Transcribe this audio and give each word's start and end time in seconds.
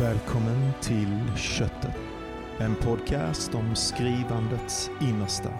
Välkommen 0.00 0.72
till 0.82 1.36
Köttet. 1.36 1.96
En 2.58 2.74
podcast 2.74 3.54
om 3.54 3.74
skrivandets 3.74 4.90
innersta. 5.00 5.50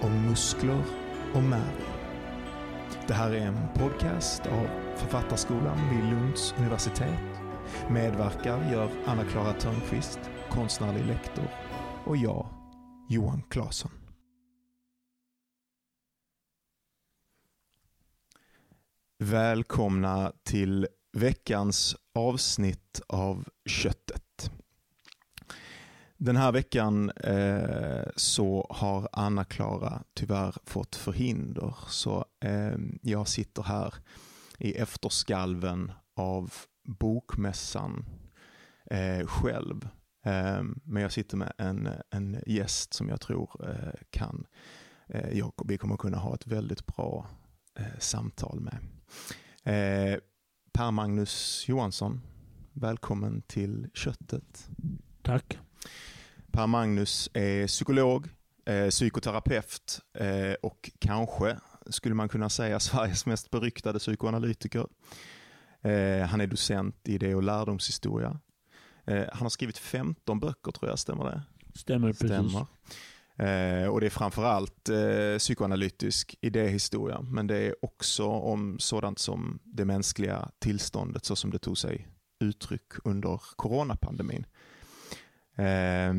Om 0.00 0.26
muskler 0.28 0.84
och 1.34 1.42
märg. 1.42 1.76
Det 3.06 3.14
här 3.14 3.30
är 3.30 3.46
en 3.46 3.68
podcast 3.74 4.46
av 4.46 4.66
Författarskolan 4.96 5.78
vid 5.90 6.10
Lunds 6.10 6.54
universitet. 6.58 7.40
Medverkar 7.90 8.72
gör 8.72 8.90
Anna-Klara 9.06 9.52
Törnqvist, 9.52 10.20
konstnärlig 10.50 11.06
lektor, 11.06 11.48
och 12.04 12.16
jag, 12.16 12.46
Johan 13.08 13.42
Claesson. 13.50 13.90
Välkomna 19.18 20.32
till 20.44 20.86
veckans 21.12 21.96
avsnitt 22.14 23.00
av 23.06 23.48
Köttet. 23.66 24.50
Den 26.16 26.36
här 26.36 26.52
veckan 26.52 27.10
eh, 27.10 28.06
så 28.16 28.66
har 28.70 29.08
Anna-Klara 29.12 30.02
tyvärr 30.14 30.54
fått 30.64 30.96
förhinder 30.96 31.74
så 31.88 32.24
eh, 32.40 32.76
jag 33.02 33.28
sitter 33.28 33.62
här 33.62 33.94
i 34.58 34.72
efterskalven 34.72 35.92
av 36.14 36.54
bokmässan 36.84 38.04
eh, 38.90 39.26
själv. 39.26 39.88
Eh, 40.24 40.62
men 40.84 41.02
jag 41.02 41.12
sitter 41.12 41.36
med 41.36 41.52
en, 41.58 41.88
en 42.10 42.42
gäst 42.46 42.94
som 42.94 43.08
jag 43.08 43.20
tror 43.20 43.68
eh, 43.68 44.00
kan, 44.10 44.46
eh, 45.06 45.38
jag, 45.38 45.52
vi 45.64 45.78
kommer 45.78 45.96
kunna 45.96 46.18
ha 46.18 46.34
ett 46.34 46.46
väldigt 46.46 46.86
bra 46.86 47.26
eh, 47.78 47.98
samtal 47.98 48.60
med. 48.60 48.78
Eh, 49.62 50.18
Per-Magnus 50.78 51.64
Johansson, 51.68 52.20
välkommen 52.72 53.42
till 53.42 53.88
Köttet. 53.94 54.68
Tack. 55.22 55.58
Per-Magnus 56.52 57.30
är 57.34 57.66
psykolog, 57.66 58.28
eh, 58.64 58.88
psykoterapeut 58.88 60.00
eh, 60.14 60.52
och 60.62 60.90
kanske 60.98 61.58
skulle 61.86 62.14
man 62.14 62.28
kunna 62.28 62.48
säga 62.48 62.80
Sveriges 62.80 63.26
mest 63.26 63.50
beryktade 63.50 63.98
psykoanalytiker. 63.98 64.86
Eh, 65.80 66.26
han 66.26 66.40
är 66.40 66.46
docent 66.46 67.08
i 67.08 67.14
idé 67.14 67.34
och 67.34 67.42
lärdomshistoria. 67.42 68.40
Han 69.06 69.42
har 69.42 69.48
skrivit 69.48 69.78
15 69.78 70.40
böcker 70.40 70.72
tror 70.72 70.90
jag, 70.90 70.98
stämmer 70.98 71.24
det? 71.24 71.42
Stämmer, 71.74 72.12
stämmer. 72.12 72.66
Eh, 73.38 73.88
och 73.88 74.00
det 74.00 74.06
är 74.06 74.10
framförallt 74.10 74.88
eh, 74.88 75.38
psykoanalytisk 75.38 76.38
idéhistoria, 76.40 77.20
men 77.20 77.46
det 77.46 77.56
är 77.56 77.84
också 77.84 78.26
om 78.26 78.78
sådant 78.78 79.18
som 79.18 79.58
det 79.64 79.84
mänskliga 79.84 80.50
tillståndet 80.58 81.24
så 81.24 81.36
som 81.36 81.50
det 81.50 81.58
tog 81.58 81.78
sig 81.78 82.08
uttryck 82.40 82.92
under 83.04 83.40
coronapandemin. 83.56 84.46
Eh, 85.56 86.14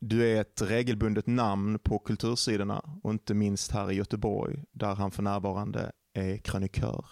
du 0.00 0.28
är 0.28 0.40
ett 0.40 0.62
regelbundet 0.62 1.26
namn 1.26 1.78
på 1.78 1.98
kultursidorna 1.98 2.98
och 3.02 3.10
inte 3.10 3.34
minst 3.34 3.72
här 3.72 3.90
i 3.90 3.94
Göteborg 3.94 4.64
där 4.72 4.94
han 4.94 5.10
för 5.10 5.22
närvarande 5.22 5.92
är 6.12 6.36
krönikör 6.36 7.06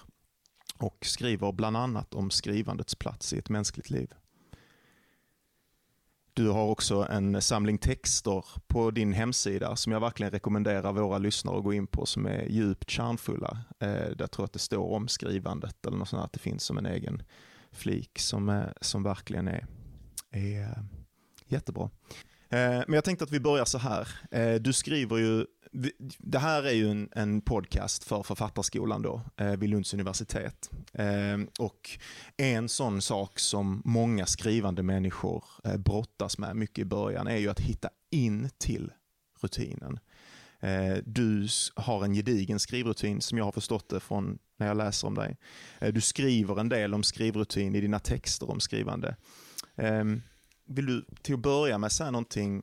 och 0.78 0.98
skriver 1.06 1.52
bland 1.52 1.77
annat 1.77 2.14
om 2.14 2.30
skrivandets 2.30 2.94
plats 2.94 3.32
i 3.32 3.38
ett 3.38 3.48
mänskligt 3.48 3.91
liv. 3.91 4.14
Du 6.34 6.48
har 6.48 6.64
också 6.64 7.06
en 7.10 7.42
samling 7.42 7.78
texter 7.78 8.44
på 8.66 8.90
din 8.90 9.12
hemsida 9.12 9.77
som 9.77 9.92
jag 9.92 10.00
verkligen 10.00 10.32
rekommenderar 10.32 10.92
våra 10.92 11.18
lyssnare 11.18 11.58
att 11.58 11.64
gå 11.64 11.72
in 11.72 11.86
på 11.86 12.06
som 12.06 12.26
är 12.26 12.42
djupt 12.42 12.91
kärnfulla. 12.91 13.58
Eh, 13.80 14.08
jag 14.18 14.30
tror 14.30 14.44
att 14.44 14.52
det 14.52 14.58
står 14.58 14.92
om 14.92 15.08
skrivandet 15.08 15.86
eller 15.86 15.96
något 15.96 16.08
sånt 16.08 16.24
att 16.24 16.32
det 16.32 16.38
finns 16.38 16.64
som 16.64 16.78
en 16.78 16.86
egen 16.86 17.22
flik 17.74 18.18
som, 18.18 18.48
eh, 18.48 18.64
som 18.80 19.02
verkligen 19.02 19.48
är, 19.48 19.66
är 20.30 20.62
eh, 20.62 20.82
jättebra. 21.46 21.91
Eh, 22.48 22.58
men 22.86 22.92
jag 22.92 23.04
tänkte 23.04 23.24
att 23.24 23.32
vi 23.32 23.41
börjar 23.41 23.64
så 23.64 23.78
här. 23.78 24.08
Du 24.58 24.72
skriver 24.72 25.16
ju, 25.16 25.46
det 26.18 26.38
här 26.38 26.62
är 26.62 26.72
ju 26.72 26.90
en, 26.90 27.08
en 27.12 27.40
podcast 27.40 28.04
för 28.04 28.22
Författarskolan 28.22 29.02
då, 29.02 29.22
eh, 29.36 29.56
vid 29.56 29.70
Lunds 29.70 29.94
universitet. 29.94 30.70
Ehm, 30.92 31.48
och 31.58 31.98
en 32.36 32.68
sån 32.68 33.02
sak 33.02 33.38
som 33.38 33.82
många 33.84 34.26
skrivande 34.26 34.82
människor 34.82 35.44
eh, 35.64 35.76
brottas 35.76 36.38
med 36.38 36.56
mycket 36.56 36.78
i 36.78 36.84
början 36.84 37.26
är 37.26 37.36
ju 37.36 37.48
att 37.50 37.60
hitta 37.60 37.88
in 38.10 38.50
till 38.58 38.92
rutinen. 39.40 39.98
Eh, 40.60 40.96
du 41.04 41.48
har 41.76 42.04
en 42.04 42.14
gedigen 42.14 42.58
skrivrutin 42.58 43.20
som 43.20 43.38
jag 43.38 43.44
har 43.44 43.52
förstått 43.52 43.88
det 43.88 44.00
från 44.00 44.38
när 44.56 44.66
jag 44.66 44.76
läser 44.76 45.08
om 45.08 45.14
dig. 45.14 45.36
Du 45.92 46.00
skriver 46.00 46.60
en 46.60 46.68
del 46.68 46.94
om 46.94 47.02
skrivrutin 47.02 47.74
i 47.74 47.80
dina 47.80 47.98
texter 47.98 48.50
om 48.50 48.60
skrivande. 48.60 49.16
Ehm, 49.76 50.22
vill 50.66 50.86
du 50.86 51.04
till 51.22 51.34
att 51.34 51.41
börja 51.41 51.78
med 51.78 51.92
säga 51.92 52.10
någonting 52.10 52.62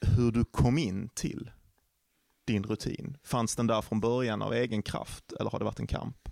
hur 0.00 0.32
du 0.32 0.44
kom 0.44 0.78
in 0.78 1.08
till 1.14 1.50
din 2.46 2.64
rutin? 2.64 3.16
Fanns 3.22 3.56
den 3.56 3.66
där 3.66 3.82
från 3.82 4.00
början 4.00 4.42
av 4.42 4.52
egen 4.54 4.82
kraft 4.82 5.32
eller 5.32 5.50
har 5.50 5.58
det 5.58 5.64
varit 5.64 5.80
en 5.80 5.86
kamp? 5.86 6.28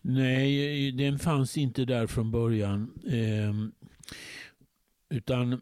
Nej, 0.00 0.92
den 0.92 1.18
fanns 1.18 1.56
inte 1.56 1.84
där 1.84 2.06
från 2.06 2.30
början. 2.30 2.90
Eh, 3.06 3.54
utan 5.16 5.60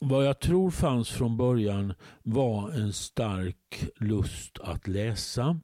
vad 0.00 0.26
jag 0.26 0.40
tror 0.40 0.70
fanns 0.70 1.10
från 1.10 1.36
början 1.36 1.94
var 2.22 2.70
en 2.70 2.92
stark 2.92 3.88
lust 3.96 4.58
att 4.60 4.88
läsa 4.88 5.60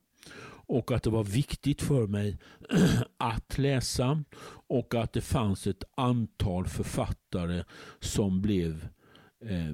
och 0.71 0.91
att 0.91 1.03
det 1.03 1.09
var 1.09 1.23
viktigt 1.23 1.81
för 1.81 2.07
mig 2.07 2.37
att 3.17 3.57
läsa 3.57 4.23
och 4.67 4.95
att 4.95 5.13
det 5.13 5.21
fanns 5.21 5.67
ett 5.67 5.83
antal 5.95 6.67
författare 6.67 7.63
som 7.99 8.41
blev 8.41 8.71
eh, 8.73 9.00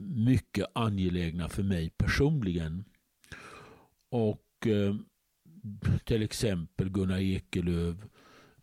mycket 0.01 0.65
angelägna 0.73 1.49
för 1.49 1.63
mig 1.63 1.89
personligen. 1.89 2.85
Och 4.09 4.67
eh, 4.67 4.95
till 6.05 6.21
exempel 6.21 6.89
Gunnar 6.89 7.19
Ekelöf, 7.19 7.97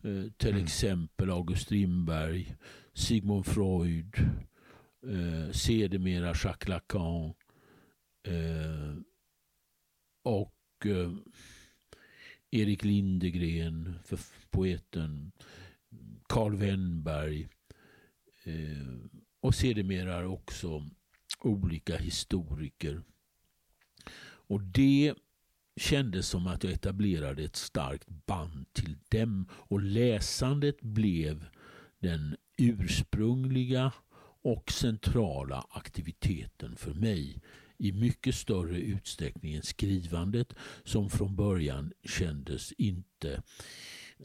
eh, 0.02 0.30
till 0.36 0.50
mm. 0.50 0.64
exempel 0.64 1.30
August 1.30 1.62
Strindberg, 1.62 2.56
Sigmund 2.92 3.46
Freud, 3.46 4.14
eh, 5.06 5.52
sedermera 5.52 6.34
Jacques 6.44 6.68
Lacan 6.68 7.34
eh, 8.28 8.96
och 10.22 10.86
eh, 10.86 11.12
Erik 12.50 12.84
Lindegren, 12.84 13.98
för 14.04 14.18
poeten, 14.50 15.32
Karl 16.28 16.56
Wennberg 16.56 17.48
eh, 18.44 18.96
och 19.44 19.54
sedermera 19.54 20.28
också 20.28 20.86
olika 21.40 21.96
historiker. 21.96 23.02
Och 24.22 24.62
det 24.62 25.14
kändes 25.76 26.28
som 26.28 26.46
att 26.46 26.64
jag 26.64 26.72
etablerade 26.72 27.44
ett 27.44 27.56
starkt 27.56 28.08
band 28.26 28.66
till 28.72 28.96
dem 29.08 29.48
och 29.52 29.82
läsandet 29.82 30.80
blev 30.80 31.46
den 31.98 32.36
ursprungliga 32.56 33.92
och 34.42 34.72
centrala 34.72 35.66
aktiviteten 35.70 36.76
för 36.76 36.94
mig 36.94 37.42
i 37.78 37.92
mycket 37.92 38.34
större 38.34 38.78
utsträckning 38.78 39.54
än 39.54 39.62
skrivandet 39.62 40.54
som 40.84 41.10
från 41.10 41.36
början 41.36 41.92
kändes 42.04 42.72
inte 42.72 43.42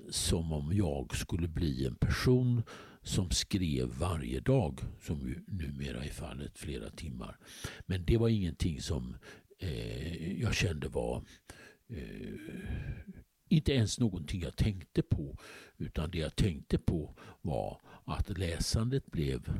som 0.10 0.54
om 0.54 0.74
jag 0.74 1.16
skulle 1.16 1.48
bli 1.48 1.86
en 1.86 1.96
person 1.96 2.64
som 3.04 3.32
skrev 3.32 3.88
varje 3.88 4.40
dag, 4.40 4.80
som 5.02 5.28
ju 5.28 5.44
numera 5.48 6.04
är 6.04 6.10
fallet 6.10 6.58
flera 6.58 6.90
timmar. 6.90 7.38
Men 7.86 8.06
det 8.06 8.18
var 8.18 8.30
ingenting 8.30 8.82
som 8.82 9.16
eh, 9.60 10.42
jag 10.42 10.56
kände 10.56 10.88
var 10.88 11.24
eh, 11.90 12.34
inte 13.50 13.72
ens 13.72 14.00
någonting 14.00 14.42
jag 14.42 14.56
tänkte 14.56 15.02
på. 15.02 15.38
Utan 15.78 16.12
det 16.12 16.18
jag 16.18 16.36
tänkte 16.36 16.78
på 16.78 17.16
var 17.42 17.82
att 18.06 18.38
läsandet 18.38 19.06
blev 19.06 19.54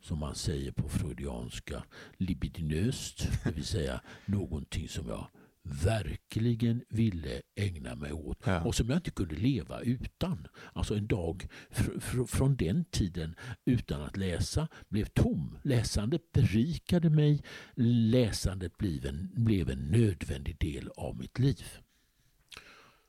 som 0.00 0.18
man 0.18 0.34
säger 0.34 0.72
på 0.72 0.88
freudianska, 0.88 1.84
libidinöst. 2.16 3.28
Det 3.44 3.50
vill 3.50 3.64
säga 3.64 4.00
någonting 4.26 4.88
som 4.88 5.08
jag 5.08 5.28
verkligen 5.70 6.84
ville 6.88 7.42
ägna 7.54 7.94
mig 7.94 8.12
åt 8.12 8.38
ja. 8.44 8.60
och 8.60 8.74
som 8.74 8.88
jag 8.88 8.98
inte 8.98 9.10
kunde 9.10 9.34
leva 9.34 9.80
utan. 9.80 10.46
Alltså 10.72 10.94
en 10.94 11.06
dag 11.06 11.46
fr 11.70 12.00
fr 12.00 12.24
från 12.24 12.56
den 12.56 12.84
tiden 12.84 13.34
utan 13.64 14.02
att 14.02 14.16
läsa 14.16 14.68
blev 14.88 15.04
tom. 15.04 15.58
Läsandet 15.62 16.32
berikade 16.32 17.10
mig. 17.10 17.42
Läsandet 17.74 18.76
blev 18.78 19.06
en, 19.06 19.30
blev 19.34 19.70
en 19.70 19.78
nödvändig 19.78 20.58
del 20.58 20.90
av 20.96 21.16
mitt 21.16 21.38
liv. 21.38 21.66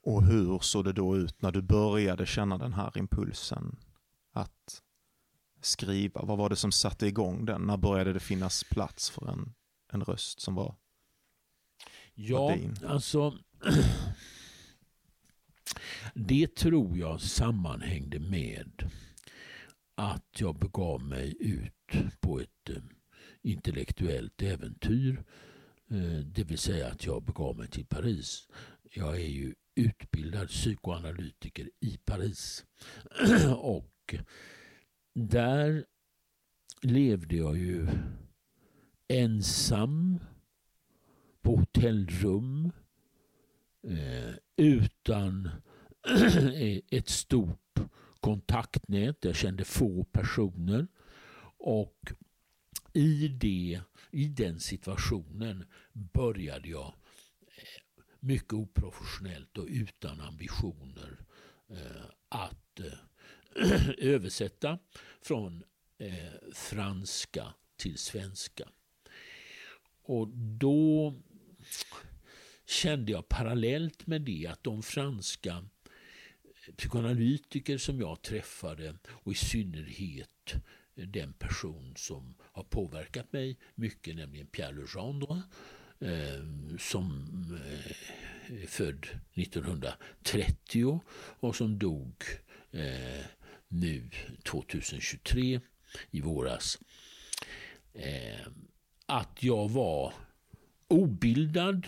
Och 0.04 0.24
hur 0.24 0.60
såg 0.60 0.86
det 0.86 0.94
då 0.94 1.18
ut 1.18 1.42
när 1.42 1.52
du 1.52 1.62
började 1.62 2.26
känna 2.26 2.58
den 2.58 2.74
här 2.74 2.98
impulsen 2.98 3.76
att 4.34 4.82
skriva? 5.62 6.22
Vad 6.22 6.38
var 6.38 6.50
det 6.50 6.56
som 6.56 6.72
satte 6.72 7.08
igång 7.08 7.46
den? 7.46 7.62
När 7.62 7.78
började 7.78 8.14
det 8.14 8.20
finnas 8.20 8.64
plats 8.64 9.10
för 9.10 9.32
en, 9.32 9.54
en 9.92 10.04
röst 10.04 10.40
som 10.40 10.56
var, 10.56 10.76
ja, 12.22 12.58
alltså 12.86 13.38
det 16.14 16.56
tror 16.56 16.98
jag 16.98 17.22
sammanhängde 17.22 18.20
med 18.20 18.92
att 19.96 20.42
jag 20.42 20.60
begav 20.60 21.04
mig 21.04 21.36
ut 21.40 22.20
på 22.20 22.40
ett 22.40 22.70
eh, 22.70 22.76
intellektuellt 23.42 24.42
äventyr. 24.42 25.24
Eh, 25.92 26.20
det 26.26 26.44
vill 26.44 26.58
säga 26.58 26.88
att 26.88 27.06
jag 27.06 27.24
begav 27.24 27.58
mig 27.58 27.68
till 27.68 27.86
Paris. 27.86 28.48
Jag 28.92 29.16
är 29.16 29.30
ju 29.30 29.56
utbildad 29.76 30.48
psykoanalytiker 30.48 31.70
i 31.80 31.98
Paris. 31.98 32.66
och 33.58 34.16
där 35.14 35.86
levde 36.82 37.36
jag 37.36 37.58
ju 37.58 37.88
ensam 39.08 40.20
på 41.42 41.56
hotellrum 41.56 42.72
eh, 43.84 44.34
utan 44.56 45.50
eh, 46.54 46.80
ett 46.92 47.10
stort 47.10 47.80
kontaktnät. 48.20 49.18
Jag 49.26 49.36
kände 49.36 49.66
få 49.66 50.04
personer. 50.04 50.88
Och 51.58 52.12
i, 52.94 53.28
det, 53.28 53.82
i 54.12 54.28
den 54.28 54.60
situationen 54.60 55.66
började 55.94 56.70
jag 56.70 56.94
eh, 57.42 58.04
mycket 58.20 58.54
oprofessionellt 58.54 59.58
och 59.58 59.68
utan 59.70 60.22
ambitioner 60.22 61.20
eh, 61.70 62.06
att 62.30 62.80
översätta 63.98 64.80
från 65.22 65.64
franska 66.54 67.54
till 67.78 67.98
svenska. 67.98 68.70
Och 70.04 70.28
då 70.38 71.14
kände 72.66 73.12
jag 73.12 73.28
parallellt 73.28 74.08
med 74.08 74.22
det 74.22 74.48
att 74.48 74.64
de 74.64 74.84
franska 74.84 75.66
psykoanalytiker 76.78 77.78
som 77.78 78.00
jag 78.00 78.22
träffade 78.22 78.96
och 79.08 79.32
i 79.32 79.36
synnerhet 79.36 80.54
den 81.06 81.34
person 81.34 81.94
som 81.96 82.36
har 82.42 82.64
påverkat 82.64 83.34
mig 83.34 83.58
mycket, 83.76 84.16
nämligen 84.16 84.48
Pierre 84.48 84.76
Legendre 84.76 85.42
eh, 86.00 86.78
som 86.78 87.28
eh, 87.66 88.62
är 88.64 88.68
född 88.68 89.08
1930 89.34 91.02
och 91.40 91.56
som 91.56 91.80
dog 91.80 92.24
eh, 92.72 93.26
nu 93.68 94.10
2023 94.44 95.62
i 96.12 96.22
våras. 96.22 96.80
Att 99.06 99.44
jag 99.44 99.70
var 99.70 100.14
obildad, 100.90 101.88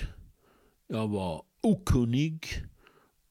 jag 0.88 1.08
var 1.08 1.44
okunnig 1.62 2.46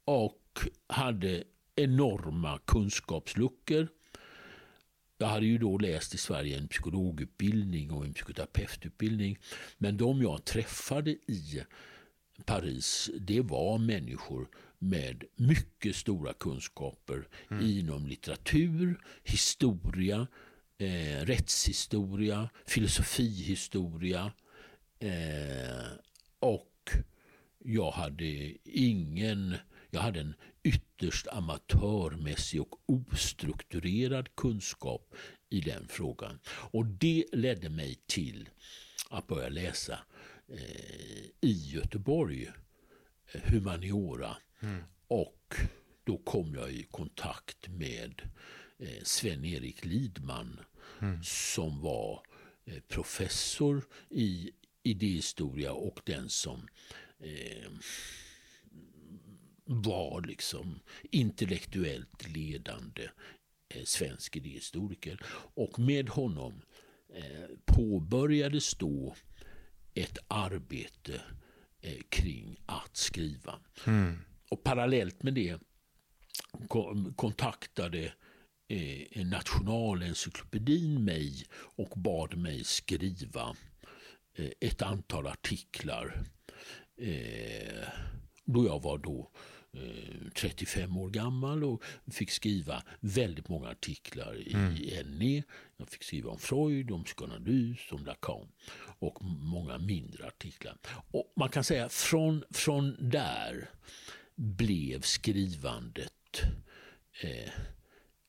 och 0.05 0.61
hade 0.87 1.45
enorma 1.77 2.59
kunskapsluckor. 2.59 3.89
Jag 5.19 5.27
hade 5.27 5.47
ju 5.47 5.59
då 5.59 5.79
läst 5.79 6.15
i 6.15 6.19
Sverige 6.19 6.59
en 6.59 6.69
psykologutbildning 6.69 7.91
och 7.91 8.05
en 8.05 8.15
psykoterapeututbildning. 8.15 9.39
Men 9.79 9.97
de 9.97 10.23
jag 10.23 10.45
träffade 10.45 11.11
i 11.11 11.63
Paris, 12.45 13.11
det 13.19 13.41
var 13.41 13.79
människor 13.79 14.49
med 14.79 15.25
mycket 15.37 15.97
stora 15.97 16.33
kunskaper 16.33 17.29
mm. 17.51 17.67
inom 17.67 18.07
litteratur, 18.07 19.01
historia, 19.25 20.27
eh, 20.79 21.25
rättshistoria, 21.25 22.49
filosofihistoria 22.67 24.33
eh, 25.01 25.87
och 26.41 26.91
jag 27.59 27.91
hade 27.91 28.55
ingen 28.65 29.57
jag 29.91 30.01
hade 30.01 30.21
en 30.21 30.35
ytterst 30.63 31.27
amatörmässig 31.27 32.61
och 32.61 32.81
ostrukturerad 32.87 34.35
kunskap 34.35 35.15
i 35.49 35.61
den 35.61 35.89
frågan. 35.89 36.39
Och 36.47 36.87
det 36.87 37.25
ledde 37.33 37.69
mig 37.69 37.99
till 38.07 38.49
att 39.11 39.27
börja 39.27 39.49
läsa 39.49 39.99
eh, 40.49 41.25
i 41.41 41.71
Göteborg, 41.73 42.51
eh, 43.33 43.41
humaniora. 43.45 44.37
Mm. 44.61 44.83
Och 45.09 45.55
då 46.05 46.19
kom 46.19 46.55
jag 46.55 46.73
i 46.73 46.83
kontakt 46.83 47.69
med 47.69 48.23
eh, 48.79 49.03
Sven-Erik 49.03 49.85
Lidman 49.85 50.61
mm. 51.01 51.23
som 51.23 51.81
var 51.81 52.23
eh, 52.65 52.81
professor 52.89 53.85
i 54.11 54.51
idéhistoria 54.83 55.73
och 55.73 56.01
den 56.05 56.29
som 56.29 56.69
eh, 57.19 57.71
var 59.65 60.23
liksom 60.23 60.81
intellektuellt 61.11 62.29
ledande 62.29 63.09
eh, 63.69 63.85
svensk 63.85 64.37
idéhistoriker. 64.37 65.21
Och 65.55 65.79
med 65.79 66.09
honom 66.09 66.63
eh, 67.15 67.51
påbörjades 67.65 68.75
då 68.75 69.15
ett 69.95 70.19
arbete 70.29 71.23
eh, 71.81 72.01
kring 72.09 72.61
att 72.67 72.97
skriva. 72.97 73.59
Mm. 73.87 74.19
Och 74.51 74.63
parallellt 74.63 75.23
med 75.23 75.35
det 75.35 75.59
kontaktade 77.17 78.13
eh, 78.69 79.27
Nationalencyklopedin 79.27 81.05
mig 81.05 81.45
och 81.53 81.99
bad 81.99 82.37
mig 82.39 82.65
skriva 82.65 83.57
ett 84.61 84.83
antal 84.83 85.27
artiklar 85.27 86.23
eh, 86.99 87.89
då 88.45 88.67
jag 88.67 88.83
var 88.83 88.99
då 88.99 89.31
35 90.35 90.91
eh, 90.91 90.99
år 90.99 91.11
gammal 91.11 91.65
och 91.65 91.83
fick 92.13 92.31
skriva 92.31 92.83
väldigt 93.01 93.49
många 93.49 93.69
artiklar 93.69 94.37
i 94.37 94.53
mm. 94.53 95.19
NE. 95.19 95.43
Jag 95.77 95.89
fick 95.89 96.05
skriva 96.05 96.31
om 96.31 96.39
Freud, 96.39 96.91
om 96.91 97.05
psykoanalys, 97.05 97.79
om 97.91 98.05
Lacan 98.05 98.49
och 98.99 99.23
många 99.25 99.79
mindre 99.79 100.27
artiklar. 100.27 100.79
Och 101.11 101.33
man 101.37 101.49
kan 101.49 101.65
säga 101.65 101.89
från, 101.89 102.45
från 102.51 102.97
där 103.11 103.71
blev 104.35 105.01
skrivandet 105.01 106.43
eh, 107.23 107.53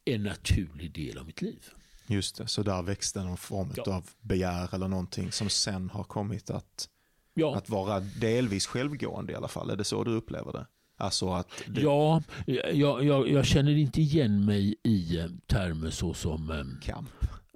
en 0.06 0.24
naturlig 0.24 0.92
del 0.92 1.18
av 1.18 1.25
mitt 1.25 1.42
liv. 1.42 1.69
Just 2.07 2.36
det, 2.36 2.48
så 2.48 2.63
där 2.63 2.81
växte 2.81 3.24
någon 3.24 3.38
form 3.38 3.74
ja. 3.75 3.95
av 3.95 4.09
begär 4.21 4.75
eller 4.75 4.88
någonting 4.88 5.31
som 5.31 5.50
sen 5.50 5.89
har 5.89 6.03
kommit 6.03 6.50
att, 6.50 6.89
ja. 7.33 7.56
att 7.56 7.69
vara 7.69 8.00
delvis 8.00 8.65
självgående 8.65 9.33
i 9.33 9.36
alla 9.36 9.48
fall. 9.48 9.69
Är 9.69 9.75
det 9.75 9.83
så 9.83 10.03
du 10.03 10.12
upplever 10.12 10.51
det? 10.51 10.68
Alltså 10.98 11.33
att 11.33 11.63
det... 11.68 11.81
Ja, 11.81 12.24
jag, 12.45 13.03
jag, 13.03 13.30
jag, 13.30 13.45
känner 13.45 13.71
inte 13.71 14.01
igen 14.01 14.45
mig 14.45 14.75
i 14.83 15.19
eh, 15.19 15.25
termer 15.48 15.89
så 15.89 16.13
som 16.13 16.51
ehm, 16.51 16.77
Kamp? 16.81 17.09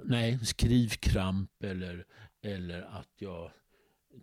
Nej, 0.04 0.40
skrivkramp 0.44 1.64
eller, 1.64 2.06
eller 2.44 2.82
att 2.82 3.10
jag 3.20 3.52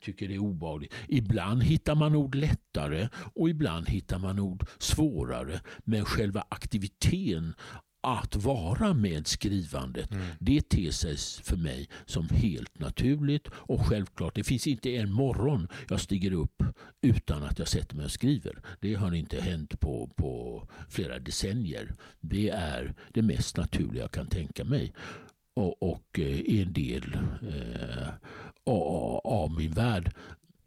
tycker 0.00 0.28
det 0.28 0.35
är 0.35 0.38
obehagligt. 0.38 0.94
Ibland 1.08 1.62
hittar 1.62 1.94
man 1.94 2.16
ord 2.16 2.35
lättare 2.35 3.08
och 3.35 3.50
ibland 3.50 3.88
hittar 3.88 4.18
man 4.18 4.38
ord 4.38 4.66
svårare. 4.78 5.61
Men 5.85 6.04
själva 6.04 6.44
aktiviteten 6.49 7.54
att 8.02 8.37
vara 8.37 8.94
med 8.94 9.26
skrivandet. 9.26 10.12
Mm. 10.12 10.26
Det 10.40 10.68
ter 10.68 10.90
sig 10.90 11.16
för 11.42 11.56
mig 11.56 11.88
som 12.06 12.28
helt 12.28 12.78
naturligt 12.78 13.49
och 13.52 13.87
självklart. 13.87 14.35
Det 14.35 14.44
finns 14.44 14.66
inte 14.66 14.97
en 14.97 15.12
morgon 15.12 15.68
jag 15.88 16.00
stiger 16.00 16.32
upp 16.32 16.62
utan 17.02 17.42
att 17.42 17.59
jag 17.59 17.68
sätter 17.68 17.97
mig 17.97 18.04
och 18.04 18.11
skriver. 18.11 18.62
Det 18.80 18.94
har 18.94 19.14
inte 19.14 19.40
hänt 19.40 19.80
på, 19.80 20.11
på 20.16 20.62
flera 20.88 21.18
decennier. 21.18 21.94
Det 22.21 22.49
är 22.49 22.94
det 23.12 23.23
mest 23.23 23.56
naturliga 23.56 24.02
jag 24.02 24.11
kan 24.12 24.26
tänka 24.26 24.64
mig. 24.64 24.92
Och, 25.54 25.82
och 25.82 26.18
är 26.18 26.54
eh, 26.54 26.62
en 26.62 26.73
del 26.73 27.16
eh, 27.42 28.09
av 28.64 29.54
min 29.59 29.73
värld. 29.73 30.14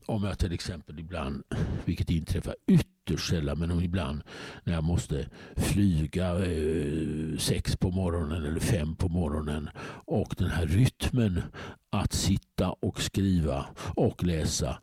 Om 0.05 0.23
jag 0.23 0.39
till 0.39 0.51
exempel 0.53 0.99
ibland, 0.99 1.43
vilket 1.85 2.09
inträffar 2.09 2.55
ytterst 2.67 3.29
sällan, 3.29 3.59
men 3.59 3.83
ibland 3.83 4.21
när 4.63 4.73
jag 4.73 4.83
måste 4.83 5.29
flyga 5.55 6.45
eh, 6.45 7.37
sex 7.37 7.77
på 7.77 7.91
morgonen 7.91 8.45
eller 8.45 8.59
fem 8.59 8.95
på 8.95 9.07
morgonen 9.09 9.69
och 10.05 10.35
den 10.37 10.49
här 10.49 10.65
rytmen 10.65 11.41
att 11.89 12.13
sitta 12.13 12.71
och 12.71 13.01
skriva 13.01 13.65
och 13.95 14.23
läsa 14.23 14.79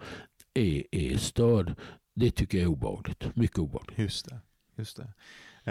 är, 0.54 0.82
är 0.90 1.16
störd. 1.16 1.74
Det 2.14 2.30
tycker 2.30 2.58
jag 2.58 2.64
är 2.64 2.70
obehagligt. 2.70 3.36
Mycket 3.36 3.58
obehagligt. 3.58 3.98
Just 3.98 4.28
det. 4.28 4.40
Just 4.76 4.96
det. 4.96 5.12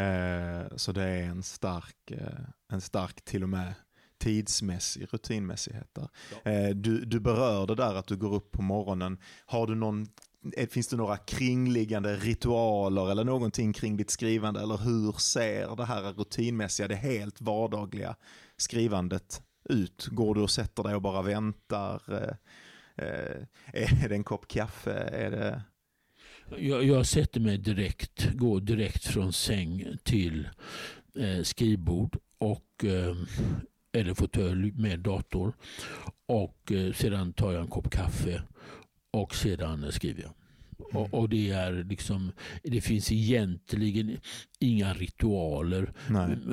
Eh, 0.01 0.77
så 0.77 0.91
det 0.91 1.03
är 1.03 1.23
en 1.23 1.43
stark, 1.43 2.11
eh, 2.11 2.39
en 2.73 2.81
stark 2.81 3.21
till 3.25 3.43
och 3.43 3.49
med 3.49 3.73
tidsmässig 4.21 5.07
rutinmässighet 5.13 5.89
där. 5.93 6.09
Ja. 6.43 6.51
Eh, 6.51 6.69
du, 6.69 7.05
du 7.05 7.19
berörde 7.19 7.75
där 7.75 7.95
att 7.95 8.07
du 8.07 8.17
går 8.17 8.33
upp 8.33 8.51
på 8.51 8.61
morgonen. 8.61 9.17
Har 9.45 9.67
du 9.67 9.75
någon 9.75 10.07
eh, 10.57 10.67
Finns 10.67 10.87
det 10.87 10.97
några 10.97 11.17
kringliggande 11.17 12.15
ritualer 12.15 13.11
eller 13.11 13.23
någonting 13.23 13.73
kring 13.73 13.97
ditt 13.97 14.09
skrivande? 14.09 14.61
Eller 14.61 14.77
hur 14.77 15.11
ser 15.11 15.75
det 15.75 15.85
här 15.85 16.13
rutinmässiga, 16.13 16.87
det 16.87 16.95
helt 16.95 17.41
vardagliga 17.41 18.15
skrivandet 18.57 19.41
ut? 19.69 20.07
Går 20.11 20.35
du 20.35 20.41
och 20.41 20.51
sätter 20.51 20.83
dig 20.83 20.95
och 20.95 21.01
bara 21.01 21.21
väntar? 21.21 22.01
Eh, 22.95 23.41
är 23.73 24.09
det 24.09 24.15
en 24.15 24.23
kopp 24.23 24.47
kaffe? 24.47 24.93
Är 24.93 25.31
det... 25.31 25.61
Jag, 26.57 26.83
jag 26.83 27.05
sätter 27.05 27.39
mig 27.39 27.57
direkt, 27.57 28.31
går 28.33 28.61
direkt 28.61 29.05
från 29.05 29.33
säng 29.33 29.97
till 30.03 30.49
eh, 31.15 31.43
skrivbord 31.43 32.17
och 32.37 32.85
eh, 32.85 33.15
eller 33.93 34.13
fåtölj 34.13 34.71
med 34.71 34.99
dator. 34.99 35.53
Och 36.25 36.71
eh, 36.71 36.93
sedan 36.93 37.33
tar 37.33 37.51
jag 37.51 37.61
en 37.61 37.67
kopp 37.67 37.89
kaffe 37.91 38.41
och 39.11 39.35
sedan 39.35 39.91
skriver 39.91 40.21
jag. 40.21 40.31
Och, 40.31 40.37
Mm. 40.95 41.11
och 41.13 41.29
det, 41.29 41.49
är 41.51 41.83
liksom, 41.83 42.31
det 42.63 42.81
finns 42.81 43.11
egentligen 43.11 44.17
inga 44.59 44.93
ritualer 44.93 45.93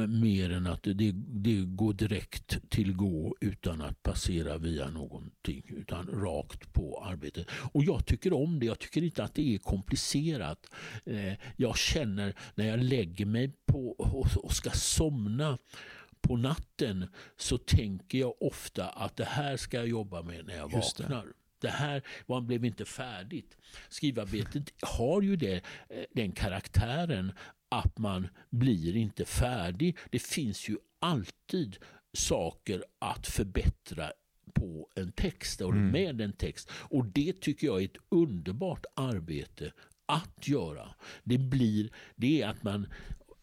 mer 0.07 0.51
än 0.53 0.67
att 0.67 0.83
det, 0.83 1.13
det 1.15 1.61
går 1.61 1.93
direkt 1.93 2.71
till 2.71 2.93
gå 2.93 3.37
utan 3.41 3.83
att 3.83 4.03
passera 4.03 4.59
via 4.59 4.91
någonting 4.91 5.63
utan 5.69 6.07
rakt 6.07 6.73
på 6.73 7.05
arbetet. 7.07 7.47
Och 7.73 7.85
jag 7.85 8.07
tycker 8.07 8.33
om 8.33 8.59
det. 8.61 8.67
Jag 8.67 8.79
tycker 8.79 9.03
inte 9.03 9.25
att 9.25 9.35
det 9.35 9.55
är 9.55 9.59
komplicerat. 9.59 10.67
Eh, 11.07 11.33
Jag 11.57 11.77
känner 11.79 12.35
när 12.55 12.67
jag 12.67 12.83
lägger 12.83 13.27
mig 13.27 13.53
på 13.67 13.91
och 13.91 14.27
och 14.45 14.53
ska 14.53 14.71
somna 14.71 15.59
på 16.21 16.37
natten 16.37 17.07
så 17.37 17.59
tänker 17.59 18.19
jag 18.19 18.43
ofta 18.43 18.89
att 18.89 19.17
det 19.17 19.25
här 19.25 19.57
ska 19.57 19.77
jag 19.77 19.89
jobba 19.89 20.23
med 20.23 20.47
när 20.47 20.57
jag 20.57 20.73
Just 20.73 20.97
det. 20.97 21.03
vaknar. 21.03 21.27
Det 21.61 21.69
här 21.69 22.03
var, 22.27 22.41
blev 22.41 22.65
inte 22.65 22.85
färdigt. 22.85 23.57
Skrivarbetet 23.89 24.73
har 24.83 25.23
ju 25.23 25.37
det, 25.37 25.55
eh, 25.89 26.05
den 26.15 26.33
karaktären 26.33 27.33
att 27.69 27.99
man 27.99 28.29
blir 28.51 28.97
inte 28.97 29.25
färdig. 29.25 29.97
Det 30.11 30.19
finns 30.23 30.69
ju 30.69 30.77
alltid 30.99 31.77
saker 32.13 32.85
att 32.99 33.27
förbättra 33.27 34.11
på 34.55 34.89
en 34.95 35.13
text 35.13 35.61
och 35.61 35.73
Mm. 35.73 35.91
med 35.91 36.21
en 36.21 36.33
text. 36.33 36.71
Och 36.73 37.05
det 37.07 37.41
tycker 37.41 37.67
jag 37.67 37.81
är 37.81 37.85
ett 37.85 37.97
underbart 38.09 38.85
arbete 38.95 39.73
att 40.07 40.49
göra. 40.49 40.95
Det 41.25 41.39
blir 41.39 41.91
det 42.17 42.43
är 42.43 42.49
att 42.49 42.63
man 42.63 42.87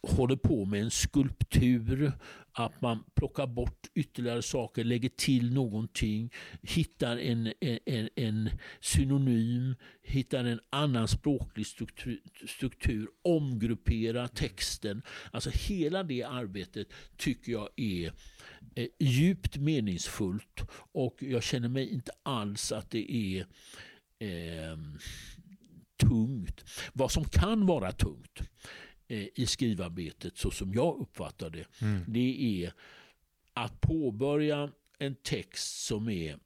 håller 0.07 0.35
på 0.35 0.65
med 0.65 0.81
en 0.81 0.91
skulptur, 0.91 2.11
att 2.51 2.81
man 2.81 3.03
plockar 3.15 3.47
bort 3.47 3.87
ytterligare 3.95 4.41
saker, 4.41 4.83
lägger 4.83 5.09
till 5.09 5.53
någonting, 5.53 6.31
hittar 6.61 7.17
en, 7.17 7.53
en, 7.85 8.09
en, 8.15 8.49
synonym, 8.79 9.75
hittar 10.01 10.45
en 10.45 10.59
annan 10.69 11.07
språklig 11.07 11.67
struktur, 11.67 12.21
struktur, 12.47 13.07
omgrupperar 13.21 14.27
texten. 14.27 15.01
Alltså 15.31 15.49
hela 15.53 16.03
det 16.03 16.23
arbetet 16.23 16.87
tycker 17.17 17.51
jag 17.51 17.69
är 17.75 18.11
eh, 18.75 18.87
djupt 18.99 19.57
meningsfullt 19.57 20.61
och 20.91 21.15
jag 21.19 21.43
känner 21.43 21.69
mig 21.69 21.93
inte 21.93 22.11
alls 22.23 22.71
att 22.71 22.91
det 22.91 23.11
är 23.11 23.45
eh, 24.19 24.77
tungt. 25.97 26.63
Vad 26.93 27.11
som 27.11 27.25
kan 27.25 27.65
vara 27.65 27.91
tungt 27.91 28.41
i 29.07 29.45
skrivarbetet 29.45 30.37
så 30.37 30.51
som 30.51 30.73
jag 30.73 30.97
uppfattar 31.01 31.49
det, 31.49 31.65
Mm. 31.81 32.03
det 32.07 32.63
är 32.63 32.73
att 33.53 33.81
påbörja 33.81 34.71
en 34.97 35.15
text 35.15 35.85
som 35.85 36.09
är 36.09 36.39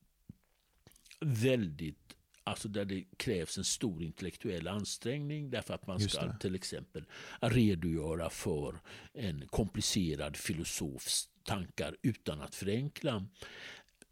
väldigt 1.19 2.15
Alltså 2.43 2.67
där 2.67 2.85
det 2.85 3.03
krävs 3.17 3.57
en 3.57 3.63
stor 3.63 4.03
intellektuell 4.03 4.67
ansträngning 4.67 5.49
därför 5.49 5.73
att 5.73 5.87
man 5.87 5.99
ska 5.99 6.33
till 6.37 6.55
exempel 6.55 7.03
redogöra 7.41 8.29
för 8.29 8.79
en 9.13 9.47
komplicerad 9.47 10.37
filosofs 10.37 11.29
tankar 11.43 11.95
utan 12.01 12.41
att 12.41 12.55
förenkla. 12.55 13.25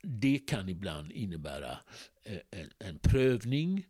Det 0.02 0.40
kan 0.40 0.70
ibland 0.70 1.12
innebära 1.12 1.78
eh, 2.24 2.40
en, 2.52 2.70
en 2.80 3.00
prövning 3.00 3.86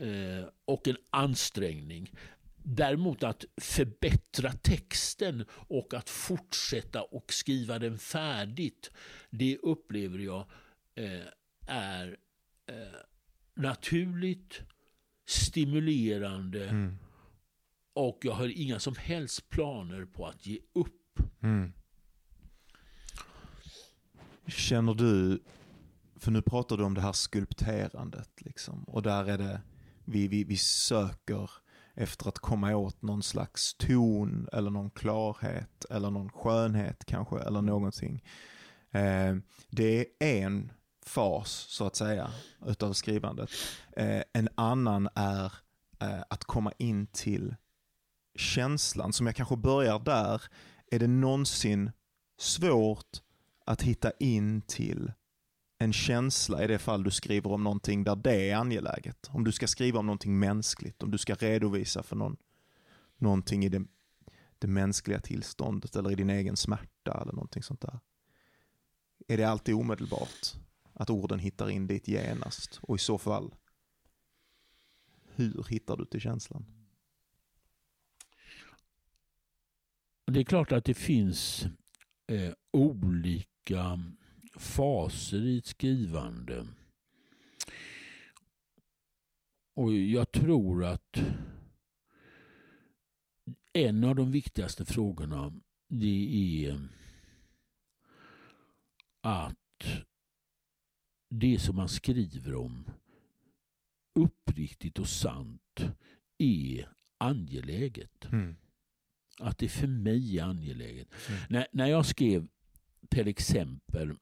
eh, 0.00 0.44
och 0.64 0.88
en 0.88 0.96
ansträngning. 1.10 2.10
Däremot 2.64 3.22
att 3.22 3.44
förbättra 3.60 4.52
texten 4.52 5.44
och 5.50 5.94
att 5.94 6.10
fortsätta 6.10 7.02
och 7.02 7.32
skriva 7.32 7.78
den 7.78 7.98
färdigt, 7.98 8.90
det 9.30 9.58
upplever 9.58 10.18
jag 10.18 10.46
eh, 10.94 11.26
är 11.66 12.16
eh, 12.66 12.76
naturligt, 13.54 14.60
stimulerande 15.26 16.68
Mm. 16.68 16.98
och 17.92 18.18
jag 18.22 18.32
har 18.32 18.48
inga 18.48 18.78
som 18.78 18.94
helst 18.96 19.48
planer 19.48 20.04
på 20.04 20.26
att 20.26 20.46
ge 20.46 20.58
upp. 20.72 21.18
Mm. 21.42 21.72
Känner 24.46 24.94
du, 24.94 25.42
för 26.16 26.30
nu 26.30 26.42
pratar 26.42 26.76
du 26.76 26.84
om 26.84 26.94
det 26.94 27.00
här 27.00 27.12
skulpterandet 27.12 28.30
liksom, 28.36 28.84
och 28.84 29.02
där 29.02 29.24
är 29.24 29.38
det, 29.38 29.60
vi, 30.04 30.28
vi, 30.28 30.44
vi 30.44 30.56
söker 30.56 31.50
efter 31.94 32.28
att 32.28 32.38
komma 32.38 32.76
åt 32.76 33.02
någon 33.02 33.22
slags 33.22 33.74
ton 33.74 34.48
eller 34.52 34.70
någon 34.70 34.90
klarhet 34.90 35.84
eller 35.90 36.10
någon 36.10 36.30
skönhet 36.30 37.04
kanske 37.04 37.38
eller 37.38 37.62
någonting. 37.62 38.24
Eh, 38.90 39.36
det 39.70 40.06
är 40.18 40.42
en 40.44 40.72
fas 41.06 41.50
så 41.50 41.86
att 41.86 41.96
säga 41.96 42.30
utav 42.66 42.92
skrivandet. 42.92 43.50
Eh, 43.96 44.22
en 44.32 44.48
annan 44.54 45.08
är 45.14 45.52
eh, 46.00 46.22
att 46.30 46.44
komma 46.44 46.72
in 46.78 47.06
till 47.06 47.54
känslan. 48.36 49.12
Som 49.12 49.26
jag 49.26 49.36
kanske 49.36 49.56
börjar 49.56 49.98
där, 49.98 50.42
är 50.86 50.98
det 50.98 51.06
någonsin 51.06 51.90
svårt 52.38 53.22
att 53.66 53.82
hitta 53.82 54.10
in 54.18 54.62
till 54.62 55.12
en 55.82 55.92
känsla 55.92 56.64
i 56.64 56.66
det 56.66 56.78
fall 56.78 57.02
du 57.02 57.10
skriver 57.10 57.52
om 57.52 57.64
någonting 57.64 58.04
där 58.04 58.16
det 58.16 58.50
är 58.50 58.56
angeläget. 58.56 59.30
Om 59.30 59.44
du 59.44 59.52
ska 59.52 59.66
skriva 59.66 59.98
om 59.98 60.06
någonting 60.06 60.38
mänskligt, 60.38 61.02
om 61.02 61.10
du 61.10 61.18
ska 61.18 61.34
redovisa 61.34 62.02
för 62.02 62.16
någon, 62.16 62.36
någonting 63.16 63.64
i 63.64 63.68
det, 63.68 63.84
det 64.58 64.66
mänskliga 64.66 65.20
tillståndet 65.20 65.96
eller 65.96 66.10
i 66.10 66.14
din 66.14 66.30
egen 66.30 66.56
smärta 66.56 67.20
eller 67.22 67.32
någonting 67.32 67.62
sånt 67.62 67.80
där. 67.80 68.00
Är 69.28 69.36
det 69.36 69.44
alltid 69.44 69.74
omedelbart 69.74 70.54
att 70.92 71.10
orden 71.10 71.38
hittar 71.38 71.70
in 71.70 71.86
dit 71.86 72.08
genast? 72.08 72.80
Och 72.82 72.96
i 72.96 72.98
så 72.98 73.18
fall, 73.18 73.54
hur 75.34 75.66
hittar 75.68 75.96
du 75.96 76.04
till 76.04 76.20
känslan? 76.20 76.64
Det 80.26 80.40
är 80.40 80.44
klart 80.44 80.72
att 80.72 80.84
det 80.84 80.94
finns 80.94 81.66
eh, 82.26 82.52
olika 82.70 83.98
faser 84.56 85.46
i 85.46 85.58
ett 85.58 85.66
skrivande. 85.66 86.66
Och 89.74 89.94
jag 89.94 90.32
tror 90.32 90.84
att 90.84 91.18
en 93.72 94.04
av 94.04 94.14
de 94.16 94.30
viktigaste 94.30 94.84
frågorna 94.84 95.52
det 95.88 96.64
är 96.66 96.88
att 99.20 99.56
det 101.28 101.58
som 101.58 101.76
man 101.76 101.88
skriver 101.88 102.54
om 102.54 102.90
uppriktigt 104.14 104.98
och 104.98 105.08
sant 105.08 105.80
är 106.38 106.88
angeläget. 107.18 108.28
Att 109.38 109.58
det 109.58 109.68
för 109.68 109.86
mig 109.86 110.38
är 110.38 110.44
angeläget. 110.44 111.08
Mm. 111.28 111.40
När, 111.48 111.66
när 111.72 111.86
jag 111.86 112.06
skrev 112.06 112.48
till 113.08 113.28
exempel 113.28 114.16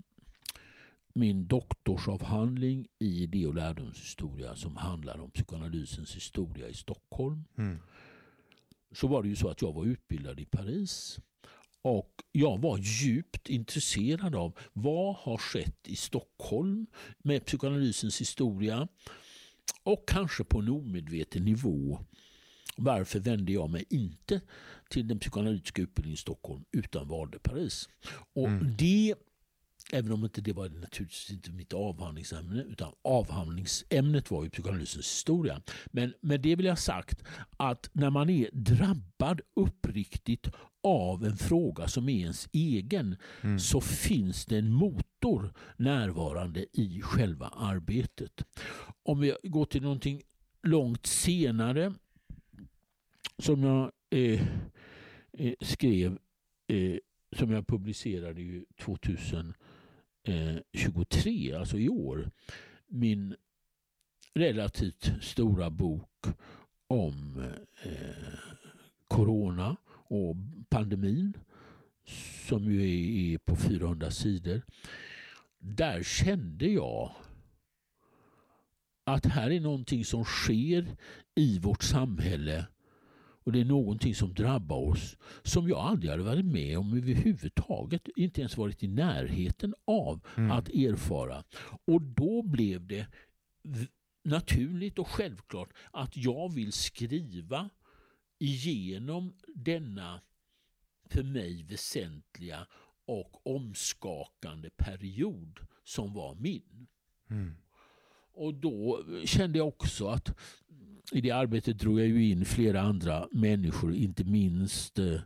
min 1.21 1.47
doktorsavhandling 1.47 2.87
i 2.99 3.23
idé 3.23 3.47
och 3.47 3.55
lärdomshistoria 3.55 4.57
som 4.57 4.77
handlar 4.77 5.21
om 5.21 5.31
psykoanalysens 5.31 6.17
historia 6.17 6.69
i 6.69 6.75
Stockholm 6.75 7.45
Mm. 7.59 7.79
så 8.93 9.07
var 9.09 9.23
det 9.23 9.29
ju 9.29 9.37
så 9.37 9.49
att 9.49 9.62
jag 9.62 9.73
var 9.73 9.85
utbildad 9.85 10.41
i 10.41 10.45
Paris. 10.45 11.19
Och 11.83 12.23
jag 12.33 12.59
var 12.61 12.79
djupt 12.79 13.49
intresserad 13.49 14.35
av 14.35 14.59
vad 14.73 15.15
har 15.17 15.39
skett 15.39 15.89
i 15.89 15.97
Stockholm 15.97 16.87
med 17.19 17.47
psykoanalysens 17.47 18.21
historia 18.21 18.89
och 19.83 20.09
kanske 20.09 20.45
på 20.45 20.59
en 20.59 20.69
omedveten 20.69 21.45
nivå. 21.45 22.00
Varför 22.77 23.21
vände 23.21 23.53
jag 23.53 23.71
mig 23.71 23.85
inte 23.91 24.41
till 24.91 25.09
den 25.09 25.19
psykoanalytiska 25.19 25.83
utbildningen 25.83 26.15
i 26.15 26.17
Stockholm 26.17 26.65
utan 26.73 27.09
valde 27.09 27.39
Paris? 27.39 27.89
Och 28.35 28.49
Mm. 28.49 28.75
det, 28.79 29.15
Även 29.93 30.13
om 30.13 30.25
inte 30.25 30.41
det 30.41 30.53
var 30.53 30.69
naturligtvis 30.69 31.31
inte 31.31 31.51
mitt 31.51 31.73
avhandlingsämne 31.73 32.63
utan 32.63 32.93
avhandlingsämnet 33.03 34.31
var 34.31 34.45
ju 34.45 34.51
psykoanalysens 34.51 35.07
historia. 35.07 35.63
Men 35.87 36.15
med 36.21 36.41
det 36.41 36.57
vill 36.57 36.67
jag 36.67 36.73
ha 36.73 36.77
sagt 36.77 37.25
att 37.57 37.91
när 37.93 38.11
man 38.11 38.31
är 38.31 38.49
drabbad 38.53 39.41
uppriktigt 39.57 40.49
av 40.83 41.25
en 41.25 41.37
fråga 41.37 41.89
som 41.89 42.09
är 42.09 42.21
ens 42.21 42.49
egen 42.53 43.17
mm. 43.41 43.59
så 43.59 43.81
finns 43.81 44.47
det 44.47 44.59
en 44.59 44.73
motor 44.73 45.53
närvarande 45.77 46.67
i 46.73 47.01
själva 47.03 47.47
arbetet. 47.47 48.45
Om 49.03 49.21
vi 49.21 49.35
går 49.43 49.65
till 49.65 49.83
någonting 49.83 50.23
långt 50.63 51.07
senare 51.07 51.95
som 53.39 53.63
jag 53.63 53.91
eh, 54.11 54.43
eh, 55.33 55.55
skrev, 55.61 56.19
eh, 56.67 56.99
som 57.37 57.51
jag 57.51 57.67
publicerade 57.67 58.65
2000 58.81 59.55
Eh, 60.31 60.57
23, 60.73 61.53
alltså 61.55 61.79
i 61.79 61.89
år, 61.89 62.31
min 62.87 63.37
relativt 64.35 65.13
stora 65.23 65.71
bok 65.71 66.27
om 66.87 67.45
eh, 67.83 68.39
corona 69.09 69.77
och 69.87 70.37
pandemin 70.69 71.37
som 72.49 72.65
ju 72.65 73.33
är, 73.33 73.39
på 73.39 73.57
400 73.57 74.11
sidor. 74.11 74.63
Där 75.59 76.03
kände 76.03 76.67
jag 76.67 77.15
att 79.05 79.27
här 79.27 79.51
är 79.51 79.61
någonting 79.61 80.05
som 80.05 80.25
sker 80.25 80.97
i 81.35 81.59
vårt 81.59 81.83
samhälle 81.83 82.67
och 83.50 83.54
det 83.54 83.61
är 83.61 83.64
någonting 83.64 84.14
som 84.14 84.35
drabbar 84.35 84.76
oss 84.76 85.16
som 85.42 85.69
jag 85.69 85.78
aldrig 85.78 86.11
hade 86.11 86.23
varit 86.23 86.45
med 86.45 86.78
om 86.78 86.97
överhuvudtaget. 86.97 88.09
Inte 88.16 88.40
ens 88.40 88.57
varit 88.57 88.83
i 88.83 88.88
närheten 88.88 89.75
av 89.85 90.26
mm. 90.37 90.50
att 90.50 90.69
erfara. 90.69 91.45
Och 91.85 92.02
då 92.02 92.42
blev 92.42 92.87
det 92.87 93.07
naturligt 94.25 94.99
och 94.99 95.09
självklart 95.09 95.73
att 95.90 96.16
jag 96.16 96.54
vill 96.54 96.73
skriva 96.73 97.71
igenom 98.38 99.35
denna 99.54 100.21
för 101.04 101.23
mig 101.23 101.62
väsentliga 101.62 102.66
och 103.07 103.47
omskakande 103.47 104.71
period 104.76 105.61
som 105.85 106.14
var 106.14 106.35
min. 106.35 106.87
Mm. 107.30 107.54
Och 108.33 108.54
då 108.54 109.04
kände 109.25 109.59
jag 109.59 109.69
också 109.69 110.07
att 110.07 110.38
i 111.12 111.21
det 111.21 111.30
arbetet 111.30 111.78
drog 111.78 112.00
jag 112.00 112.07
ju 112.07 112.30
in 112.30 112.45
flera 112.45 112.80
andra 112.80 113.28
människor, 113.33 113.95
inte 113.95 114.25
minst 114.25 114.99
eh, 114.99 115.21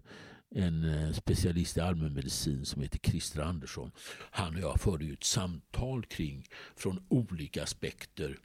en 0.55 0.85
eh, 0.85 1.13
specialist 1.13 1.77
i 1.77 1.81
allmänmedicin 1.81 2.65
som 2.65 2.83
heter 2.83 2.99
Christer 2.99 3.43
Andersson. 3.43 3.91
Han 4.31 4.55
och 4.55 4.61
jag 4.61 4.81
förde 4.81 5.05
ju 5.05 5.13
ett 5.13 5.25
samtal 5.25 6.05
kring 6.05 6.47
från 6.77 7.07
olika 7.09 7.63
aspekter 7.63 8.39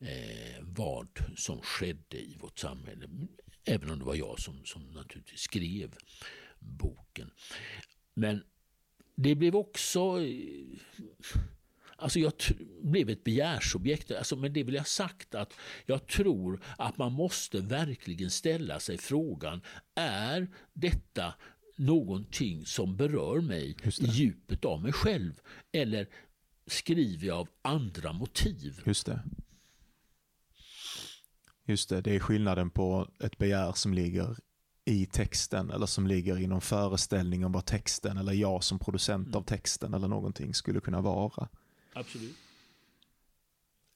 eh, 0.00 0.62
vad 0.62 1.08
som 1.36 1.60
skedde 1.62 2.18
i 2.18 2.36
vårt 2.40 2.58
samhälle. 2.58 3.08
Även 3.64 3.90
om 3.90 3.98
det 3.98 4.04
var 4.04 4.14
jag 4.14 4.40
som, 4.40 4.64
som 4.64 4.82
naturligtvis 4.82 5.40
skrev 5.40 5.94
boken. 6.58 7.30
Men 8.14 8.42
det 9.16 9.34
blev 9.34 9.56
också 9.56 10.20
eh, 10.20 10.78
Alltså 12.00 12.18
jag 12.18 12.32
blev 12.82 13.10
ett 13.10 13.24
begärsobjekt. 13.24 14.10
Alltså 14.10 14.36
med 14.36 14.52
det 14.52 14.62
vill 14.62 14.74
jag 14.74 14.86
sagt 14.86 15.34
att 15.34 15.52
jag 15.86 16.06
tror 16.06 16.62
att 16.78 16.98
man 16.98 17.12
måste 17.12 17.60
verkligen 17.60 18.30
ställa 18.30 18.80
sig 18.80 18.98
frågan, 18.98 19.60
är 19.94 20.48
detta 20.72 21.34
någonting 21.76 22.66
som 22.66 22.96
berör 22.96 23.40
mig 23.40 23.76
i 23.84 24.06
djupet 24.06 24.64
av 24.64 24.82
mig 24.82 24.92
själv? 24.92 25.40
Eller 25.72 26.08
skriver 26.66 27.26
jag 27.26 27.38
av 27.38 27.48
andra 27.62 28.12
motiv? 28.12 28.82
Just 28.86 29.06
det. 29.06 29.22
Just 31.64 31.88
det, 31.88 32.00
det 32.00 32.16
är 32.16 32.20
skillnaden 32.20 32.70
på 32.70 33.08
ett 33.20 33.38
begär 33.38 33.72
som 33.72 33.94
ligger 33.94 34.36
i 34.84 35.06
texten 35.06 35.70
eller 35.70 35.86
som 35.86 36.06
ligger 36.06 36.38
i 36.38 36.46
någon 36.46 36.60
föreställning 36.60 37.44
om 37.44 37.52
vad 37.52 37.64
texten 37.64 38.16
eller 38.16 38.32
jag 38.32 38.64
som 38.64 38.78
producent 38.78 39.26
mm. 39.26 39.38
av 39.38 39.42
texten 39.42 39.94
eller 39.94 40.08
någonting 40.08 40.54
skulle 40.54 40.80
kunna 40.80 41.00
vara. 41.00 41.48
Absolut. 41.92 42.36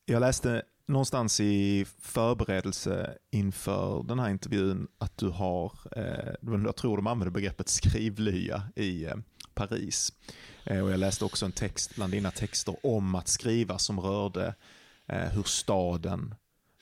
Jag 0.06 0.20
läste 0.20 0.62
någonstans 0.86 1.40
i 1.40 1.84
förberedelse 1.98 3.18
inför 3.30 4.02
den 4.02 4.18
här 4.18 4.30
intervjun 4.30 4.88
att 4.98 5.18
du 5.18 5.28
har, 5.28 5.72
eh, 5.96 6.34
jag 6.64 6.76
tror 6.76 6.96
de 6.96 7.06
använder 7.06 7.30
begreppet 7.30 7.68
skrivlya 7.68 8.62
i 8.76 9.04
eh, 9.04 9.14
Paris. 9.54 10.12
Eh, 10.64 10.84
och 10.84 10.90
jag 10.90 11.00
läste 11.00 11.24
också 11.24 11.46
en 11.46 11.52
text 11.52 11.94
bland 11.94 12.12
dina 12.12 12.30
texter 12.30 12.76
om 12.86 13.14
att 13.14 13.28
skriva 13.28 13.78
som 13.78 14.00
rörde 14.00 14.54
hur 15.06 15.42
staden 15.42 16.34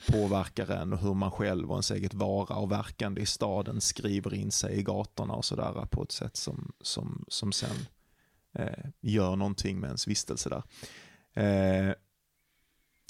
påverkar 0.09 0.71
en 0.71 0.92
och 0.92 0.99
hur 0.99 1.14
man 1.14 1.31
själv 1.31 1.71
och 1.71 1.75
ens 1.75 1.90
eget 1.90 2.14
vara 2.14 2.54
och 2.54 2.73
verkande 2.73 3.21
i 3.21 3.26
staden 3.26 3.81
skriver 3.81 4.35
in 4.35 4.50
sig 4.50 4.78
i 4.78 4.83
gatorna 4.83 5.35
och 5.35 5.45
sådär 5.45 5.87
på 5.90 6.02
ett 6.02 6.12
sätt 6.12 6.37
som, 6.37 6.73
som, 6.81 7.25
som 7.28 7.52
sen 7.52 7.76
eh, 8.52 8.85
gör 9.00 9.37
någonting 9.37 9.80
med 9.80 9.88
ens 9.88 10.09
vistelse 10.09 10.49
där. 10.49 10.62
Eh, 11.35 11.95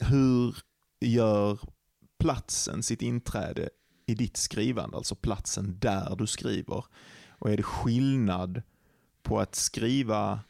hur 0.00 0.56
gör 1.00 1.58
platsen 2.18 2.82
sitt 2.82 3.02
inträde 3.02 3.68
i 4.06 4.14
ditt 4.14 4.36
skrivande, 4.36 4.96
alltså 4.96 5.14
platsen 5.14 5.78
där 5.78 6.16
du 6.16 6.26
skriver? 6.26 6.84
Och 7.28 7.50
är 7.50 7.56
det 7.56 7.62
skillnad 7.62 8.62
på 9.22 9.40
att 9.40 9.54
skriva 9.54 10.40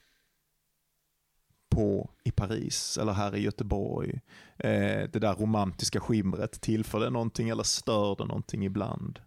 på 1.68 2.11
i 2.24 2.31
Paris 2.31 2.98
eller 2.98 3.12
här 3.12 3.37
i 3.37 3.40
Göteborg? 3.40 4.20
Eh, 4.57 5.09
det 5.12 5.18
där 5.18 5.35
romantiska 5.35 6.00
skimret, 6.00 6.61
tillför 6.61 7.00
det 7.00 7.11
någonting 7.11 7.48
eller 7.48 7.62
stör 7.62 8.16
det 8.16 8.24
någonting 8.24 8.64
ibland? 8.64 9.20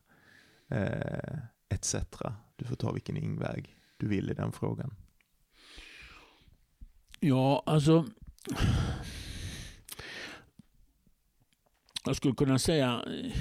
Eh, 0.67 1.38
etc. 1.69 1.95
Du 2.56 2.65
får 2.65 2.75
ta 2.75 2.91
vilken 2.91 3.17
ingväg 3.17 3.75
du 3.97 4.08
vill 4.08 4.32
i 4.32 4.34
den 4.34 4.51
frågan. 4.51 4.95
Ja, 7.28 7.64
alltså 7.66 8.06
jag 12.06 12.16
skulle 12.16 12.36
kunna 12.36 12.60
säga 12.60 13.04
eh, 13.08 13.32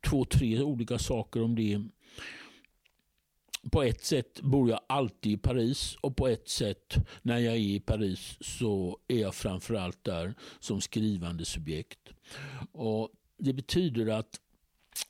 två, 0.00 0.24
tre 0.24 0.62
olika 0.62 0.98
saker 0.98 1.42
om 1.42 1.54
det. 1.54 1.82
På 3.72 3.82
ett 3.82 4.04
sätt 4.04 4.40
bor 4.40 4.70
jag 4.70 4.80
alltid 4.86 5.32
i 5.32 5.36
Paris 5.36 5.96
och 6.00 6.16
på 6.16 6.28
ett 6.28 6.48
sätt 6.48 6.96
när 7.22 7.38
jag 7.38 7.54
är 7.54 7.58
i 7.58 7.80
Paris 7.80 8.36
så 8.40 8.98
är 9.08 9.18
jag 9.20 9.34
framförallt 9.34 10.04
där 10.04 10.34
som 10.60 10.80
skrivande 10.80 11.44
subjekt. 11.44 12.08
Och 12.72 13.10
Det 13.38 13.52
betyder 13.52 14.06
att 14.06 14.40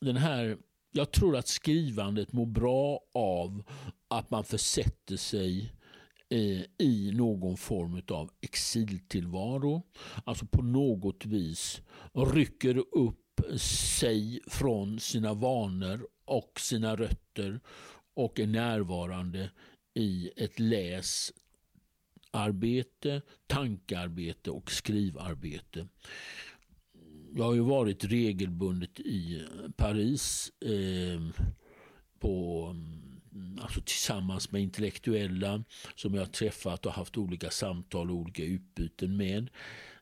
den 0.00 0.16
här 0.16 0.58
jag 0.92 1.12
tror 1.12 1.36
att 1.36 1.48
skrivandet 1.48 2.32
mår 2.32 2.46
bra 2.46 3.00
av 3.14 3.62
att 4.08 4.30
man 4.30 4.44
försätter 4.44 5.16
sig 5.16 5.72
Eh, 6.30 6.62
i 6.78 7.12
någon 7.14 7.56
form 7.56 8.02
av 8.08 8.30
exiltillvaro. 8.40 9.82
Alltså 10.24 10.46
på 10.46 10.62
något 10.62 11.26
vis 11.26 11.82
rycker 12.14 12.78
upp 12.78 13.40
sig 13.60 14.40
från 14.46 15.00
sina 15.00 15.34
vanor 15.34 16.08
och 16.24 16.60
sina 16.60 16.96
rötter 16.96 17.60
och 18.14 18.40
är 18.40 18.46
närvarande 18.46 19.50
i 19.94 20.30
ett 20.36 20.58
läsarbete, 20.58 21.32
tankearbete 23.46 24.50
och 24.50 24.70
skrivarbete. 24.70 25.88
Jag 27.36 27.44
har 27.44 27.54
ju 27.54 27.60
varit 27.60 28.04
regelbundet 28.04 29.00
i 29.00 29.46
Paris 29.76 30.52
eh, 30.60 31.20
på 32.18 32.66
mm, 32.70 33.07
Mm. 33.38 33.58
alltså 33.58 33.80
tillsammans 33.80 34.52
med 34.52 34.62
intellektuella 34.62 35.64
som 35.94 36.14
jag 36.14 36.20
har 36.20 36.26
träffat 36.26 36.86
och 36.86 36.92
haft 36.92 37.18
olika 37.18 37.50
samtal 37.50 38.10
och 38.10 38.16
olika 38.16 38.44
utbyten 38.44 39.16
med 39.16 39.50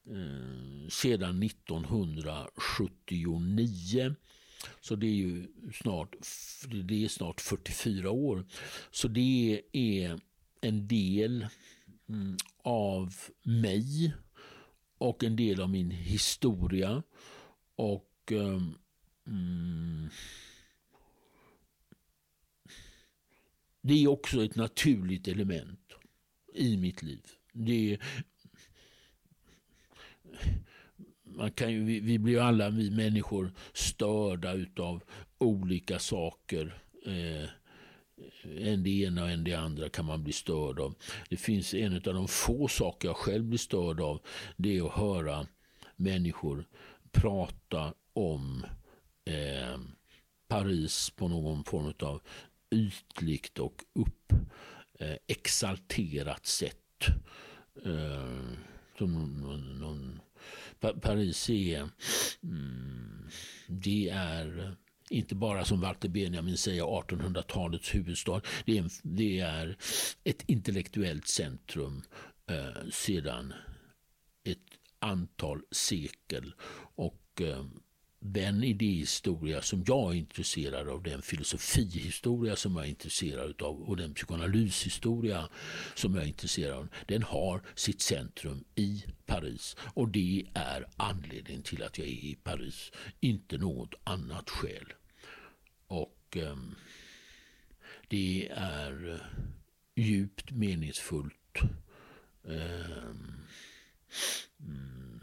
eh, 0.06 0.88
sedan 0.88 1.42
1979. 1.42 4.14
Så 4.80 4.96
det 4.96 5.06
är 5.06 5.14
ju 5.14 5.46
snart, 5.74 6.14
det 6.84 7.04
är 7.04 7.08
snart 7.08 7.40
44 7.40 8.10
år. 8.10 8.44
Så 8.90 9.08
det 9.08 9.62
är 9.72 10.20
en 10.60 10.88
del 10.88 11.46
mm, 12.08 12.36
av 12.62 13.14
mig 13.42 14.14
och 14.98 15.24
en 15.24 15.36
del 15.36 15.60
av 15.60 15.70
min 15.70 15.90
historia. 15.90 17.02
Och 17.76 18.32
um, 18.32 18.78
mm, 19.26 20.08
Det 23.86 24.04
är 24.04 24.08
också 24.08 24.44
ett 24.44 24.56
naturligt 24.56 25.28
element 25.28 25.92
i 26.54 26.76
mitt 26.76 27.02
liv. 27.02 27.26
Det 27.52 27.98
man 31.22 31.50
kan 31.50 31.72
ju, 31.72 31.84
vi, 31.84 32.00
vi 32.00 32.18
blir 32.18 32.40
alla, 32.40 32.70
vi 32.70 32.90
människor, 32.90 33.52
störda 33.72 34.52
utav 34.52 35.02
olika 35.38 35.98
saker. 35.98 36.78
Eh, 37.06 37.48
en 38.66 38.82
det 38.82 39.02
ena 39.02 39.22
och 39.22 39.30
en 39.30 39.44
det 39.44 39.54
andra 39.54 39.88
kan 39.88 40.04
man 40.04 40.24
bli 40.24 40.32
störd 40.32 40.80
av. 40.80 40.94
Det 41.28 41.36
finns 41.36 41.74
en 41.74 41.94
av 41.94 42.00
de 42.00 42.28
få 42.28 42.68
saker 42.68 43.08
jag 43.08 43.16
själv 43.16 43.44
blir 43.44 43.58
störd 43.58 44.00
av. 44.00 44.20
Det 44.56 44.78
är 44.78 44.86
att 44.86 44.92
höra 44.92 45.46
människor 45.96 46.64
prata 47.10 47.94
om 48.12 48.66
eh, 49.24 49.78
Paris 50.48 51.10
på 51.10 51.28
någon 51.28 51.64
form 51.64 51.92
av 52.02 52.20
ytligt 52.76 53.58
och 53.58 53.82
upp 53.92 54.32
eh, 54.98 55.16
exalterat 55.26 56.46
sätt. 56.46 57.06
Eh, 57.84 58.58
som 58.98 59.12
någon, 59.12 59.78
någon, 59.78 60.20
Paris 61.00 61.50
är, 61.50 61.88
mm, 62.42 63.28
det 63.68 64.08
är 64.08 64.76
inte 65.10 65.34
bara 65.34 65.64
som 65.64 65.80
Walter 65.80 66.08
Benjamin 66.08 66.56
säger 66.56 66.82
1800-talets 66.82 67.94
huvudstad. 67.94 68.40
Det 68.64 68.78
är, 68.78 68.82
en, 68.82 68.90
det 69.02 69.40
är 69.40 69.76
ett 70.24 70.44
intellektuellt 70.46 71.28
centrum 71.28 72.02
eh, 72.50 72.88
sedan 72.92 73.54
ett 74.44 74.58
antal 74.98 75.62
sekel. 75.70 76.54
Och 76.94 77.40
eh, 77.40 77.66
den 78.32 78.64
idéhistoria 78.64 79.62
som 79.62 79.84
jag 79.86 80.12
är 80.12 80.18
intresserad 80.18 80.88
av, 80.88 81.02
den 81.02 81.22
filosofihistoria 81.22 82.56
som 82.56 82.76
jag 82.76 82.84
är 82.84 82.88
intresserad 82.88 83.62
av 83.62 83.82
och 83.82 83.96
den 83.96 84.14
psykoanalyshistoria 84.14 85.48
som 85.94 86.14
jag 86.14 86.24
är 86.24 86.28
intresserad 86.28 86.76
av, 86.78 86.88
den 87.06 87.22
har 87.22 87.62
sitt 87.74 88.00
centrum 88.00 88.64
i 88.74 89.04
Paris. 89.26 89.76
Och 89.78 90.08
det 90.08 90.46
är 90.54 90.86
anledningen 90.96 91.62
till 91.62 91.82
att 91.82 91.98
jag 91.98 92.06
är 92.06 92.10
i 92.10 92.38
Paris, 92.42 92.92
inte 93.20 93.58
något 93.58 93.94
annat 94.04 94.50
skäl. 94.50 94.92
Och 95.86 96.36
eh, 96.36 96.56
det 98.08 98.48
är 98.56 99.12
eh, 99.12 99.20
djupt 99.94 100.50
meningsfullt. 100.50 101.60
Eh, 102.44 103.06
mm, 104.60 105.20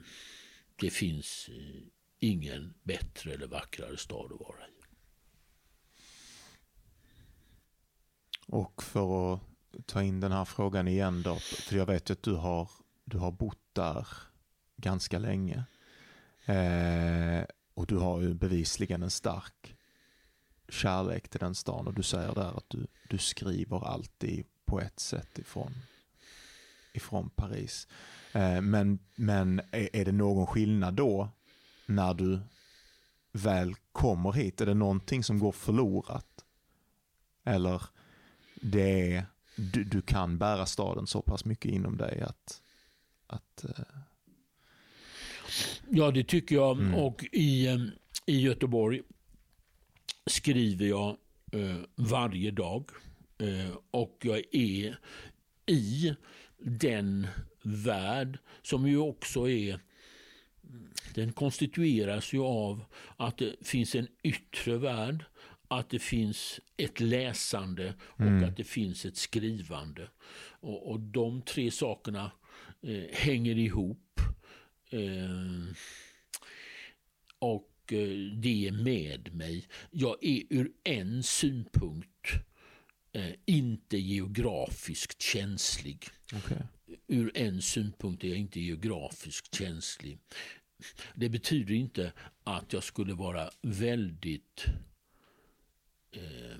det 0.75 0.89
finns 0.89 1.49
eh, 1.49 1.92
ingen 2.23 2.73
bättre 2.83 3.33
eller 3.33 3.47
vackrare 3.47 3.97
stad 3.97 4.31
att 4.31 4.39
vara 4.39 4.67
i. 4.67 4.83
Och 8.47 8.83
för 8.83 9.33
att 9.33 9.39
ta 9.85 10.03
in 10.03 10.19
den 10.19 10.31
här 10.31 10.45
frågan 10.45 10.87
igen 10.87 11.21
då, 11.21 11.35
för 11.35 11.75
jag 11.75 11.85
vet 11.85 12.09
ju 12.09 12.13
att 12.13 12.23
du 12.23 12.35
har, 12.35 12.69
du 13.05 13.17
har 13.17 13.31
bott 13.31 13.73
där 13.73 14.07
ganska 14.77 15.19
länge. 15.19 15.63
Eh, 16.45 17.43
och 17.73 17.87
du 17.87 17.97
har 17.97 18.21
ju 18.21 18.33
bevisligen 18.33 19.03
en 19.03 19.09
stark 19.09 19.75
kärlek 20.69 21.29
till 21.29 21.39
den 21.39 21.55
stan 21.55 21.87
och 21.87 21.93
du 21.93 22.03
säger 22.03 22.35
där 22.35 22.57
att 22.57 22.69
du, 22.69 22.87
du 23.09 23.17
skriver 23.17 23.87
alltid 23.87 24.45
på 24.65 24.81
ett 24.81 24.99
sätt 24.99 25.39
ifrån, 25.39 25.73
ifrån 26.93 27.29
Paris. 27.29 27.87
Eh, 28.31 28.61
men 28.61 28.99
men 29.15 29.59
är, 29.71 29.95
är 29.95 30.05
det 30.05 30.11
någon 30.11 30.47
skillnad 30.47 30.93
då 30.93 31.29
när 31.85 32.13
du 32.13 32.39
väl 33.31 33.75
kommer 33.91 34.31
hit? 34.31 34.61
Är 34.61 34.65
det 34.65 34.73
någonting 34.73 35.23
som 35.23 35.39
går 35.39 35.51
förlorat? 35.51 36.45
Eller 37.43 37.81
det 38.55 39.15
är, 39.15 39.25
du, 39.55 39.83
du 39.83 40.01
kan 40.01 40.37
bära 40.37 40.65
staden 40.65 41.07
så 41.07 41.21
pass 41.21 41.45
mycket 41.45 41.71
inom 41.71 41.97
dig 41.97 42.21
att... 42.21 42.61
att 43.27 43.65
uh... 43.65 43.85
Ja, 45.89 46.11
det 46.11 46.23
tycker 46.23 46.55
jag. 46.55 46.79
Mm. 46.79 46.95
Och 46.95 47.25
i, 47.31 47.67
eh, 47.67 47.77
i 48.25 48.41
Göteborg 48.41 49.01
skriver 50.25 50.85
jag 50.85 51.17
eh, 51.51 51.77
varje 51.95 52.51
dag. 52.51 52.89
Eh, 53.37 53.77
och 53.91 54.17
jag 54.21 54.37
är 54.51 54.99
i 55.65 56.15
den 56.57 57.27
värld 57.63 58.39
som 58.61 58.87
ju 58.87 58.97
också 58.97 59.49
är 59.49 59.79
den 61.13 61.33
konstitueras 61.33 62.33
ju 62.33 62.39
av 62.39 62.85
att 63.17 63.37
det 63.37 63.55
finns 63.61 63.95
en 63.95 64.07
yttre 64.23 64.77
värld, 64.77 65.25
att 65.67 65.89
det 65.89 65.99
finns 65.99 66.59
ett 66.77 66.99
läsande 66.99 67.93
och 68.01 68.21
mm. 68.21 68.43
att 68.43 68.57
det 68.57 68.63
finns 68.63 69.05
ett 69.05 69.17
skrivande. 69.17 70.09
Och, 70.59 70.91
och 70.91 70.99
de 70.99 71.41
tre 71.41 71.71
sakerna 71.71 72.31
eh, 72.81 73.03
hänger 73.11 73.57
ihop. 73.57 74.19
Eh, 74.89 75.75
och 77.39 77.93
eh, 77.93 78.37
det 78.37 78.67
är 78.67 78.71
med 78.83 79.35
mig. 79.35 79.67
Jag 79.91 80.17
är 80.21 80.43
ur 80.49 80.71
en 80.83 81.23
synpunkt 81.23 82.27
eh, 83.11 83.31
inte 83.45 83.97
geografiskt 83.97 85.21
känslig. 85.21 86.07
Okay. 86.35 86.57
Ur 87.07 87.37
en 87.37 87.61
synpunkt 87.61 88.23
är 88.23 88.27
jag 88.27 88.37
inte 88.37 88.59
geografiskt 88.59 89.55
känslig. 89.55 90.19
Det 91.15 91.29
betyder 91.29 91.73
inte 91.73 92.13
att 92.43 92.73
jag 92.73 92.83
skulle 92.83 93.13
vara 93.13 93.49
väldigt 93.61 94.65
eh, 96.11 96.57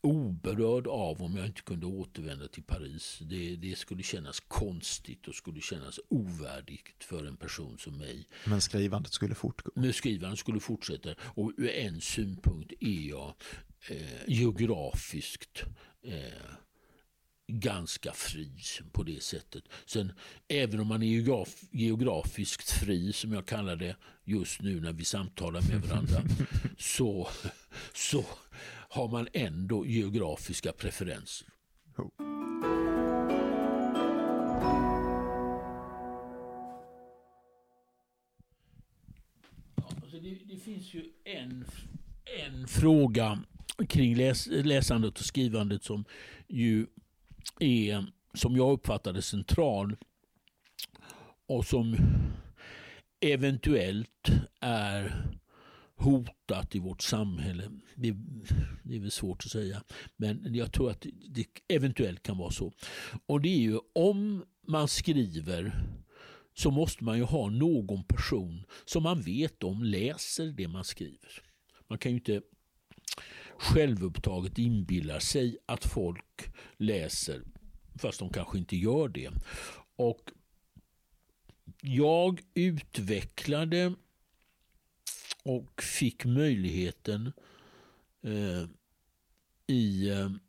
oberörd 0.00 0.86
av 0.86 1.22
om 1.22 1.36
jag 1.36 1.46
inte 1.46 1.62
kunde 1.62 1.86
återvända 1.86 2.48
till 2.48 2.62
Paris. 2.62 3.18
Det, 3.20 3.56
det, 3.56 3.78
skulle 3.78 4.02
kännas 4.02 4.40
konstigt 4.40 5.28
och 5.28 5.34
skulle 5.34 5.60
kännas 5.60 6.00
ovärdigt 6.08 7.04
för 7.04 7.26
en 7.26 7.36
person 7.36 7.78
som 7.78 7.98
mig. 7.98 8.28
Men 8.46 8.60
skrivandet 8.60 9.12
skulle 9.12 9.34
fortgå? 9.34 9.70
Men 9.74 9.92
skrivandet 9.92 10.38
skulle 10.38 10.60
fortsätta 10.60 11.14
och 11.20 11.52
ur 11.56 11.70
en 11.70 12.00
synpunkt 12.00 12.72
är 12.80 13.08
jag 13.08 13.34
eh, 13.88 14.28
geografiskt 14.28 15.62
eh, 16.02 16.54
ganska 17.50 18.12
fri 18.12 18.50
på 18.92 19.02
det 19.02 19.22
sättet. 19.22 19.64
Sen 19.86 20.12
även 20.48 20.80
om 20.80 20.86
man 20.86 21.02
är 21.02 21.06
geograf, 21.06 21.62
geografiskt 21.70 22.70
fri 22.70 23.12
som 23.12 23.32
jag 23.32 23.46
kallar 23.46 23.76
det 23.76 23.96
just 24.24 24.62
nu 24.62 24.80
när 24.80 24.92
vi 24.92 25.04
samtalar 25.04 25.62
med 25.62 25.80
varandra 25.80 26.22
så, 26.78 27.28
så 27.94 28.24
har 28.88 29.08
man 29.08 29.28
ändå 29.32 29.86
geografiska 29.86 30.72
preferenser. 30.72 31.48
alltså 40.02 40.18
det, 40.20 40.54
det, 40.54 40.56
finns 40.56 40.94
ju 40.94 41.04
en, 41.24 41.64
en 42.44 42.68
fråga 42.68 43.42
kring 43.88 44.16
läs, 44.16 44.46
läsandet 44.46 45.18
och 45.18 45.24
skrivandet 45.24 45.84
som 45.84 46.04
ju 46.48 46.86
är, 47.60 48.06
som 48.34 48.56
jag 48.56 48.72
uppfattar 48.72 49.12
det, 49.12 49.22
central 49.22 49.96
och 51.46 51.66
som 51.66 51.96
eventuellt 53.20 54.28
är 54.60 55.26
hotat 55.96 56.74
i 56.74 56.78
vårt 56.78 57.02
samhälle. 57.02 57.70
Det, 57.94 58.16
det, 58.82 58.96
är 58.96 59.00
väl 59.00 59.10
svårt 59.10 59.44
att 59.44 59.50
säga, 59.50 59.82
men 60.16 60.54
jag 60.54 60.72
tror 60.72 60.90
att 60.90 61.06
det 61.28 61.46
eventuellt 61.68 62.22
kan 62.22 62.38
vara 62.38 62.50
så. 62.50 62.72
Och 63.26 63.40
det 63.40 63.48
är 63.48 63.60
ju 63.60 63.78
om 63.94 64.44
man 64.66 64.88
skriver 64.88 65.82
så 66.54 66.70
måste 66.70 67.04
man 67.04 67.18
ju 67.18 67.24
ha 67.24 67.50
någon 67.50 68.04
person 68.04 68.64
som 68.84 69.02
man 69.02 69.20
vet 69.20 69.62
om 69.62 69.82
läser 69.82 70.46
det 70.46 70.68
man 70.68 70.84
skriver. 70.84 71.42
Man 71.88 71.98
kan 71.98 72.12
ju 72.12 72.18
inte 72.18 72.42
självupptaget 73.60 74.58
inbillar 74.58 75.18
sig 75.18 75.58
att 75.66 75.84
folk 75.84 76.52
läser 76.76 77.42
fast 77.98 78.18
de 78.18 78.32
kanske 78.32 78.58
inte 78.58 78.76
gör 78.76 79.08
det. 79.08 79.30
Och 79.96 80.32
jag 81.80 82.40
utvecklade 82.54 83.94
och 85.42 85.82
fick 85.82 86.24
möjligheten 86.24 87.32
eh, 88.22 88.64
i 89.66 90.08
eh, 90.08 90.18
mm, 90.20 90.40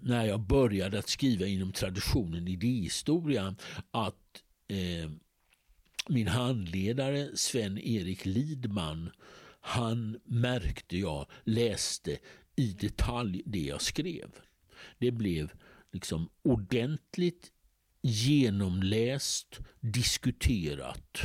när 0.00 0.24
jag 0.24 0.40
började 0.40 0.98
att 0.98 1.08
skriva 1.08 1.46
inom 1.46 1.72
traditionen 1.72 2.48
idéhistoria 2.48 3.54
att 3.90 4.42
eh, 4.68 5.10
min 6.08 6.28
handledare 6.28 7.36
Sven-Erik 7.36 8.24
Lidman 8.24 9.10
han 9.66 10.20
märkte 10.24 10.98
jag 10.98 11.26
läste 11.44 12.18
i 12.56 12.72
detalj 12.72 13.42
det 13.46 13.60
jag 13.60 13.82
skrev. 13.82 14.30
Det 14.98 15.10
blev 15.10 15.52
liksom 15.92 16.28
ordentligt 16.42 17.52
genomläst, 18.02 19.60
diskuterat 19.80 21.20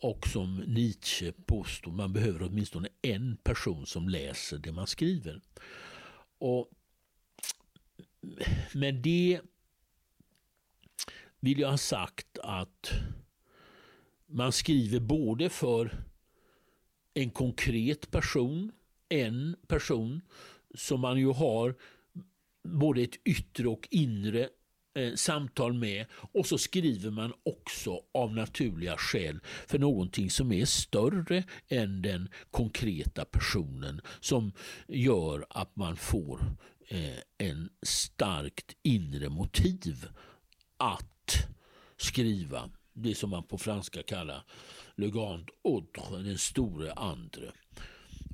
och 0.00 0.26
som 0.26 0.56
Nietzsche 0.56 1.32
påstod, 1.32 1.94
man 1.94 2.12
behöver 2.12 2.42
åtminstone 2.42 2.88
en 3.02 3.36
person 3.36 3.86
som 3.86 4.08
läser 4.08 4.58
det 4.58 4.72
man 4.72 4.86
skriver. 4.86 5.40
Och 6.38 6.70
med 8.74 8.94
det 8.94 9.40
vill 11.40 11.58
jag 11.58 11.70
ha 11.70 11.78
sagt 11.78 12.38
att 12.38 12.92
man 14.26 14.52
skriver 14.52 15.00
både 15.00 15.48
för 15.48 16.04
en 17.14 17.30
konkret 17.30 18.10
person, 18.10 18.72
en 19.08 19.56
person 19.66 20.20
som 20.74 21.00
man 21.00 21.18
ju 21.18 21.32
har 21.32 21.74
både 22.68 23.02
ett 23.02 23.16
yttre 23.24 23.68
och 23.68 23.88
inre 23.90 24.48
eh, 24.94 25.14
samtal 25.14 25.72
med. 25.72 26.06
Och 26.12 26.46
så 26.46 26.58
skriver 26.58 27.10
man 27.10 27.32
också 27.42 28.00
av 28.14 28.34
naturliga 28.34 28.96
skäl 28.96 29.40
för 29.66 29.78
någonting 29.78 30.30
som 30.30 30.52
är 30.52 30.64
större 30.64 31.44
än 31.68 32.02
den 32.02 32.28
konkreta 32.50 33.24
personen 33.24 34.00
som 34.20 34.52
gör 34.88 35.46
att 35.50 35.76
man 35.76 35.96
får 35.96 36.40
eh, 36.88 37.48
en 37.48 37.70
starkt 37.82 38.76
inre 38.82 39.28
motiv 39.28 40.08
att 40.76 41.48
skriva 41.96 42.70
det 42.94 43.14
som 43.14 43.30
man 43.30 43.42
på 43.42 43.58
franska 43.58 44.02
kallar 44.02 44.44
Le 44.94 45.10
Grand 45.10 45.50
Autre, 45.64 46.22
den 46.22 46.38
store 46.38 46.92
andre. 46.92 47.52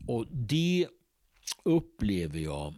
Och 0.06 0.26
det 0.30 0.88
upplever 1.62 2.38
jag 2.38 2.74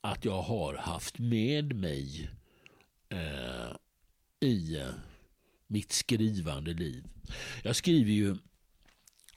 att 0.00 0.24
jag 0.24 0.42
har 0.42 0.74
haft 0.74 1.18
med 1.18 1.76
mig 1.76 2.30
eh, 3.08 3.76
i 4.40 4.82
mitt 5.66 5.92
skrivande 5.92 6.72
liv. 6.72 7.04
Jag 7.62 7.76
skriver 7.76 8.12
ju 8.12 8.30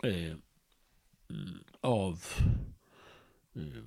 eh, 0.04 0.36
mm, 1.30 1.64
av 1.82 2.24
eh, 3.56 3.84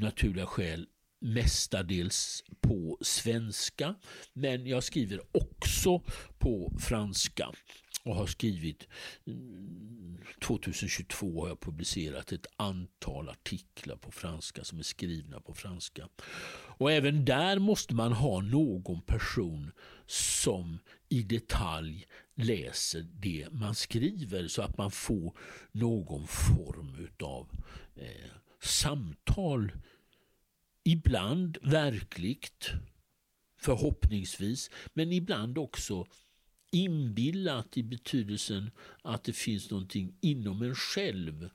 naturliga 0.00 0.46
skäl 0.46 0.88
mestadels 1.24 2.44
på 2.60 2.98
svenska. 3.00 3.94
Men 4.32 4.66
jag 4.66 4.84
skriver 4.84 5.20
också 5.32 6.02
på 6.38 6.72
franska 6.80 7.52
och 8.02 8.16
har 8.16 8.26
skrivit 8.26 8.88
mm, 9.26 10.18
2022 10.46 11.40
har 11.40 11.48
jag 11.48 11.60
publicerat 11.60 12.32
ett 12.32 12.46
antal 12.56 13.28
artiklar 13.28 13.96
på 13.96 14.10
franska 14.10 14.64
som 14.64 14.78
är 14.78 14.82
skrivna 14.82 15.40
på 15.40 15.54
franska. 15.54 16.08
Och 16.78 16.92
även 16.92 17.24
där 17.24 17.58
måste 17.58 17.94
man 17.94 18.12
ha 18.12 18.40
någon 18.40 19.00
person 19.00 19.72
som 20.06 20.78
i 21.08 21.22
detalj 21.22 22.06
läser 22.34 23.06
det 23.12 23.48
man 23.50 23.74
skriver 23.74 24.48
så 24.48 24.62
att 24.62 24.78
man 24.78 24.90
får 24.90 25.36
någon 25.72 26.26
form 26.26 27.08
av 27.22 27.48
eh, 27.96 28.30
samtal. 28.62 29.72
Ibland 30.84 31.58
verkligt, 31.62 32.70
förhoppningsvis, 33.56 34.70
men 34.92 35.12
ibland 35.12 35.58
också 35.58 36.06
inbillat 36.72 37.76
i 37.76 37.82
betydelsen 37.82 38.70
att 39.02 39.24
det 39.24 39.32
finns 39.32 39.70
någonting 39.70 40.16
inom 40.20 40.62
en 40.62 40.74
själv 40.74 41.50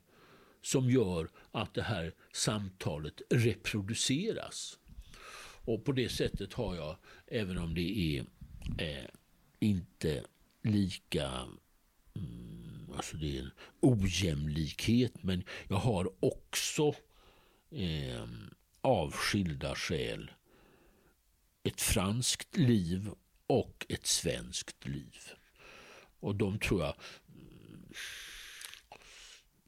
som 0.62 0.90
gör 0.90 1.30
att 1.50 1.74
det 1.74 1.82
här 1.82 2.14
samtalet 2.32 3.20
reproduceras. 3.30 4.78
Och 5.64 5.84
på 5.84 5.92
det 5.92 6.08
sättet 6.08 6.52
har 6.52 6.76
jag, 6.76 6.96
även 7.26 7.58
om 7.58 7.74
det 7.74 8.16
är 8.16 8.24
eh, 8.78 9.08
inte 9.58 10.24
lika 10.62 11.48
mm, 12.14 12.60
Alltså 12.96 13.16
det 13.16 13.38
är 13.38 13.42
en 13.42 13.50
ojämlikhet 13.80 15.22
men 15.22 15.44
jag 15.68 15.76
har 15.76 16.10
också 16.20 16.94
eh, 17.70 18.26
av 18.80 19.12
skilda 19.12 19.74
skäl 19.74 20.30
ett 21.62 21.80
franskt 21.80 22.56
liv 22.56 23.10
och 23.46 23.86
ett 23.88 24.06
svenskt 24.06 24.86
liv. 24.86 25.16
Och 26.20 26.36
de 26.36 26.58
tror 26.58 26.82
jag, 26.82 26.94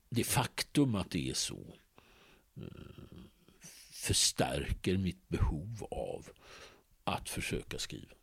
det 0.09 0.25
faktum 0.25 0.95
att 0.95 1.11
det 1.11 1.31
är 1.31 1.35
så 1.35 1.75
eh, 2.57 3.23
förstärker 3.93 4.97
mitt 4.97 5.29
behov 5.29 5.87
av 5.91 6.29
att 7.05 7.29
försöka 7.29 7.79
skriva. 7.79 8.15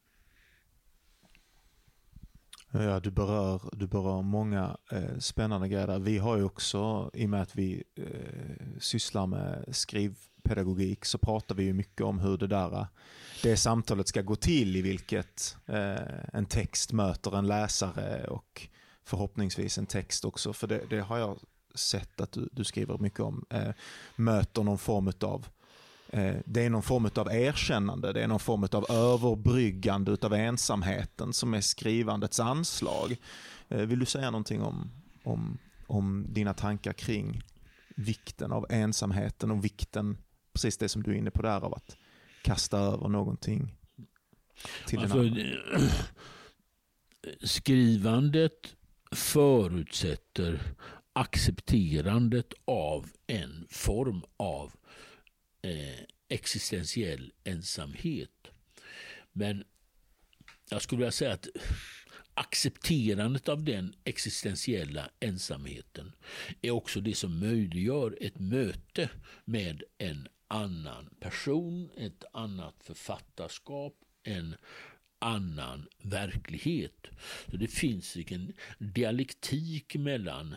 Ja, 2.71 2.99
du 2.99 3.12
berör, 3.12 3.62
du 3.73 3.88
berör 3.88 4.21
många 4.21 4.78
eh, 4.91 5.17
spännande 5.17 5.69
grejer 5.69 5.88
där. 5.88 5.99
Vi 5.99 6.17
har 6.17 6.38
ju 6.38 6.43
också, 6.43 7.12
i 7.13 7.25
och 7.25 7.30
med 7.30 7.41
att 7.41 7.56
vi 7.56 7.84
eh, 7.95 8.80
sysslar 8.80 9.28
med 9.28 9.75
skriv 9.75 10.17
pedagogik 10.43 11.06
så 11.06 11.17
pratar 11.17 11.56
vi 11.56 11.63
ju 11.63 11.73
mycket 11.73 12.02
om 12.02 12.19
hur 12.19 12.38
det 12.38 12.47
där 12.47 12.88
det 13.43 13.58
samtalet 13.58 14.08
ska 14.08 14.21
gå 14.21 14.36
till, 14.36 14.75
i 14.75 14.82
vilket 14.82 15.58
eh, 15.65 16.30
en 16.34 16.45
text 16.45 16.93
möter 16.93 17.38
en 17.38 17.47
läsare 17.47 18.28
och 18.28 18.67
förhoppningsvis 19.04 19.78
en 19.78 19.86
text 19.86 20.25
också. 20.25 20.54
För 20.54 20.67
det, 20.67 20.82
det 20.89 20.99
har 20.99 21.17
jag 21.17 21.39
sett 21.75 22.21
att 22.21 22.32
du, 22.32 22.49
du 22.52 22.63
skriver 22.63 22.97
mycket 22.97 23.19
om. 23.19 23.45
Eh, 23.49 23.71
möter 24.15 24.63
någon 24.63 24.78
form 24.78 25.12
av 25.21 25.47
Eh, 26.12 26.36
det 26.45 26.65
är 26.65 26.69
någon 26.69 26.84
form 26.84 27.10
av 27.15 27.28
erkännande, 27.32 28.13
det 28.13 28.23
är 28.23 28.28
någon 28.28 28.39
form 28.39 28.67
av 28.71 28.86
överbryggande 28.89 30.17
av 30.21 30.34
ensamheten 30.34 31.34
som 31.34 31.54
är 31.54 31.62
skrivandets 31.62 32.39
anslag. 32.39 33.17
Eh, 33.67 33.82
vill 33.82 33.99
du 33.99 34.06
säga 34.06 34.32
någonting 34.32 34.62
om, 34.62 34.91
om, 35.23 35.58
om 35.88 36.25
dina 36.30 36.54
tankar 36.54 36.93
kring 36.93 37.41
vikten 37.95 38.52
av 38.52 38.65
ensamheten 38.69 39.52
och 39.52 39.65
vikten, 39.65 40.17
precis 40.60 40.78
det 40.78 40.89
som 40.89 41.04
du 41.04 41.12
är 41.12 41.15
inne 41.15 41.32
på 41.32 41.41
där, 41.41 41.62
av 41.62 41.74
att 41.74 41.98
kasta 42.41 42.78
över 42.78 43.08
någonting 43.08 43.76
till 44.88 45.00
alltså, 45.00 45.24
den 45.24 45.63
andra? 45.74 45.89
Skrivandet 47.43 48.76
förutsätter 49.12 50.62
accepterandet 51.13 52.54
av 52.65 53.12
en 53.28 53.67
form 53.69 54.22
av 54.38 54.72
eh, 55.62 56.04
existentiell 56.30 57.32
ensamhet. 57.43 58.48
Men 59.32 59.63
jag 60.69 60.82
skulle 60.82 61.00
vilja 61.00 61.12
säga 61.12 61.34
att 61.34 61.48
accepterandet 62.34 63.50
av 63.50 63.63
den 63.63 63.95
existentiella 64.04 65.10
ensamheten 65.19 66.12
är 66.62 66.72
också 66.72 67.02
det 67.02 67.15
som 67.15 67.39
möjliggör 67.39 68.17
ett 68.22 68.39
möte 68.39 69.10
med 69.45 69.84
en 69.98 70.28
annan 70.49 71.09
person, 71.19 71.89
ett 71.97 72.23
annat 72.33 72.75
författarskap, 72.83 73.93
en 74.23 74.55
annan 75.19 75.88
verklighet. 76.01 77.07
Så 77.51 77.57
Det 77.57 77.67
finns 77.67 78.17
en 78.17 78.53
dialektik 78.79 79.95
mellan 79.95 80.55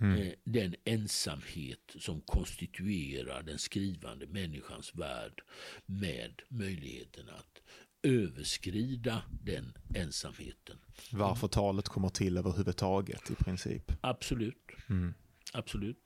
Mm. 0.00 0.22
Eh, 0.22 0.32
den 0.44 0.74
ensamhet 0.84 1.96
som 1.98 2.20
konstituerar 2.20 3.42
den 3.42 3.58
skrivande 3.58 4.26
människans 4.26 4.94
värld 4.94 5.42
med 5.86 6.42
möjligheten 6.48 7.28
att 7.28 7.62
överskrida 8.02 9.22
den 9.44 9.72
ensamheten. 9.94 10.78
Varför 11.12 11.48
talet 11.48 11.88
kommer 11.88 12.08
till 12.08 12.36
överhuvudtaget 12.36 13.30
i 13.30 13.34
princip? 13.34 13.92
Absolut. 14.00 14.70
Mm. 14.88 15.14
Absolut. 15.52 16.04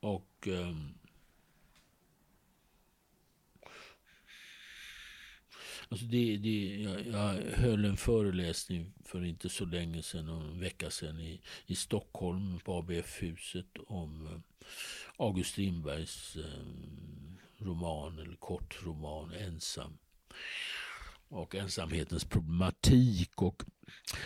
Och 0.00 0.48
um, 0.50 0.98
Alltså 5.90 6.06
det, 6.06 6.36
det, 6.36 6.82
jag, 6.82 7.06
jag 7.06 7.42
höll 7.56 7.84
en 7.84 7.96
föreläsning 7.96 8.92
för 9.04 9.24
inte 9.24 9.48
så 9.48 9.64
länge 9.64 10.02
sedan, 10.02 10.28
en 10.28 10.60
vecka 10.60 10.90
sedan 10.90 11.20
i, 11.20 11.40
i 11.66 11.74
Stockholm 11.74 12.60
på 12.64 12.74
ABF-huset 12.78 13.78
om 13.86 14.26
eh, 14.26 14.66
August 15.16 15.50
Strindbergs 15.50 16.36
eh, 16.36 17.64
roman 17.64 18.18
eller 18.18 18.36
kortroman 18.36 19.32
Ensam 19.32 19.98
och 21.28 21.54
ensamhetens 21.54 22.24
problematik. 22.24 23.42
Och, 23.42 23.62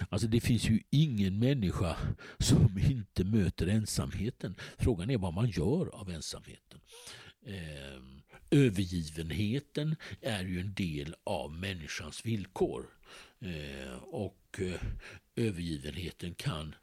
alltså 0.09 0.29
det 0.29 0.41
finns 0.41 0.71
ju 0.71 0.83
ingen 0.91 1.39
människa 1.39 1.97
som 2.39 2.79
inte 2.79 3.25
möter 3.25 3.67
ensamheten. 3.67 4.55
Frågan 4.79 5.11
är 5.11 5.19
vad 5.19 5.35
man 5.35 5.51
gör 5.51 5.95
av 5.95 6.11
ensamheten. 6.11 6.81
Eh, 7.47 8.22
övergivenheten 8.53 9.97
är 10.21 10.45
ju 10.45 10.61
en 10.61 10.75
del 10.75 11.15
av 11.25 11.53
människans 11.53 12.27
villkor. 12.27 12.87
Eh, 13.41 13.95
och 14.03 14.59
eh, 14.59 14.81
övergivenheten 15.37 16.35
kan 16.35 16.75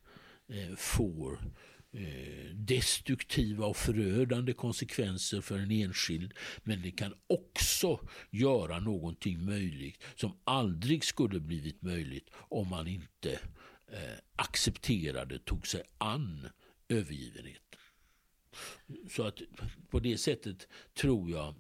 eh, 0.48 0.76
få 0.76 1.38
eh, 1.92 2.54
destruktiva 2.54 3.66
och 3.66 3.78
förödande 3.78 4.54
konsekvenser 4.54 5.42
för 5.42 5.58
en 5.58 5.72
enskild. 5.72 6.34
Men 6.64 6.82
det 6.82 6.92
kan 6.92 7.14
också 7.28 8.08
göra 8.30 8.80
någonting 8.80 9.46
möjligt 9.46 10.04
som 10.16 10.40
aldrig 10.44 11.04
skulle 11.04 11.40
blivit 11.40 11.82
möjligt 11.82 12.30
om 12.34 12.68
man 12.68 12.88
inte 12.88 13.32
eh, 13.92 14.18
accepterade, 14.36 15.40
tog 15.40 15.68
sig 15.68 15.84
an 15.98 16.50
övergivenheten. 16.90 17.79
Så 19.10 19.24
att 19.24 19.40
på 19.90 20.00
det 20.00 20.18
sättet 20.18 20.68
tror 20.94 21.30
jag 21.30 21.56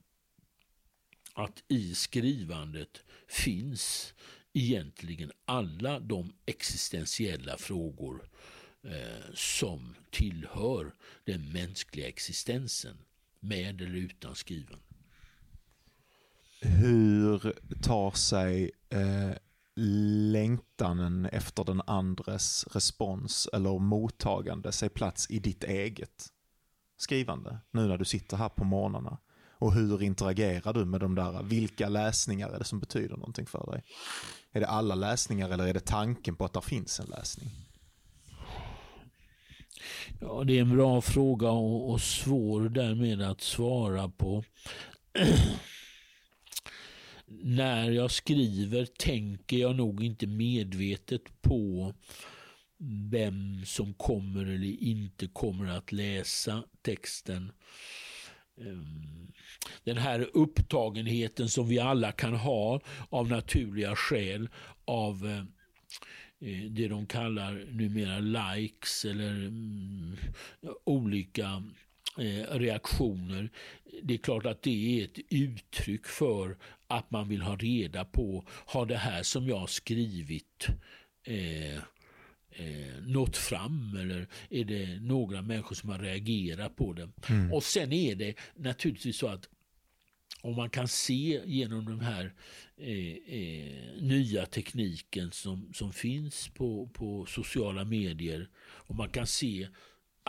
att 1.34 1.63
i 1.67 1.95
skrivandet 1.95 3.04
finns 3.28 4.13
egentligen 4.54 5.32
alla 5.45 5.99
de 5.99 6.34
existentiella 6.45 7.58
frågor 7.58 8.30
eh, 8.84 9.34
som 9.34 9.95
tillhör 10.10 10.93
den 11.23 11.52
mänskliga 11.52 12.08
existensen, 12.08 12.97
med 13.39 13.82
eller 13.82 13.95
utan 13.95 14.36
skriven. 14.36 14.80
Hur 16.62 17.54
tar 17.82 18.12
sig 18.12 18.71
eh, 18.89 19.32
längtanen 20.32 21.25
efter 21.25 21.63
den 21.63 21.82
andres 21.88 22.67
respons 22.67 23.49
eller 23.54 23.80
mottagande 23.80 24.71
sig 24.71 24.89
plats 24.89 25.28
i 25.30 25.39
ditt 25.39 25.63
eget? 25.63 26.34
Skrivande 27.01 27.59
nu 27.71 27.88
när 27.88 27.97
du 27.97 28.05
sitter 28.05 28.38
här 28.38 28.49
på 28.49 28.63
morgnarna? 28.63 29.17
Och 29.62 29.73
hur 29.73 30.03
interagerar 30.03 30.73
du 30.73 30.85
med 30.85 30.99
de 30.99 31.15
där? 31.15 31.43
Vilka 31.43 31.89
läsningar 31.89 32.49
är 32.49 32.59
det 32.59 32.65
som 32.65 32.79
betyder 32.79 33.17
någonting 33.17 33.45
för 33.45 33.71
dig? 33.71 33.83
Är 34.51 34.59
det 34.59 34.67
alla 34.67 34.95
läsningar 34.95 35.49
eller 35.49 35.67
är 35.67 35.73
det 35.73 35.85
tanken 35.85 36.35
på 36.35 36.45
att 36.45 36.53
det 36.53 36.62
finns 36.62 36.99
en 36.99 37.05
läsning? 37.05 37.49
Ja, 40.21 40.43
det 40.43 40.57
är 40.57 40.62
en 40.62 40.75
bra 40.75 41.01
fråga 41.01 41.49
och, 41.49 41.91
och 41.91 42.01
svår 42.01 42.69
därmed 42.69 43.21
att 43.21 43.41
svara 43.41 44.09
på. 44.09 44.43
när 47.29 47.91
jag 47.91 48.12
skriver 48.12 48.85
tänker 48.85 49.57
jag 49.57 49.75
nog 49.75 50.03
inte 50.03 50.27
medvetet 50.27 51.41
på 51.41 51.93
vem 53.10 53.65
som 53.65 53.94
kommer 53.94 54.42
eller 54.42 54.84
inte 54.84 55.28
kommer 55.28 55.70
att 55.70 55.92
läsa 55.92 56.63
texten. 56.82 57.52
Ehm, 58.62 59.32
den 59.84 59.98
här 59.98 60.30
upptagenheten 60.34 61.50
som 61.50 61.68
vi 61.68 61.80
alla 61.80 62.12
kan 62.12 62.34
ha 62.34 62.82
av 63.10 63.30
naturliga 63.30 63.96
skäl 63.96 64.50
av 64.86 65.28
eh, 65.28 65.39
eh, 66.50 66.65
det 66.70 66.88
de 66.88 67.06
kallar 67.06 67.65
numera 67.72 68.20
likes 68.20 69.06
eller 69.06 69.32
mm, 69.32 70.18
olika 70.84 71.63
eh, 72.18 72.60
reaktioner. 72.60 73.50
Det 74.04 74.13
är 74.13 74.18
klart 74.18 74.46
att 74.46 74.62
det 74.62 75.02
är 75.02 75.06
ett 75.06 75.20
uttryck 75.30 76.06
för 76.06 76.58
att 76.88 77.12
man 77.12 77.30
vill 77.30 77.42
ha 77.42 77.56
reda 77.56 78.06
på, 78.06 78.46
har 78.50 78.86
det 78.86 78.98
här 78.98 79.24
som 79.24 79.48
jag 79.48 79.70
skrivit 79.70 80.68
eh, 81.24 81.84
eh, 82.60 83.02
nått 83.02 83.38
fram 83.38 83.98
eller 84.00 84.28
är 84.50 84.65
det 84.65 85.00
några 85.02 85.41
människor 85.41 85.76
som 85.76 85.89
har 85.89 86.00
reagerat 86.00 86.76
på 86.76 86.93
det? 86.93 87.10
Mm. 87.30 87.54
Och 87.54 87.63
sen 87.63 87.93
är 87.93 88.15
det 88.15 88.36
naturligtvis 88.56 89.17
så 89.17 89.28
att 89.28 89.50
om 90.41 90.56
man 90.56 90.69
kan 90.69 90.88
se 90.88 91.41
genom 91.45 91.86
den 91.86 92.00
här 92.00 92.34
eh, 92.78 93.38
eh, 93.39 94.02
nya 94.02 94.45
tekniken 94.45 95.32
som, 95.32 95.74
som 95.74 95.93
finns 95.93 96.48
på, 96.48 96.89
på 96.93 97.26
sociala 97.26 97.86
medier 97.86 98.50
och 98.60 98.95
man 98.95 99.10
kan 99.10 99.28
se 99.28 99.67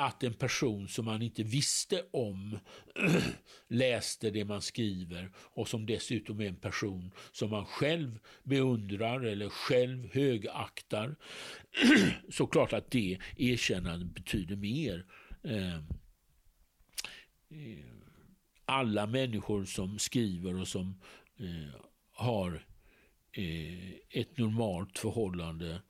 att 0.01 0.23
en 0.23 0.35
person 0.35 0.89
som 0.89 1.05
man 1.05 1.23
inte 1.23 1.43
visste 1.43 2.05
om 2.11 2.59
läste 3.69 4.31
det 4.31 4.45
man 4.45 4.63
skriver 4.63 5.31
och 5.37 5.69
som 5.69 5.87
dessutom 5.87 6.41
är 6.41 6.49
en 6.49 6.57
person 6.57 7.11
som 7.33 7.51
man 7.51 7.65
själv 7.65 8.19
beundrar 8.43 9.21
eller 9.21 9.49
själv 9.49 10.15
högaktar 10.15 11.17
så 12.31 12.47
klart 12.47 12.73
att 12.73 12.91
det 12.91 13.19
erkännandet 13.37 14.15
betyder 14.15 14.57
mer. 14.57 15.07
Ehm, 15.45 15.85
eh, 17.51 17.85
alla 18.65 19.07
människor 19.07 19.65
som 19.65 19.99
skriver 19.99 20.61
och 20.61 20.69
som 20.69 21.01
eh, 21.39 21.81
har 22.13 22.67
eh, 23.33 23.91
ett 24.11 24.39
normalt 24.39 24.99
förhållande 24.99 25.81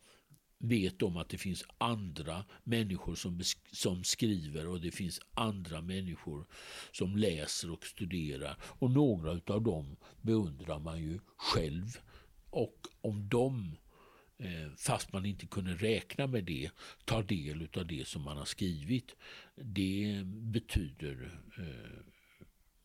vet 0.61 1.03
om 1.03 1.17
att 1.17 1.29
det 1.29 1.39
finns 1.39 1.65
andra 1.79 2.45
människor 2.65 3.15
som, 3.15 3.41
som 3.73 4.05
skriver 4.05 4.67
och 4.67 4.81
det 4.81 4.91
finns 4.91 5.21
andra 5.35 5.81
människor 5.81 6.47
som 6.93 7.17
läser 7.17 7.71
och 7.71 7.87
studerar. 7.87 8.57
Och 8.63 8.91
några 8.91 9.55
av 9.55 9.63
dem 9.63 9.97
beundrar 10.23 10.79
man 10.79 11.03
ju 11.03 11.21
själv. 11.37 11.99
Och 12.51 12.87
om 13.01 13.29
de, 13.29 13.77
eh, 14.39 14.73
fast 14.77 15.13
man 15.13 15.27
inte 15.27 15.47
kunde 15.47 15.75
räkna 15.75 16.27
med 16.27 16.45
det, 16.45 16.71
tar 17.05 17.23
del 17.23 17.69
av 17.77 17.87
det 17.87 18.07
som 18.07 18.23
man 18.23 18.37
har 18.37 18.45
skrivit, 18.45 19.17
det 19.57 20.23
betyder 20.27 21.41
eh, 21.59 22.20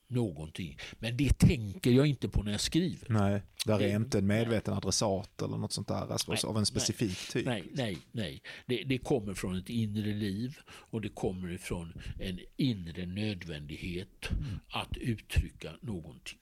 någonting. 0.07 0.77
Men 0.99 1.17
det 1.17 1.39
tänker 1.39 1.91
jag 1.91 2.07
inte 2.07 2.29
på 2.29 2.43
när 2.43 2.51
jag 2.51 2.61
skriver. 2.61 3.07
Nej, 3.09 3.41
där 3.65 3.81
är 3.81 3.95
inte 3.95 4.17
en 4.17 4.27
medveten 4.27 4.73
adressat 4.73 5.41
eller 5.41 5.57
något 5.57 5.73
sånt 5.73 5.87
där 5.87 6.11
alltså, 6.11 6.31
nej, 6.31 6.39
av 6.45 6.57
en 6.57 6.65
specifik 6.65 7.17
nej, 7.19 7.31
typ. 7.31 7.45
Nej, 7.45 7.63
nej, 7.73 7.97
nej. 8.11 8.41
Det, 8.65 8.83
det, 8.83 8.97
kommer 8.97 9.33
från 9.33 9.57
ett 9.57 9.69
inre 9.69 10.13
liv 10.13 10.57
och 10.67 11.01
det 11.01 11.09
kommer 11.09 11.51
ifrån 11.51 11.93
en 12.19 12.39
inre 12.57 13.05
nödvändighet 13.05 14.31
mm. 14.31 14.59
att 14.69 14.97
uttrycka 14.97 15.71
någonting. 15.81 16.39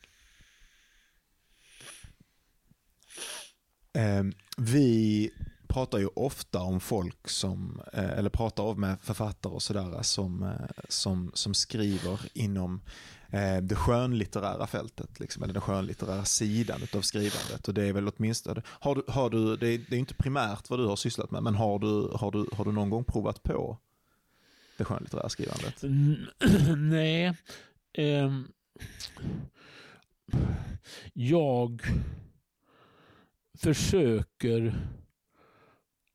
Eh, 3.93 4.23
vi 4.57 5.31
pratar 5.73 5.99
ju 5.99 6.07
ofta 6.07 6.61
om 6.61 6.79
folk 6.79 7.29
som, 7.29 7.81
eh, 7.93 8.09
eller 8.09 8.29
pratar 8.29 8.75
med 8.75 9.01
författare 9.01 9.53
och 9.53 9.63
sådär 9.63 10.01
som, 10.01 10.43
eh, 10.43 10.83
som, 10.89 11.31
som 11.33 11.53
skriver 11.53 12.19
inom 12.33 12.81
eh, 13.33 13.57
det 13.61 13.75
skönlitterära 13.75 14.67
fältet, 14.67 15.19
liksom, 15.19 15.43
eller 15.43 15.53
den 15.53 15.61
skönlitterära 15.61 16.25
sidan 16.25 16.81
av 16.93 17.01
skrivandet. 17.01 17.67
Och 17.67 17.73
det 17.73 17.87
är 17.87 17.93
väl 17.93 18.07
åtminstone, 18.07 18.61
har 18.65 18.95
du, 18.95 19.03
har 19.07 19.29
du, 19.29 19.57
det, 19.57 19.67
är, 19.67 19.81
det 19.89 19.95
är 19.95 19.99
inte 19.99 20.13
primärt 20.13 20.69
vad 20.69 20.79
du 20.79 20.85
har 20.85 20.95
sysslat 20.95 21.31
med, 21.31 21.43
men 21.43 21.55
har 21.55 21.79
du, 21.79 22.17
har 22.17 22.31
du, 22.31 22.45
har 22.53 22.65
du 22.65 22.71
någon 22.71 22.89
gång 22.89 23.03
provat 23.03 23.43
på 23.43 23.77
det 24.77 24.85
skönlitterära 24.85 25.29
skrivandet? 25.29 25.83
Mm, 25.83 26.15
nej. 26.89 27.37
Um, 27.97 28.47
jag 31.13 31.81
försöker 33.57 34.87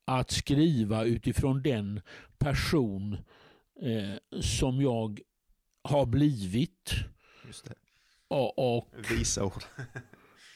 att 0.04 0.30
skriva 0.30 1.04
utifrån 1.04 1.62
den 1.62 2.00
person 2.38 3.18
eh, 3.82 4.40
som 4.40 4.80
jag 4.80 5.20
har 5.88 6.06
blivit. 6.06 6.94
Just 7.46 7.64
det. 7.64 7.74
Och, 8.28 8.76
och 8.76 8.88
Visa 9.10 9.44
ord. 9.44 9.64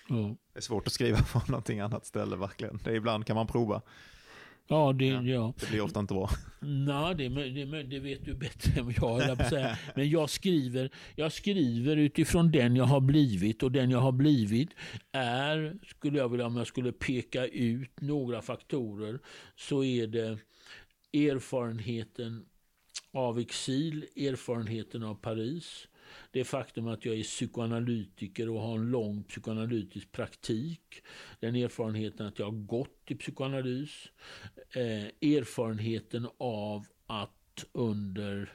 ja. 0.08 0.36
Det 0.52 0.58
är 0.58 0.62
svårt 0.62 0.86
att 0.86 0.92
skriva 0.92 1.18
på 1.32 1.42
någonting 1.48 1.80
annat 1.80 2.06
ställe 2.06 2.36
verkligen. 2.36 2.80
Det 2.84 2.90
är 2.90 2.94
ibland 2.94 3.26
kan 3.26 3.36
man 3.36 3.46
prova. 3.46 3.82
Ja, 4.68 4.92
det, 4.92 5.06
ja. 5.06 5.22
ja. 5.22 5.54
det 5.60 5.70
blir 5.70 5.80
ofta 5.80 6.00
inte 6.00 6.14
bra. 6.14 6.30
Nej, 6.60 7.14
det, 7.14 7.28
det, 7.28 7.82
det 7.82 7.98
vet 7.98 8.24
du 8.24 8.34
bättre 8.34 8.80
än 8.80 8.94
jag, 8.96 9.22
jag 9.22 9.48
säga. 9.48 9.78
Men 9.94 10.10
jag 10.10 10.30
skriver, 10.30 10.90
jag 11.16 11.32
skriver 11.32 11.96
utifrån 11.96 12.50
den 12.50 12.76
jag 12.76 12.84
har 12.84 13.00
blivit 13.00 13.62
och 13.62 13.72
den 13.72 13.90
jag 13.90 13.98
har 13.98 14.12
blivit 14.12 14.70
är, 15.12 15.78
skulle 15.86 16.18
jag 16.18 16.28
vilja, 16.28 16.46
om 16.46 16.56
jag 16.56 16.66
skulle 16.66 16.92
peka 16.92 17.46
ut 17.46 18.00
några 18.00 18.42
faktorer, 18.42 19.18
så 19.56 19.84
är 19.84 20.06
det 20.06 20.38
erfarenheten 21.12 22.44
av 23.12 23.38
exil, 23.38 24.06
erfarenheten 24.16 25.02
av 25.02 25.14
Paris, 25.14 25.88
det 26.30 26.44
faktum 26.44 26.88
att 26.88 27.04
jag 27.04 27.16
är 27.16 27.22
psykoanalytiker 27.22 28.48
och 28.48 28.60
har 28.60 28.78
en 28.78 28.90
lång 28.90 29.22
psykoanalytisk 29.22 30.12
praktik, 30.12 31.02
den 31.40 31.56
erfarenheten 31.56 32.26
att 32.26 32.38
jag 32.38 32.46
har 32.46 32.66
gått 32.66 33.02
i 33.06 33.14
psykoanalys, 33.14 34.08
eh, 34.70 35.32
erfarenheten 35.36 36.28
av 36.38 36.86
att 37.06 37.64
under 37.72 38.52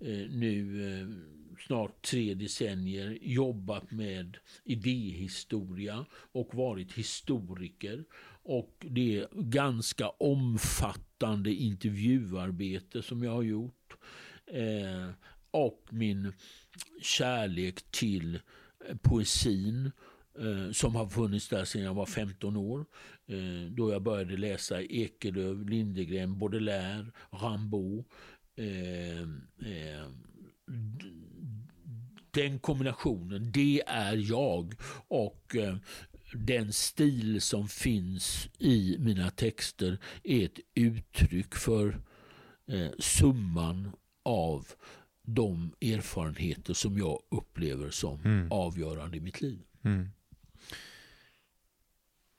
eh, 0.00 0.30
nu 0.30 0.84
eh, 0.92 1.08
snart 1.66 2.02
tre 2.02 2.34
decennier 2.34 3.18
jobbat 3.22 3.90
med 3.90 4.36
idéhistoria 4.64 6.06
och 6.12 6.54
varit 6.54 6.92
historiker. 6.92 8.04
Och 8.50 8.86
det 8.90 9.26
ganska 9.32 10.08
omfattande 10.08 11.54
intervjuarbete 11.54 13.02
som 13.02 13.22
jag 13.22 13.32
har 13.32 13.42
gjort. 13.42 13.96
Eh, 14.46 15.10
och 15.50 15.86
min 15.90 16.32
kärlek 17.02 17.82
till 17.90 18.34
eh, 18.88 18.96
poesin 18.96 19.90
eh, 20.38 20.72
som 20.72 20.94
har 20.94 21.08
funnits 21.08 21.48
där 21.48 21.64
sedan 21.64 21.82
jag 21.82 21.94
var 21.94 22.06
15 22.06 22.56
år. 22.56 22.86
Eh, 23.26 23.70
då 23.70 23.92
jag 23.92 24.02
började 24.02 24.36
läsa 24.36 24.82
Ekelöf, 24.82 25.68
Lindegren, 25.68 26.38
Baudelaire, 26.38 27.06
Rimbaud. 27.30 28.04
Eh, 28.56 29.20
eh, 29.72 30.06
den 32.30 32.58
kombinationen, 32.58 33.52
det 33.52 33.82
är 33.86 34.16
jag. 34.30 34.74
Och 35.08 35.56
eh, 35.56 35.76
den 36.32 36.72
stil 36.72 37.40
som 37.40 37.68
finns 37.68 38.48
i 38.58 38.96
mina 38.98 39.30
texter 39.30 39.98
är 40.22 40.44
ett 40.44 40.58
uttryck 40.74 41.54
för 41.54 42.00
summan 42.98 43.92
av 44.22 44.66
de 45.22 45.72
erfarenheter 45.80 46.74
som 46.74 46.98
jag 46.98 47.22
upplever 47.28 47.90
som 47.90 48.20
mm. 48.20 48.52
avgörande 48.52 49.16
i 49.16 49.20
mitt 49.20 49.40
liv. 49.40 49.60
Mm. 49.82 50.08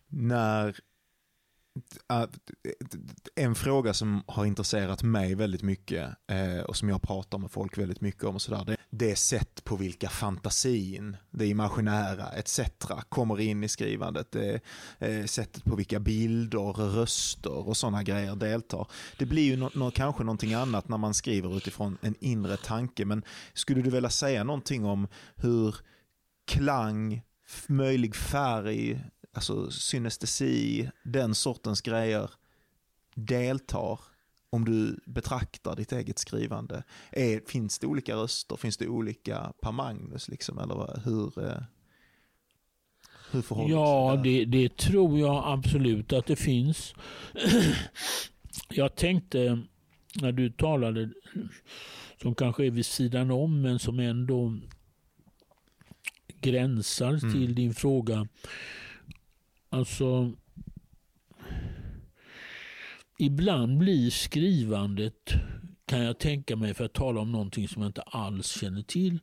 När 0.08 0.80
Eh, 2.10 2.26
en 3.36 3.56
fråga 3.56 3.94
som 3.94 4.24
har 4.28 4.46
intresserat 4.46 5.04
mig 5.04 5.36
väldigt 5.36 5.62
mycket 5.62 6.10
eh, 6.28 6.64
och 6.64 6.78
som 6.78 6.90
jag 6.90 7.02
pratar 7.02 7.38
med 7.38 7.52
folk 7.52 7.78
väldigt 7.78 8.02
mycket 8.02 8.24
om 8.24 8.36
och 8.36 8.42
sådär, 8.42 8.64
det, 8.66 8.78
det 8.90 9.12
är 9.12 9.16
sätt 9.16 9.64
på 9.64 9.76
vilka 9.76 10.10
fantasin, 10.10 11.18
det 11.32 11.48
imaginära 11.48 12.28
etc. 12.28 12.60
kommer 13.10 13.40
in 13.40 13.64
i 13.64 13.68
skrivandet. 13.68 14.32
Det 14.32 14.62
är 15.00 15.20
eh, 15.20 15.26
sättet 15.26 15.64
på 15.64 15.76
vilka 15.76 16.00
bilder, 16.00 16.74
röster 16.74 17.68
och 17.68 17.78
sådana 17.78 18.04
grejer 18.04 18.36
deltar. 18.36 18.88
Det 19.18 19.26
blir 19.26 19.44
ju 19.44 19.58
no, 19.58 19.70
no, 19.76 19.92
kanske 19.92 20.24
någonting 20.24 20.54
annat 20.54 20.90
när 20.90 20.98
man 20.98 21.14
skriver 21.14 21.58
utifrån 21.58 21.98
en 22.02 22.16
inre 22.20 22.58
tanke, 22.58 23.06
men 23.06 23.24
skulle 23.54 23.82
du 23.82 23.90
vilja 23.90 24.10
säga 24.10 24.44
någonting 24.44 24.86
om 24.86 25.08
hur 25.36 25.76
klang, 26.48 27.22
möjlig 27.68 28.16
färg, 28.16 29.04
alltså 29.34 29.72
synestesi, 29.72 30.90
den 31.04 31.36
sortens 31.36 31.82
grejer 31.82 32.30
deltar 33.16 34.00
om 34.50 34.66
du 34.66 35.00
betraktar 35.06 35.76
ditt 35.76 35.92
eget 35.92 36.20
skrivande? 36.20 36.84
Är, 37.12 37.42
finns 37.48 37.80
det 37.80 37.88
olika 37.88 38.16
röster? 38.16 38.56
Finns 38.56 38.78
det 38.78 38.88
olika 38.88 39.54
Per 39.62 39.72
Magnus? 39.72 40.30
Liksom, 40.30 40.60
eller 40.60 41.02
hur, 41.06 41.46
eh, 41.50 41.62
Hur 43.32 43.42
förhåller 43.42 43.76
Ja, 43.76 44.22
det 44.24 44.46
det, 44.46 44.46
det 44.46 44.78
tror 44.78 45.20
jag 45.20 45.44
absolut 45.46 46.14
att 46.14 46.26
det 46.26 46.36
finns. 46.36 46.94
Jag 48.70 48.96
tänkte 48.96 49.62
när 50.22 50.32
du 50.32 50.50
talade, 50.52 51.10
som 52.22 52.36
kanske 52.36 52.66
är 52.66 52.72
vid 52.72 52.86
sidan 52.86 53.32
om 53.32 53.62
men 53.62 53.80
som 53.80 54.00
ändå 54.00 54.58
gränsar 56.42 57.10
Mm. 57.24 57.34
till 57.34 57.56
din 57.56 57.74
fråga. 57.74 58.28
Alltså, 59.74 60.32
ibland 63.18 63.78
blir 63.78 64.10
skrivandet, 64.10 65.34
kan 65.86 66.00
jag 66.04 66.20
tänka 66.20 66.56
mig 66.56 66.74
för 66.74 66.86
att 66.86 66.94
tala 66.94 67.22
om 67.22 67.32
någonting 67.32 67.68
som 67.68 67.82
jag 67.82 67.90
inte 67.90 68.02
alls 68.02 68.48
känner 68.60 68.82
till, 68.82 69.20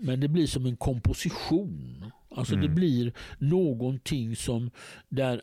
men 0.00 0.20
det 0.20 0.28
blir 0.28 0.46
som 0.46 0.66
en 0.66 0.76
komposition. 0.76 2.10
Alltså 2.30 2.54
det 2.54 2.60
Mm. 2.64 2.74
blir 2.74 3.12
någonting 3.38 4.36
som 4.36 4.70
där 5.08 5.42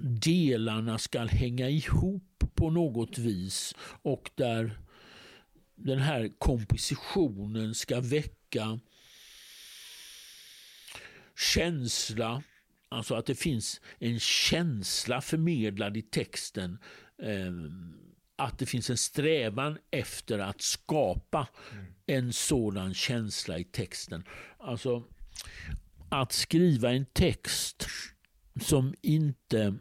delarna 0.00 0.98
ska 0.98 1.24
hänga 1.24 1.68
ihop 1.68 2.44
på 2.54 2.70
något 2.70 3.18
vis 3.18 3.74
och 4.02 4.30
där 4.34 4.78
den 5.74 5.98
här 5.98 6.30
kompositionen 6.38 7.74
ska 7.74 8.00
väcka 8.00 8.80
känsla, 11.54 12.42
alltså 12.88 13.14
att 13.14 13.26
det 13.26 13.34
finns 13.34 13.80
en 13.98 14.20
känsla 14.20 15.20
förmedlad 15.20 15.96
i 15.96 16.02
texten. 16.02 16.78
Eh, 17.22 17.52
att 18.38 18.58
det 18.58 18.66
finns 18.66 18.90
en 18.90 18.96
strävan 18.96 19.78
efter 19.90 20.38
att 20.38 20.60
skapa 20.60 21.48
en 22.06 22.32
sådan 22.32 22.94
känsla 22.94 23.58
i 23.58 23.64
texten. 23.64 24.24
Alltså 24.58 25.04
att 26.08 26.32
skriva 26.32 26.92
en 26.92 27.06
text 27.06 27.86
som 28.60 28.94
inte 29.02 29.74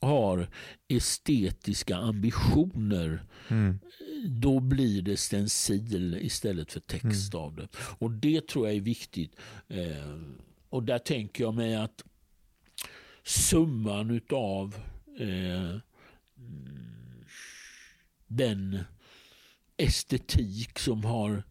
har 0.00 0.48
estetiska 0.88 1.96
ambitioner 1.96 3.22
Mm. 3.48 3.78
då 4.28 4.60
blir 4.60 5.02
det 5.02 5.16
stencil 5.16 6.18
istället 6.20 6.72
för 6.72 6.80
text 6.80 7.34
av 7.34 7.56
det. 7.56 7.68
Och 7.98 8.10
det 8.10 8.48
tror 8.48 8.66
jag 8.66 8.76
är 8.76 8.80
viktigt. 8.80 9.36
Eh, 9.68 10.18
och 10.68 10.82
där 10.82 10.98
tänker 10.98 11.44
jag 11.44 11.54
mig 11.54 11.74
att 11.76 12.04
summan 13.24 14.10
utav 14.10 14.74
eh, 15.18 15.76
den 18.26 18.78
estetik 19.76 20.78
som 20.78 21.04
har 21.04 21.42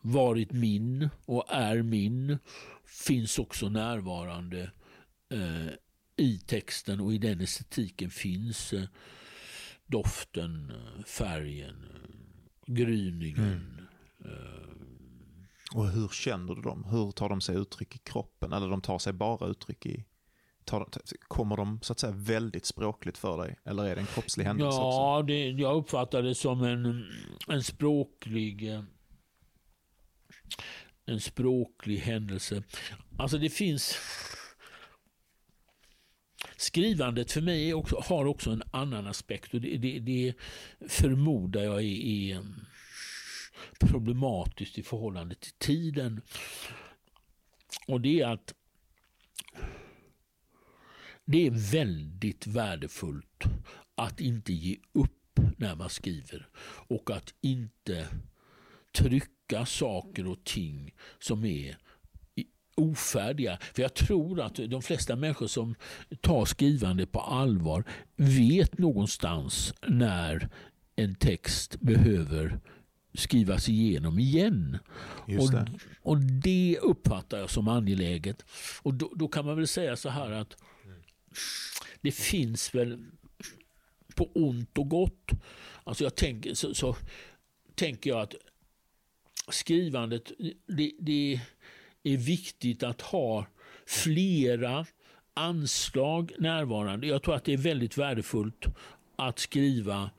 varit 0.00 0.52
min 0.52 1.08
och 1.26 1.44
är 1.48 1.82
min 1.82 2.38
finns 2.84 3.38
också 3.38 3.68
närvarande 3.68 4.70
eh, 5.28 5.66
i 6.16 6.38
texten 6.38 7.00
och 7.00 7.14
i 7.14 7.18
den 7.18 7.40
estetiken 7.40 8.10
finns 8.10 8.72
eh, 8.72 8.84
doften, 9.86 10.72
färgen, 11.06 11.76
gryningen. 12.66 13.34
gryningen. 13.34 13.86
eh, 14.24 14.70
Och 15.74 15.88
hur 15.90 16.08
känner 16.08 16.54
du 16.54 16.62
dem? 16.62 16.84
Hur 16.84 17.10
tar 17.10 17.28
de 17.28 17.40
sig 17.40 17.56
uttryck 17.56 17.96
i 17.96 17.98
kroppen? 17.98 18.52
Eller 18.52 18.68
de 18.68 18.80
tar 18.82 18.98
sig 18.98 19.12
bara 19.12 19.48
uttryck 19.48 19.86
i... 19.86 20.04
Tar, 20.64 20.88
kommer 21.28 21.56
de 21.56 21.78
så 21.82 21.92
att 21.92 22.00
säga 22.00 22.12
väldigt 22.12 22.66
språkligt 22.66 23.18
för 23.18 23.38
dig? 23.38 23.56
Eller 23.64 23.84
är 23.84 23.94
det 23.94 24.00
en 24.00 24.06
kroppslig 24.06 24.44
händelse 24.44 24.80
också? 24.80 24.98
Ja, 24.98 25.24
det, 25.26 25.50
jag 25.50 25.76
uppfattar 25.76 26.22
det 26.22 26.34
som 26.34 26.62
en, 26.62 27.04
en 27.48 27.62
språklig 27.62 28.80
en 31.06 31.20
språklig 31.20 31.96
händelse. 31.96 32.62
Alltså 33.18 33.38
det 33.38 33.50
finns 33.50 33.98
Skrivandet 36.56 37.32
för 37.32 37.40
mig 37.40 37.74
också, 37.74 38.02
har 38.04 38.24
också 38.24 38.50
en 38.50 38.62
annan 38.70 39.06
aspekt 39.06 39.54
och 39.54 39.60
det, 39.60 39.76
det, 39.76 39.98
det 39.98 40.34
förmodar 40.88 41.62
jag 41.62 41.82
är, 41.82 42.32
är 42.32 42.44
problematiskt 43.78 44.78
i 44.78 44.82
förhållande 44.82 45.34
till 45.34 45.52
tiden. 45.52 46.20
Och 47.86 48.00
det 48.00 48.20
är 48.20 48.28
att 48.28 48.54
det 51.24 51.46
är 51.46 51.72
väldigt 51.72 52.46
värdefullt 52.46 53.44
att 53.94 54.20
inte 54.20 54.52
ge 54.52 54.76
upp 54.92 55.40
när 55.56 55.76
man 55.76 55.90
skriver 55.90 56.48
och 56.88 57.10
att 57.10 57.34
inte 57.40 58.06
trycka 58.92 59.66
saker 59.66 60.26
och 60.26 60.44
ting 60.44 60.94
som 61.18 61.44
är 61.44 61.78
ofärdiga. 62.76 63.58
För 63.74 63.82
jag 63.82 63.94
tror 63.94 64.40
att 64.40 64.54
de 64.54 64.82
flesta 64.82 65.16
människor 65.16 65.46
som 65.46 65.74
tar 66.20 66.44
skrivande 66.44 67.06
på 67.06 67.20
allvar 67.20 67.84
vet 68.16 68.78
någonstans 68.78 69.74
när 69.88 70.48
en 70.96 71.14
text 71.14 71.80
behöver 71.80 72.60
skrivas 73.14 73.68
igenom 73.68 74.18
igen. 74.18 74.78
Just 75.28 75.54
och, 75.54 75.60
det. 75.60 75.72
och 76.02 76.18
det 76.18 76.78
uppfattar 76.82 77.38
jag 77.38 77.50
som 77.50 77.68
angeläget. 77.68 78.44
Och 78.82 78.94
då, 78.94 79.12
då 79.16 79.28
kan 79.28 79.46
man 79.46 79.56
väl 79.56 79.66
säga 79.66 79.96
så 79.96 80.08
här 80.08 80.30
att 80.30 80.56
det 82.00 82.12
finns 82.12 82.74
väl 82.74 83.04
på 84.14 84.30
ont 84.34 84.78
och 84.78 84.88
gott. 84.88 85.30
Alltså 85.84 86.04
jag 86.04 86.14
tänker, 86.14 86.54
så, 86.54 86.74
så 86.74 86.96
tänker 87.74 88.10
jag 88.10 88.20
att 88.20 88.34
skrivandet, 89.48 90.32
det, 90.66 90.92
det 90.98 91.40
är 92.02 92.16
viktigt 92.16 92.82
att 92.82 93.00
ha 93.00 93.46
flera 93.86 94.86
anslag 95.34 96.32
närvarande. 96.38 97.06
Jag 97.06 97.22
tror 97.22 97.34
att 97.34 97.44
det 97.44 97.52
är 97.52 97.56
väldigt 97.58 97.98
värdefullt 97.98 98.66
att 99.16 99.38
skriva 99.38 100.10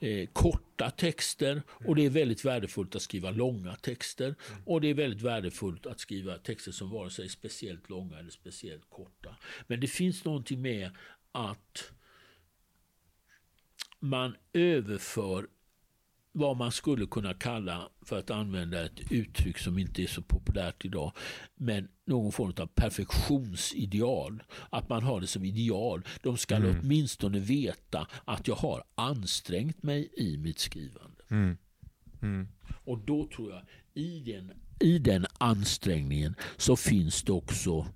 eh, 0.00 0.28
korta 0.32 0.90
texter 0.90 1.62
och 1.68 1.96
det 1.96 2.06
är 2.06 2.10
väldigt 2.10 2.44
värdefullt 2.44 2.96
att 2.96 3.02
skriva 3.02 3.30
långa 3.30 3.74
texter. 3.74 4.34
Och 4.64 4.80
det 4.80 4.88
är 4.88 4.94
väldigt 4.94 5.22
värdefullt 5.22 5.86
att 5.86 6.00
skriva 6.00 6.38
texter 6.38 6.72
som 6.72 6.90
vare 6.90 7.10
sig 7.10 7.24
är 7.24 7.28
speciellt 7.28 7.90
långa 7.90 8.18
eller 8.18 8.30
speciellt 8.30 8.90
korta. 8.90 9.36
Men 9.66 9.80
det 9.80 9.86
finns 9.86 10.24
någonting 10.24 10.62
med 10.62 10.90
att 11.32 11.92
man 13.98 14.36
överför 14.52 15.46
vad 16.32 16.56
man 16.56 16.72
skulle 16.72 17.06
kunna 17.06 17.34
kalla, 17.34 17.88
för 18.02 18.18
att 18.18 18.30
använda 18.30 18.84
ett 18.84 19.12
uttryck 19.12 19.58
som 19.58 19.78
inte 19.78 20.02
är 20.02 20.06
så 20.06 20.22
populärt 20.22 20.84
idag, 20.84 21.12
men 21.54 21.88
någon 22.06 22.32
form 22.32 22.52
av 22.58 22.66
perfektionsideal. 22.66 24.42
Att 24.70 24.88
man 24.88 25.02
har 25.02 25.20
det 25.20 25.26
som 25.26 25.44
ideal. 25.44 26.02
De 26.22 26.36
ska 26.36 26.56
Mm. 26.56 26.80
åtminstone 26.80 27.38
veta 27.38 28.06
att 28.24 28.48
jag 28.48 28.54
har 28.54 28.84
ansträngt 28.94 29.82
mig 29.82 30.08
i 30.16 30.36
mitt 30.36 30.58
skrivande. 30.58 31.22
Mm. 31.30 31.56
Mm. 32.22 32.48
Och 32.84 32.98
då 32.98 33.28
tror 33.28 33.50
jag 33.50 33.62
i 33.94 34.20
den, 34.20 34.52
i 34.80 34.98
den 34.98 35.26
ansträngningen 35.38 36.34
så 36.56 36.76
finns 36.76 37.22
det 37.22 37.32
också 37.32 37.86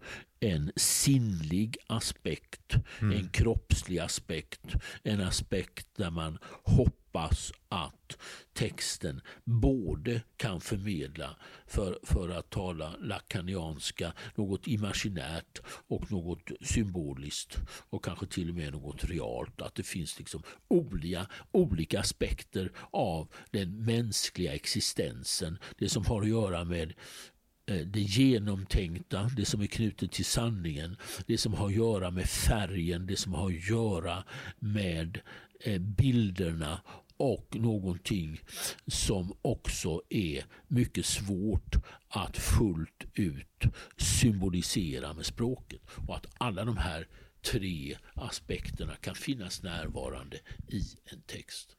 en 0.41 0.72
sinnlig 0.76 1.76
aspekt, 1.87 2.74
en 3.01 3.28
kroppslig 3.28 3.99
aspekt, 3.99 4.74
en 5.03 5.20
aspekt 5.20 5.87
där 5.97 6.11
man 6.11 6.39
hoppas 6.62 7.04
Hoppas 7.15 7.53
att 7.69 8.17
texten 8.53 9.21
både 9.45 10.23
kan 10.37 10.61
förmedla, 10.61 11.37
för, 11.67 11.99
för 12.03 12.29
att 12.29 12.51
tala 12.51 12.97
lakanianska, 13.01 14.12
något 14.35 14.67
imaginärt 14.67 15.61
och 15.67 16.12
något 16.12 16.51
symboliskt 16.61 17.59
och 17.91 18.05
kanske 18.05 18.27
till 18.27 18.49
och 18.49 18.55
med 18.55 18.73
något 18.73 19.05
realt. 19.05 19.62
Att 19.62 19.75
det 19.75 19.83
finns 19.83 20.19
liksom 20.19 20.43
olika, 20.69 21.27
olika 21.53 22.01
aspekter 22.01 22.73
av 22.91 23.29
den 23.51 23.85
mänskliga 23.85 24.55
existensen. 24.55 25.59
Det 25.79 25.89
som 25.89 26.07
har 26.07 26.23
att 26.23 26.29
göra 26.29 26.65
med 26.65 26.95
eh, 27.67 27.87
det 27.87 28.01
genomtänkta, 28.01 29.31
det 29.37 29.45
som 29.45 29.61
är 29.61 29.67
knutet 29.67 30.12
till 30.12 30.25
sanningen, 30.25 30.97
det 31.27 31.39
som 31.39 31.55
har 31.55 31.67
att 31.67 31.75
göra 31.75 32.11
med 32.11 32.27
färgen, 32.27 33.07
det 33.07 33.17
som 33.17 33.35
har 33.35 33.47
att 33.47 33.69
göra 33.69 34.25
med 34.59 35.21
eh, 35.61 35.81
bilderna 35.81 36.81
och 37.17 37.57
någonting 37.57 38.41
som 38.87 39.37
också 39.43 40.03
är 40.09 40.45
mycket 40.69 41.07
svårt 41.07 41.77
att 42.09 42.37
fullt 42.37 43.05
ut 43.15 43.62
symbolisera 43.97 45.12
med 45.12 45.27
språket. 45.27 45.81
Och 46.09 46.17
att 46.17 46.27
alla 46.39 46.65
de 46.65 46.77
här 46.77 47.09
tre 47.43 47.97
aspekterna 48.15 48.97
kan 48.97 49.15
finnas 49.15 49.62
närvarande 49.62 50.37
i 50.69 50.83
en 51.05 51.23
text. 51.27 51.77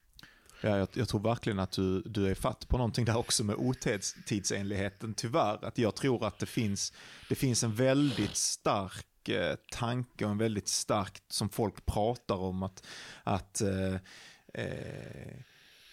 Ja, 0.60 0.78
jag, 0.78 0.88
jag 0.92 1.08
tror 1.08 1.20
verkligen 1.20 1.58
att 1.58 1.72
du, 1.72 2.02
du 2.02 2.28
är 2.28 2.34
fatt 2.34 2.68
på 2.68 2.76
någonting 2.76 3.04
där 3.04 3.16
också 3.16 3.44
med 3.44 3.56
otidsenligheten 3.56 5.14
tyvärr. 5.14 5.64
Att 5.64 5.78
jag 5.78 5.96
tror 5.96 6.26
att 6.26 6.38
det 6.38 6.46
finns, 6.46 6.92
det 7.28 7.34
finns 7.34 7.64
en 7.64 7.74
väldigt 7.74 8.36
stark 8.36 9.28
eh, 9.28 9.54
tanke 9.72 10.24
och 10.24 10.30
en 10.30 10.38
väldigt 10.38 10.68
starkt 10.68 11.32
som 11.32 11.48
folk 11.48 11.86
pratar 11.86 12.34
om, 12.34 12.62
att, 12.62 12.86
att 13.24 13.60
eh, 13.60 13.96
eh, 14.56 15.36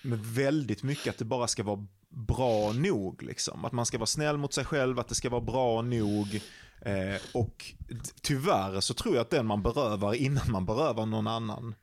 med 0.01 0.19
väldigt 0.19 0.83
mycket 0.83 1.07
att 1.07 1.17
det 1.17 1.25
bara 1.25 1.47
ska 1.47 1.63
vara 1.63 1.87
bra 2.09 2.71
nog. 2.71 3.23
Liksom. 3.23 3.65
Att 3.65 3.71
man 3.71 3.85
ska 3.85 3.97
vara 3.97 4.05
snäll 4.05 4.37
mot 4.37 4.53
sig 4.53 4.65
själv, 4.65 4.99
att 4.99 5.07
det 5.07 5.15
ska 5.15 5.29
vara 5.29 5.41
bra 5.41 5.81
nog. 5.81 6.41
Eh, 6.81 7.21
och 7.33 7.73
tyvärr 8.21 8.79
så 8.79 8.93
tror 8.93 9.15
jag 9.15 9.21
att 9.21 9.29
den 9.29 9.45
man 9.45 9.63
berövar 9.63 10.13
innan 10.13 10.51
man 10.51 10.65
berövar 10.65 11.05
någon 11.05 11.27
annan 11.27 11.75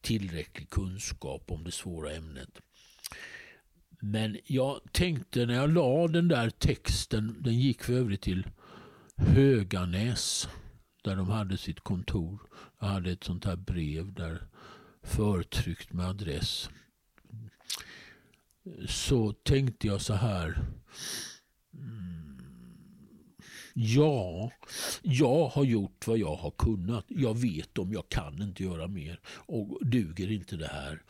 tillräcklig 0.00 0.70
kunskap 0.70 1.50
om 1.50 1.64
det 1.64 1.72
svåra 1.72 2.12
ämnet. 2.12 2.60
Men 4.00 4.38
jag 4.46 4.80
tänkte 4.92 5.46
när 5.46 5.54
jag 5.54 5.70
la 5.70 6.08
den 6.08 6.28
där 6.28 6.50
texten, 6.50 7.36
den 7.40 7.60
gick 7.60 7.82
för 7.82 7.92
övrigt 7.92 8.22
till 8.22 8.46
Höganäs 9.16 10.48
där 11.04 11.16
de 11.16 11.28
hade 11.28 11.58
sitt 11.58 11.80
kontor. 11.80 12.38
Jag 12.78 12.86
hade 12.86 13.10
ett 13.10 13.24
sånt 13.24 13.44
här 13.44 13.56
brev 13.56 14.12
där 14.12 14.46
förtryckt 15.02 15.92
med 15.92 16.06
adress. 16.06 16.70
Så 18.88 19.32
tänkte 19.32 19.86
jag 19.86 20.00
så 20.00 20.14
här. 20.14 20.58
Ja, 23.74 24.50
jag 25.02 25.48
har 25.48 25.64
gjort 25.64 26.06
vad 26.06 26.18
jag 26.18 26.36
har 26.36 26.50
kunnat. 26.50 27.04
Jag 27.08 27.38
vet 27.38 27.78
om 27.78 27.92
jag 27.92 28.08
kan 28.08 28.42
inte 28.42 28.64
göra 28.64 28.88
mer. 28.88 29.20
Och 29.26 29.86
duger 29.86 30.30
inte 30.30 30.56
det 30.56 30.68
här 30.68 31.02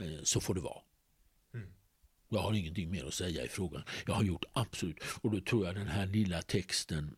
eh, 0.00 0.22
så 0.22 0.40
får 0.40 0.54
det 0.54 0.60
vara. 0.60 0.82
Mm. 1.54 1.68
Jag 2.28 2.38
har 2.38 2.54
ingenting 2.54 2.90
mer 2.90 3.04
att 3.04 3.14
säga 3.14 3.44
i 3.44 3.48
frågan. 3.48 3.82
Jag 4.06 4.14
har 4.14 4.24
gjort 4.24 4.44
absolut. 4.52 4.98
Och 5.20 5.30
då 5.30 5.40
tror 5.40 5.66
jag 5.66 5.74
den 5.74 5.88
här 5.88 6.06
lilla 6.06 6.42
texten 6.42 7.16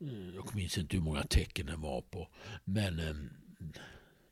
Eh, 0.00 0.34
jag 0.34 0.54
minns 0.54 0.78
inte 0.78 0.96
hur 0.96 1.04
många 1.04 1.22
tecken 1.22 1.66
den 1.66 1.80
var 1.80 2.00
på. 2.00 2.28
Men 2.64 2.98
ehm, 2.98 3.30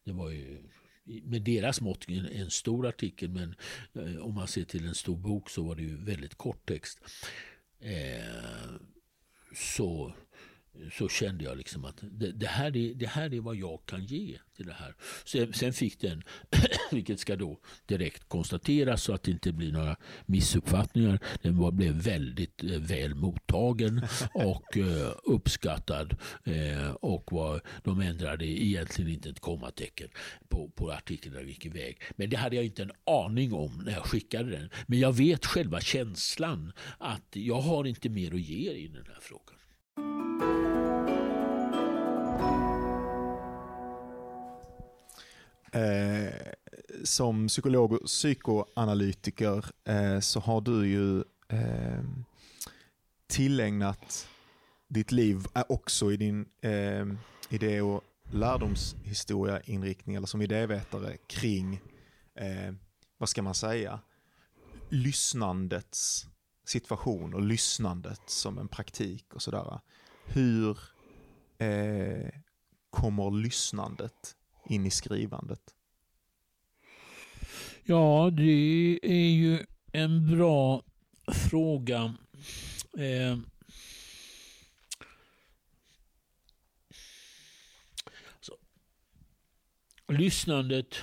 det 0.05 0.13
var 0.13 0.31
ju 0.31 0.63
med 1.05 1.43
deras 1.43 1.81
mått 1.81 2.09
en, 2.09 2.27
en 2.27 2.51
stor 2.51 2.87
artikel. 2.87 3.31
Men 3.31 3.55
eh, 3.95 4.17
om 4.17 4.35
man 4.35 4.49
ser 4.49 4.65
till 4.65 4.87
en 4.87 4.95
stor 4.95 5.17
bok 5.17 5.51
så 5.51 5.63
var 5.63 5.75
det 5.75 5.83
ju 5.83 6.05
väldigt 6.05 6.35
kort 6.35 6.69
text. 6.69 7.01
Eh, 7.81 8.75
så 9.55 10.15
så 10.93 11.09
kände 11.09 11.45
jag 11.45 11.57
liksom 11.57 11.85
att 11.85 11.97
det, 12.03 12.33
det, 12.33 12.47
här 12.47 12.77
är, 12.77 12.95
det 12.95 13.07
här 13.07 13.35
är 13.35 13.41
vad 13.41 13.57
jag 13.57 13.81
kan 13.87 14.05
ge 14.05 14.39
till 14.57 14.67
det 14.67 14.73
här. 14.73 14.95
Sen, 15.25 15.53
sen 15.53 15.73
fick 15.73 16.01
den, 16.01 16.23
vilket 16.91 17.21
ska 17.21 17.37
då 17.37 17.59
direkt 17.87 18.29
konstateras 18.29 19.03
så 19.03 19.13
att 19.13 19.23
det 19.23 19.31
inte 19.31 19.53
blir 19.53 19.73
några 19.73 19.97
missuppfattningar, 20.27 21.19
den 21.43 21.59
var, 21.59 21.73
blev 21.73 21.95
väldigt 21.95 22.65
eh, 22.65 22.71
väl 22.71 23.15
mottagen 23.15 24.03
och 24.35 24.77
eh, 24.77 25.13
uppskattad. 25.25 26.17
Eh, 26.45 26.91
och 26.91 27.33
var, 27.33 27.61
de 27.83 28.01
ändrade 28.01 28.47
egentligen 28.47 29.11
inte 29.11 29.29
ett 29.31 29.41
kommatecken 29.41 30.09
på, 30.49 30.71
på 30.71 30.93
artikeln 30.93 31.35
när 31.35 31.43
vi 31.43 31.49
gick 31.49 31.67
iväg. 31.67 32.03
Men 32.17 32.31
det 32.31 32.37
hade 32.37 32.57
jag 32.57 32.65
inte 32.65 32.83
en 32.83 32.93
aning 33.07 33.53
om 33.53 33.83
när 33.85 33.93
jag 33.93 34.05
skickade 34.05 34.51
den. 34.51 34.71
Men 34.87 34.99
jag 34.99 35.13
vet 35.13 35.47
själva 35.47 35.81
känslan 35.81 36.73
att 36.99 37.29
jag 37.33 37.61
har 37.61 37.85
inte 37.85 38.09
mer 38.09 38.35
att 38.35 38.41
ge 38.41 38.71
i 38.71 38.89
den 38.89 39.05
här 39.07 39.19
frågan. 39.21 40.64
Eh, 45.75 46.53
som 47.05 47.49
psykolog 47.49 47.93
och 47.93 48.05
psykoanalytiker 48.05 49.65
eh, 49.85 50.21
så 50.21 50.41
har 50.41 50.61
du 50.61 50.87
ju 50.89 51.19
eh, 51.49 52.05
tillägnat 53.27 54.29
ditt 54.89 55.13
liv 55.13 55.47
eh, 55.55 55.65
också 55.69 56.13
i 56.13 56.17
din 56.17 56.47
eh, 56.61 57.07
idé 57.49 57.81
och 57.81 58.05
lärdomshistoria 58.33 59.61
inriktning 59.61 60.17
eller 60.17 60.27
som 60.27 60.43
idévetare 60.43 61.17
kring, 61.27 61.81
eh, 62.35 62.75
vad 63.19 63.29
ska 63.29 63.43
man 63.43 63.55
säga, 63.55 64.01
lyssnandets 64.89 66.27
situation 66.65 67.35
och 67.35 67.43
lyssnandet 67.43 68.21
som 68.27 68.59
en 68.59 68.69
praktik 68.69 69.35
och 69.35 69.43
sådär. 69.43 69.81
Hur 70.27 70.79
eh, 71.59 72.31
kommer 72.91 73.31
lyssnandet 73.31 74.37
in 74.67 74.87
i 74.87 74.91
skrivandet? 74.91 75.75
Ja, 77.85 78.31
det 78.31 78.99
är 79.03 79.31
ju 79.31 79.67
en 79.93 80.27
bra 80.31 80.83
fråga. 81.51 82.15
Eh, 82.99 83.39
så, 88.41 88.57
lyssnandet 90.09 90.95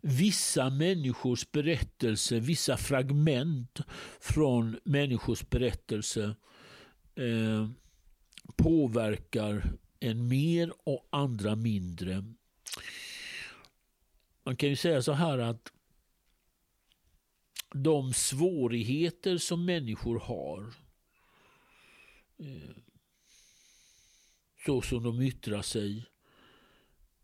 vissa 0.00 0.70
människors 0.70 1.50
berättelse, 1.52 2.40
vissa 2.40 2.76
fragment 2.76 3.80
från 4.20 4.78
människors 4.84 5.48
berättelse 5.48 6.36
eh, 7.14 7.68
påverkar 8.56 9.72
en 10.00 10.28
mer 10.28 10.72
och 10.84 11.06
andra 11.10 11.56
mindre. 11.56 12.24
Man 14.42 14.56
kan 14.56 14.68
ju 14.68 14.76
säga 14.76 15.02
så 15.02 15.12
här 15.12 15.38
att 15.38 15.72
de 17.74 18.14
svårigheter 18.14 19.38
som 19.38 19.64
människor 19.64 20.18
har 20.18 20.74
eh, 22.38 22.76
så 24.66 24.82
som 24.82 25.02
de 25.02 25.20
yttrar 25.20 25.62
sig 25.62 26.04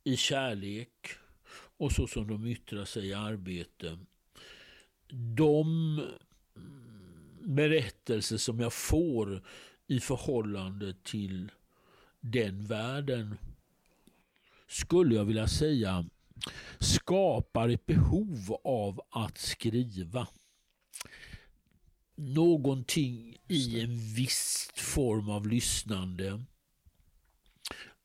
i 0.05 0.16
kärlek 0.16 1.09
och 1.55 1.93
så 1.93 2.07
som 2.07 2.29
de 2.29 2.47
yttrar 2.47 2.85
sig 2.85 3.07
i 3.07 3.14
arbete. 3.14 3.99
De 5.37 5.99
mm, 6.57 7.55
berättelser 7.55 8.37
som 8.37 8.61
jag 8.61 8.73
får 8.73 9.43
i 9.87 10.01
förhållande 10.01 10.95
till 11.03 11.51
den 12.23 12.64
världen 12.64 13.39
skulle 14.68 15.14
jag 15.14 15.25
vilja 15.25 15.49
säga 15.49 16.05
skapar 16.79 17.68
ett 17.68 17.87
behov 17.87 18.57
av 18.64 19.01
att 19.11 19.39
skriva. 19.39 20.29
Någonting 22.14 23.37
i 23.49 23.81
en 23.81 23.99
viss 24.14 24.70
form 24.75 25.31
av 25.31 25.47
lyssnande 25.47 26.45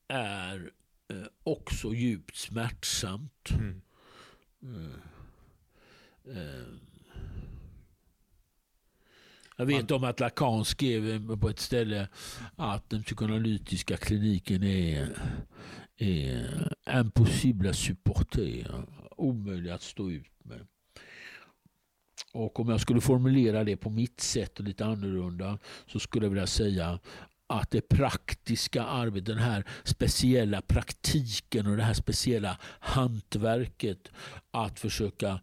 är 0.08 0.72
eh, 1.10 1.28
också 1.44 1.94
djupt 1.94 2.36
smärtsamt. 2.36 3.50
Mm. 3.52 3.82
Mm. 4.64 5.02
Jag 9.60 9.66
vet 9.66 9.92
om 9.92 10.04
att 10.04 10.20
Lacan 10.20 10.66
skrev 10.66 11.36
på 11.38 11.50
ett 11.50 11.60
ställe 11.60 12.08
att 12.56 12.90
den 12.90 13.04
psykoanalytiska 13.04 13.98
kliniken 13.98 14.64
är, 14.64 15.18
är 15.98 16.74
impossible 17.00 17.70
à 17.70 17.74
supporter. 17.74 18.86
Omöjlig 19.18 19.72
att 19.72 19.82
stå 19.82 20.12
ut 20.12 20.32
med. 20.44 20.68
Och 22.34 22.60
om 22.60 22.70
jag 22.70 22.82
skulle 22.82 23.02
formulera 23.02 23.64
det 23.64 23.78
på 23.78 23.90
mitt 23.90 24.22
sätt 24.22 24.60
och 24.60 24.66
lite 24.66 24.86
annorlunda 24.86 25.60
så 25.88 26.00
skulle 26.00 26.26
jag 26.26 26.32
vilja 26.32 26.48
säga 26.48 27.00
att 27.48 27.72
det 27.72 27.82
praktiska 27.82 28.84
arbetet, 28.84 29.26
den 29.26 29.38
här 29.38 29.64
speciella 29.84 30.62
praktiken 30.62 31.68
och 31.68 31.78
det 31.78 31.84
här 31.84 31.94
speciella 31.94 32.58
hantverket 32.80 34.12
att 34.52 34.80
försöka 34.80 35.40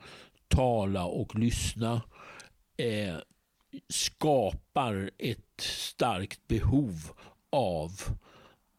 tala 0.49 1.05
och 1.05 1.39
lyssna 1.39 2.03
eh, 2.77 3.17
skapar 3.89 5.11
ett 5.19 5.61
starkt 5.61 6.49
behov 6.49 6.95
av 7.51 7.91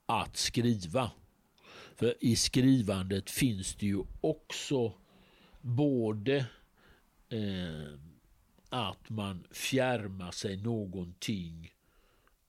att 0.06 0.38
skriva. 0.38 1.12
För 1.96 2.16
i 2.20 2.36
skrivandet 2.36 3.30
finns 3.30 3.76
det 3.76 3.86
ju 3.86 4.04
också 4.22 4.94
både 5.62 6.46
eh, 7.30 8.00
att 8.70 9.10
man 9.10 9.48
fjärmar 9.52 10.32
sig 10.32 10.58
någonting 10.58 11.74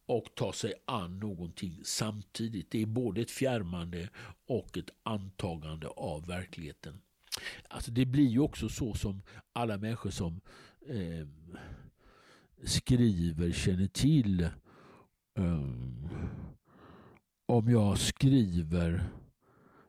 och 0.07 0.35
tar 0.35 0.53
sig 0.53 0.75
an 0.85 1.19
någonting 1.19 1.81
samtidigt. 1.85 2.71
Det 2.71 2.83
är 2.83 2.87
både 2.87 3.21
ett 3.21 3.31
fjärmande 3.31 4.09
och 4.47 4.79
ett 4.79 4.91
antagande 5.03 5.87
av 5.87 6.27
verkligheten. 6.27 7.01
Alltså 7.69 7.91
det 7.91 8.07
blir 8.07 8.29
ju 8.29 8.41
också 8.41 8.69
så 8.69 8.95
som 8.95 9.23
alla 9.53 9.77
människor 9.79 10.11
som 10.11 10.41
eh, 10.89 11.27
skriver 12.67 13.53
känner 13.53 13.87
till. 13.87 14.49
Um, 15.39 16.09
om 17.47 17.69
jag 17.69 17.99
skriver 17.99 19.05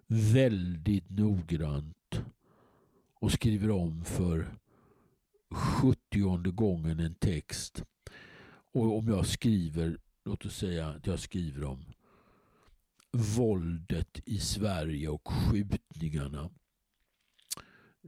väldigt 0.07 1.09
noggrant 1.09 2.21
och 3.13 3.31
skriver 3.31 3.71
om 3.71 4.05
för 4.05 4.47
sjuttionde 5.51 6.51
gången 6.51 6.99
en 6.99 7.15
text 7.15 7.83
och 8.71 8.97
om 8.97 9.07
jag 9.07 9.27
skriver, 9.27 9.97
låt 10.25 10.45
oss 10.45 10.57
säga 10.57 10.87
att 10.87 11.07
jag 11.07 11.19
skriver 11.19 11.63
om 11.63 11.85
våldet 13.11 14.19
i 14.25 14.39
Sverige 14.39 15.09
och 15.09 15.27
skjutningarna 15.27 16.49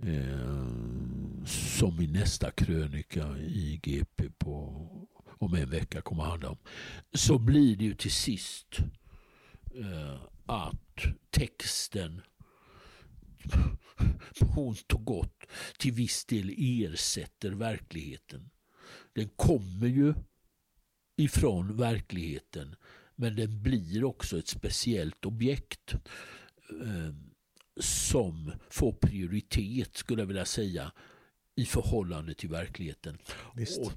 Eh, 0.04 1.29
som 1.50 2.02
i 2.02 2.08
nästa 2.08 2.52
krönika 2.52 3.38
i 3.38 3.80
GP 3.84 4.30
på, 4.38 4.86
om 5.38 5.54
en 5.54 5.70
vecka 5.70 6.02
kommer 6.02 6.24
att 6.24 6.30
handla 6.30 6.50
om. 6.50 6.58
Så 7.14 7.38
blir 7.38 7.76
det 7.76 7.84
ju 7.84 7.96
till 7.96 8.12
sist 8.12 8.78
eh, 9.76 10.22
att 10.46 11.06
texten 11.30 12.22
på 14.40 14.68
ont 14.68 14.94
och 14.94 15.06
gott 15.06 15.46
till 15.78 15.94
viss 15.94 16.26
del 16.26 16.56
ersätter 16.58 17.52
verkligheten. 17.52 18.50
Den 19.14 19.30
kommer 19.30 19.88
ju 19.88 20.14
ifrån 21.18 21.78
verkligheten 21.78 22.76
men 23.16 23.36
den 23.36 23.64
blir 23.64 24.04
också 24.04 24.40
ett 24.40 24.48
speciellt 24.48 25.26
objekt. 25.26 25.94
Eh, 26.84 27.14
som 27.82 28.52
får 28.70 28.92
prioritet, 28.92 29.98
skulle 29.98 30.22
jag 30.22 30.28
vilja 30.28 30.46
säga, 30.46 30.92
i 31.56 31.66
förhållande 31.66 32.34
till 32.34 32.50
verkligheten. 32.50 33.18
Visst. 33.56 33.80
Och 33.80 33.92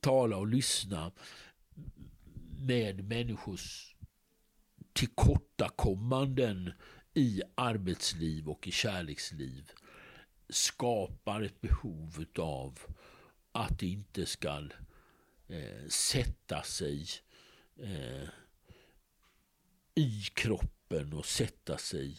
tala 0.00 0.36
och 0.36 0.46
lyssna 0.46 1.12
med 2.58 3.04
människors 3.04 3.96
tillkortakommanden 4.92 6.72
i 7.14 7.42
arbetsliv 7.54 8.48
och 8.48 8.68
i 8.68 8.70
kärleksliv 8.70 9.70
skapar 10.48 11.42
ett 11.42 11.60
behov 11.60 12.24
av 12.38 12.78
att 13.52 13.78
det 13.78 13.86
inte 13.86 14.26
ska 14.26 14.68
eh, 15.48 15.88
sätta 15.88 16.62
sig 16.62 17.08
eh, 17.76 18.28
i 19.94 20.22
kroppen 20.34 21.12
och 21.12 21.26
sätta 21.26 21.78
sig 21.78 22.18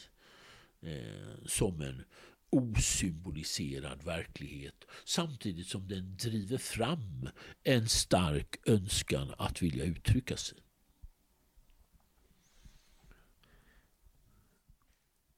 eh, 0.82 1.46
som 1.46 1.82
en 1.82 2.04
osymboliserad 2.50 4.04
verklighet 4.04 4.86
samtidigt 5.06 5.68
som 5.68 5.88
den 5.88 6.18
driver 6.18 6.58
fram 6.58 7.30
en 7.64 7.88
stark 7.88 8.56
önskan 8.66 9.34
att 9.38 9.62
vilja 9.62 9.86
uttrycka 9.86 10.38
sig. 10.38 10.58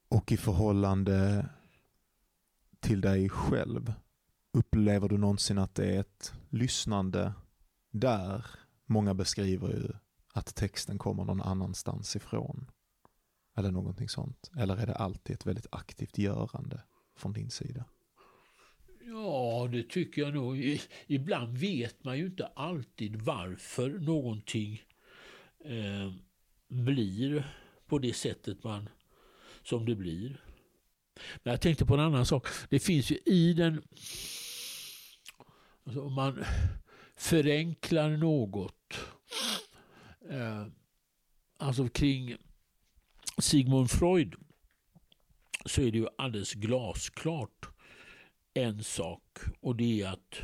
Och 0.10 0.32
i 0.32 0.38
förhållande 0.38 1.50
till 2.80 3.02
dig 3.02 3.30
själv, 3.30 3.94
upplever 4.52 5.10
du 5.10 5.18
någonsin 5.18 5.58
att 5.58 5.76
det 5.76 5.96
är 5.96 6.00
ett 6.00 6.34
lyssnande 6.50 7.34
där? 7.92 8.46
Många 8.86 9.14
beskriver 9.14 9.68
ju 9.68 9.92
att 10.34 10.56
texten 10.56 10.98
kommer 10.98 11.26
någon 11.26 11.42
annanstans 11.42 12.16
ifrån. 12.16 12.72
Eller 13.56 13.72
någonting 13.72 14.10
sånt. 14.10 14.52
Eller 14.58 14.78
är 14.78 14.88
det 14.88 14.96
alltid 14.96 15.34
ett 15.34 15.46
väldigt 15.46 15.68
aktivt 15.72 16.18
görande 16.18 16.84
från 17.20 17.34
din 17.34 17.52
sida? 17.52 17.86
Ja, 19.02 19.70
det 19.72 19.84
tycker 19.84 20.22
jag 20.22 20.34
nog. 20.34 20.80
Ibland 21.08 21.58
vet 21.58 22.04
man 22.04 22.18
ju 22.18 22.26
inte 22.26 22.48
alltid 22.48 23.16
varför 23.16 23.90
någonting 23.90 24.84
eh, 25.66 26.14
blir 26.68 27.56
på 27.88 28.00
det 28.00 28.14
sättet 28.14 28.64
man, 28.64 28.90
som 29.64 29.86
det 29.86 29.96
blir. 29.96 30.44
Men 31.44 31.52
jag 31.52 31.62
tänkte 31.62 31.86
på 31.86 31.94
en 31.94 32.00
annan 32.00 32.26
sak. 32.26 32.48
Det 32.70 32.80
finns 32.80 33.12
ju 33.12 33.18
i 33.26 33.54
den... 33.54 33.82
Alltså 35.84 36.02
om 36.02 36.14
man 36.14 36.44
förenklar 37.16 38.10
något. 38.10 38.98
Eh, 40.30 40.66
alltså 41.58 41.90
kring 41.90 42.38
Sigmund 43.38 43.92
Freud 43.92 44.36
så 45.66 45.82
är 45.82 45.92
det 45.92 45.98
ju 45.98 46.08
alldeles 46.18 46.54
glasklart 46.54 47.66
en 48.54 48.84
sak 48.84 49.38
och 49.60 49.76
det 49.76 50.02
är 50.02 50.08
att 50.08 50.42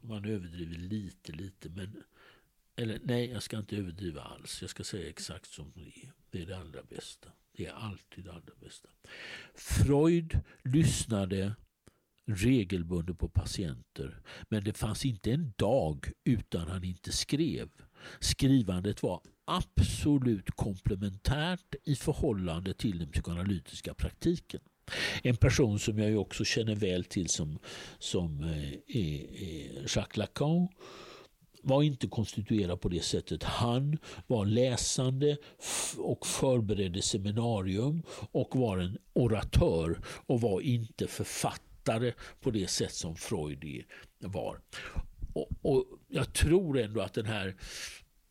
man 0.00 0.24
överdriver 0.24 0.78
lite, 0.78 1.32
lite 1.32 1.68
men 1.68 2.02
eller 2.76 3.00
nej, 3.02 3.30
jag 3.30 3.42
ska 3.42 3.58
inte 3.58 3.76
överdriva 3.76 4.22
alls. 4.22 4.60
Jag 4.60 4.70
ska 4.70 4.84
säga 4.84 5.08
exakt 5.08 5.46
som 5.46 5.72
det 5.74 5.80
är. 5.80 6.12
Det 6.30 6.42
är 6.42 6.46
det 6.46 6.58
allra 6.58 6.82
bästa. 6.82 7.28
Det 7.52 7.66
är 7.66 7.72
alltid 7.72 8.24
det 8.24 8.32
allra 8.32 8.54
bästa. 8.60 8.88
Freud 9.54 10.40
lyssnade 10.64 11.54
regelbundet 12.24 13.18
på 13.18 13.28
patienter. 13.28 14.22
Men 14.48 14.64
det 14.64 14.78
fanns 14.78 15.04
inte 15.04 15.32
en 15.32 15.52
dag 15.56 16.10
utan 16.24 16.68
han 16.68 16.84
inte 16.84 17.12
skrev. 17.12 17.70
Skrivandet 18.20 19.02
var 19.02 19.22
absolut 19.44 20.50
komplementärt 20.50 21.74
i 21.84 21.94
förhållande 21.94 22.74
till 22.74 22.98
den 22.98 23.10
psykoanalytiska 23.10 23.94
praktiken. 23.94 24.60
En 25.22 25.36
person 25.36 25.78
som 25.78 25.98
jag 25.98 26.20
också 26.20 26.44
känner 26.44 26.74
väl 26.74 27.04
till 27.04 27.28
som, 27.28 27.58
som 27.98 28.44
eh, 28.44 28.72
är, 28.86 29.42
eh, 29.42 29.82
Jacques 29.96 30.16
Lacan 30.16 30.68
var 31.62 31.82
inte 31.82 32.06
konstituerad 32.06 32.80
på 32.80 32.88
det 32.88 33.04
sättet. 33.04 33.42
Han 33.42 33.98
var 34.26 34.46
läsande 34.46 35.36
och 35.98 36.26
förberedde 36.26 37.02
seminarium 37.02 38.02
och 38.32 38.56
var 38.56 38.78
en 38.78 38.98
oratör 39.12 40.00
och 40.26 40.40
var 40.40 40.60
inte 40.60 41.06
författare 41.06 42.12
på 42.40 42.50
det 42.50 42.70
sätt 42.70 42.92
som 42.92 43.16
Freud 43.16 43.84
var. 44.18 44.60
Och, 45.34 45.48
och 45.62 45.84
Jag 46.08 46.32
tror 46.32 46.78
ändå 46.78 47.00
att 47.00 47.14
den 47.14 47.26
här 47.26 47.56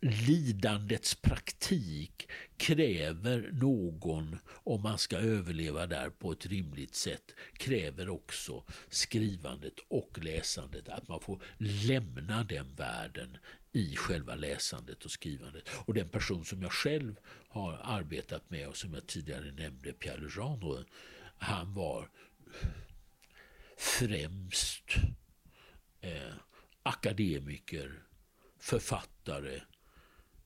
lidandets 0.01 1.15
praktik 1.15 2.29
kräver 2.57 3.49
någon, 3.51 4.37
om 4.47 4.81
man 4.81 4.97
ska 4.97 5.17
överleva 5.17 5.87
där 5.87 6.09
på 6.09 6.31
ett 6.31 6.45
rimligt 6.45 6.95
sätt, 6.95 7.35
kräver 7.53 8.09
också 8.09 8.63
skrivandet 8.89 9.73
och 9.87 10.19
läsandet. 10.21 10.89
Att 10.89 11.07
man 11.07 11.21
får 11.21 11.43
lämna 11.57 12.43
den 12.43 12.75
världen 12.75 13.37
i 13.71 13.95
själva 13.95 14.35
läsandet 14.35 15.05
och 15.05 15.11
skrivandet. 15.11 15.69
Och 15.85 15.93
den 15.93 16.09
person 16.09 16.45
som 16.45 16.61
jag 16.61 16.71
själv 16.71 17.15
har 17.47 17.79
arbetat 17.83 18.49
med 18.49 18.67
och 18.67 18.77
som 18.77 18.93
jag 18.93 19.07
tidigare 19.07 19.51
nämnde, 19.51 19.93
Pierre 19.93 20.21
Legendre, 20.21 20.83
han 21.37 21.73
var 21.73 22.09
främst 23.77 24.95
eh, 26.01 26.33
akademiker, 26.83 28.03
författare, 28.59 29.61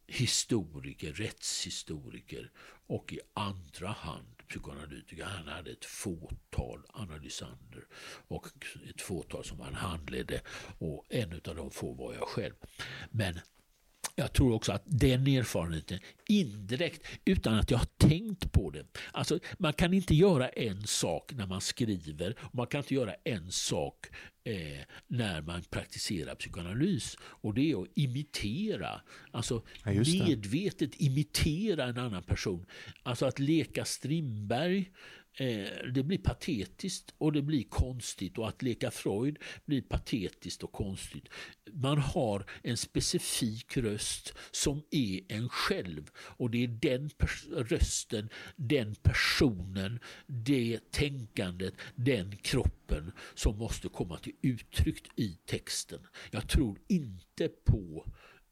historiker, 0.08 1.14
rättshistoriker 1.14 2.52
och 2.88 3.14
i 3.14 3.20
andra 3.34 3.88
hand 3.88 4.36
psykoanalytiker. 4.50 5.24
Han 5.24 5.48
hade 5.48 5.72
ett 5.72 5.86
fåtal 5.86 6.84
analysander 6.90 7.88
och 8.28 8.48
ett 8.90 9.02
fåtal 9.02 9.44
som 9.44 9.60
han 9.60 9.74
handledde 9.74 10.42
och 10.80 11.06
en 11.10 11.34
av 11.34 11.56
de 11.56 11.72
få 11.72 11.94
var 11.94 12.14
jag 12.14 12.28
själv. 12.28 12.54
Men 13.12 13.40
jag 14.16 14.34
tror 14.34 14.54
också 14.54 14.72
att 14.72 14.84
den 14.86 15.28
erfarenheten 15.28 16.00
indirekt, 16.28 17.08
utan 17.26 17.54
att 17.54 17.72
jag 17.72 17.78
har 17.78 17.88
tänkt 17.98 18.52
på 18.52 18.70
det. 18.70 18.86
Alltså, 19.12 19.40
man 19.58 19.74
kan 19.74 19.94
inte 19.94 20.16
göra 20.16 20.50
en 20.50 20.88
sak 20.88 21.34
när 21.34 21.48
man 21.48 21.62
skriver 21.62 22.36
och 22.40 22.56
man 22.56 22.68
kan 22.68 22.78
inte 22.80 22.94
göra 22.94 23.16
en 23.24 23.52
sak 23.52 24.08
eh, 24.44 24.80
när 25.08 25.42
man 25.42 25.62
praktiserar 25.62 26.36
psykoanalys. 26.36 27.18
Och 27.22 27.54
det 27.54 27.72
är 27.72 27.82
att 27.82 27.88
imitera, 27.96 29.02
alltså 29.32 29.64
ja, 29.84 29.92
medvetet 29.92 31.02
imitera 31.02 31.84
en 31.84 31.98
annan 31.98 32.24
person. 32.24 32.66
Alltså 33.04 33.26
att 33.26 33.40
leka 33.40 33.86
Strindberg 33.86 34.92
Eh, 35.38 35.92
det 35.94 36.04
blir 36.04 36.18
patetiskt 36.18 37.14
och 37.18 37.32
det 37.32 37.42
blir 37.42 37.64
konstigt 37.64 38.38
och 38.38 38.48
att 38.48 38.62
leka 38.62 38.92
Freud 38.92 39.38
blir 39.66 39.82
patetiskt 39.82 40.64
och 40.64 40.72
konstigt. 40.72 41.30
Man 41.72 41.98
har 41.98 42.46
en 42.64 42.78
specifik 42.78 43.78
röst 43.78 44.34
som 44.52 44.84
är 44.92 45.22
en 45.28 45.50
själv 45.50 46.12
och 46.18 46.50
det 46.50 46.64
är 46.64 46.68
den 46.68 47.10
rösten, 47.52 48.30
den 48.56 48.96
personen, 48.96 50.00
det 50.28 50.92
tänkandet, 50.92 51.74
den 51.96 52.38
kroppen 52.38 53.12
som 53.34 53.58
måste 53.58 53.90
komma 53.90 54.18
till 54.18 54.36
uttryck 54.42 55.08
i 55.16 55.38
texten. 55.46 56.00
Jag 56.32 56.50
tror 56.50 56.80
inte 56.88 57.48
på 57.48 58.06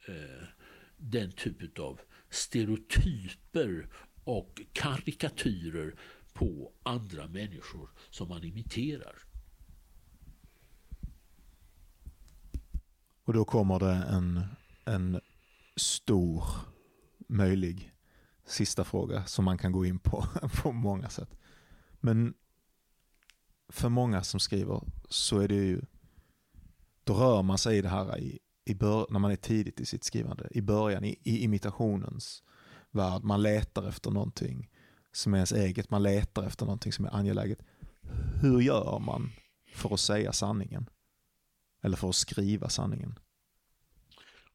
eh, 0.08 0.48
den 0.98 1.32
typ 1.32 1.80
av 1.80 2.00
stereotyper 2.30 3.88
och 4.24 4.62
karikatyrer 4.74 5.96
på 6.34 6.72
andra 6.84 7.28
människor 7.28 7.90
som 8.10 8.30
man 8.30 8.44
imiterar. 8.44 9.16
Och 13.24 13.34
då 13.34 13.46
kommer 13.46 13.80
det 13.80 13.94
en, 13.94 14.42
en 14.86 15.22
stor 15.76 16.44
möjlig 17.28 17.94
sista 18.46 18.84
fråga 18.84 19.26
som 19.26 19.46
man 19.46 19.58
kan 19.58 19.72
gå 19.72 19.86
in 19.86 20.00
på 20.00 20.26
på 20.64 20.72
många 20.72 21.10
sätt. 21.10 21.38
Men 22.00 22.34
för 23.70 23.90
många 23.90 24.24
som 24.24 24.40
skriver 24.40 24.82
så 25.10 25.40
är 25.40 25.48
det 25.48 25.56
ju, 25.56 25.82
då 27.04 27.14
rör 27.14 27.42
man 27.42 27.58
sig 27.58 27.78
i 27.78 27.82
det 27.82 27.90
här 27.90 28.20
i, 28.20 28.40
i 28.66 28.74
bör, 28.74 29.08
när 29.10 29.20
man 29.20 29.32
är 29.32 29.36
tidigt 29.36 29.80
i 29.80 29.86
sitt 29.86 30.04
skrivande, 30.04 30.48
i 30.52 30.62
början, 30.62 31.04
i, 31.04 31.20
i 31.24 31.44
imitationens 31.44 32.44
värld. 32.92 33.24
Man 33.24 33.42
letar 33.42 33.88
efter 33.88 34.12
någonting 34.12 34.70
som 35.14 35.34
är 35.34 35.38
ens 35.38 35.52
eget, 35.52 35.90
man 35.90 36.04
letar 36.04 36.44
efter 36.44 36.66
någonting 36.66 36.92
som 36.92 37.06
är 37.06 37.16
angeläget. 37.16 37.60
Hur 38.42 38.62
gör 38.62 39.00
man 39.00 39.32
för 39.74 39.94
att 39.94 40.00
säga 40.00 40.34
sanningen? 40.34 40.90
Eller 41.82 41.98
för 41.98 42.10
att 42.10 42.16
skriva 42.16 42.70
sanningen? 42.70 43.20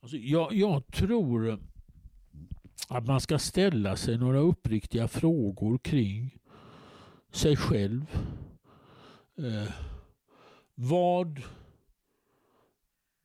Alltså, 0.01 0.17
jag, 0.17 0.53
jag 0.53 0.87
tror 0.87 1.59
att 2.89 3.07
man 3.07 3.21
ska 3.21 3.39
ställa 3.39 3.97
sig 3.97 4.19
några 4.19 4.39
uppriktiga 4.39 5.09
frågor 5.09 5.79
kring 5.79 6.39
sig 7.33 7.57
själv. 7.57 8.07
Eh, 9.39 9.73
vad, 10.75 11.43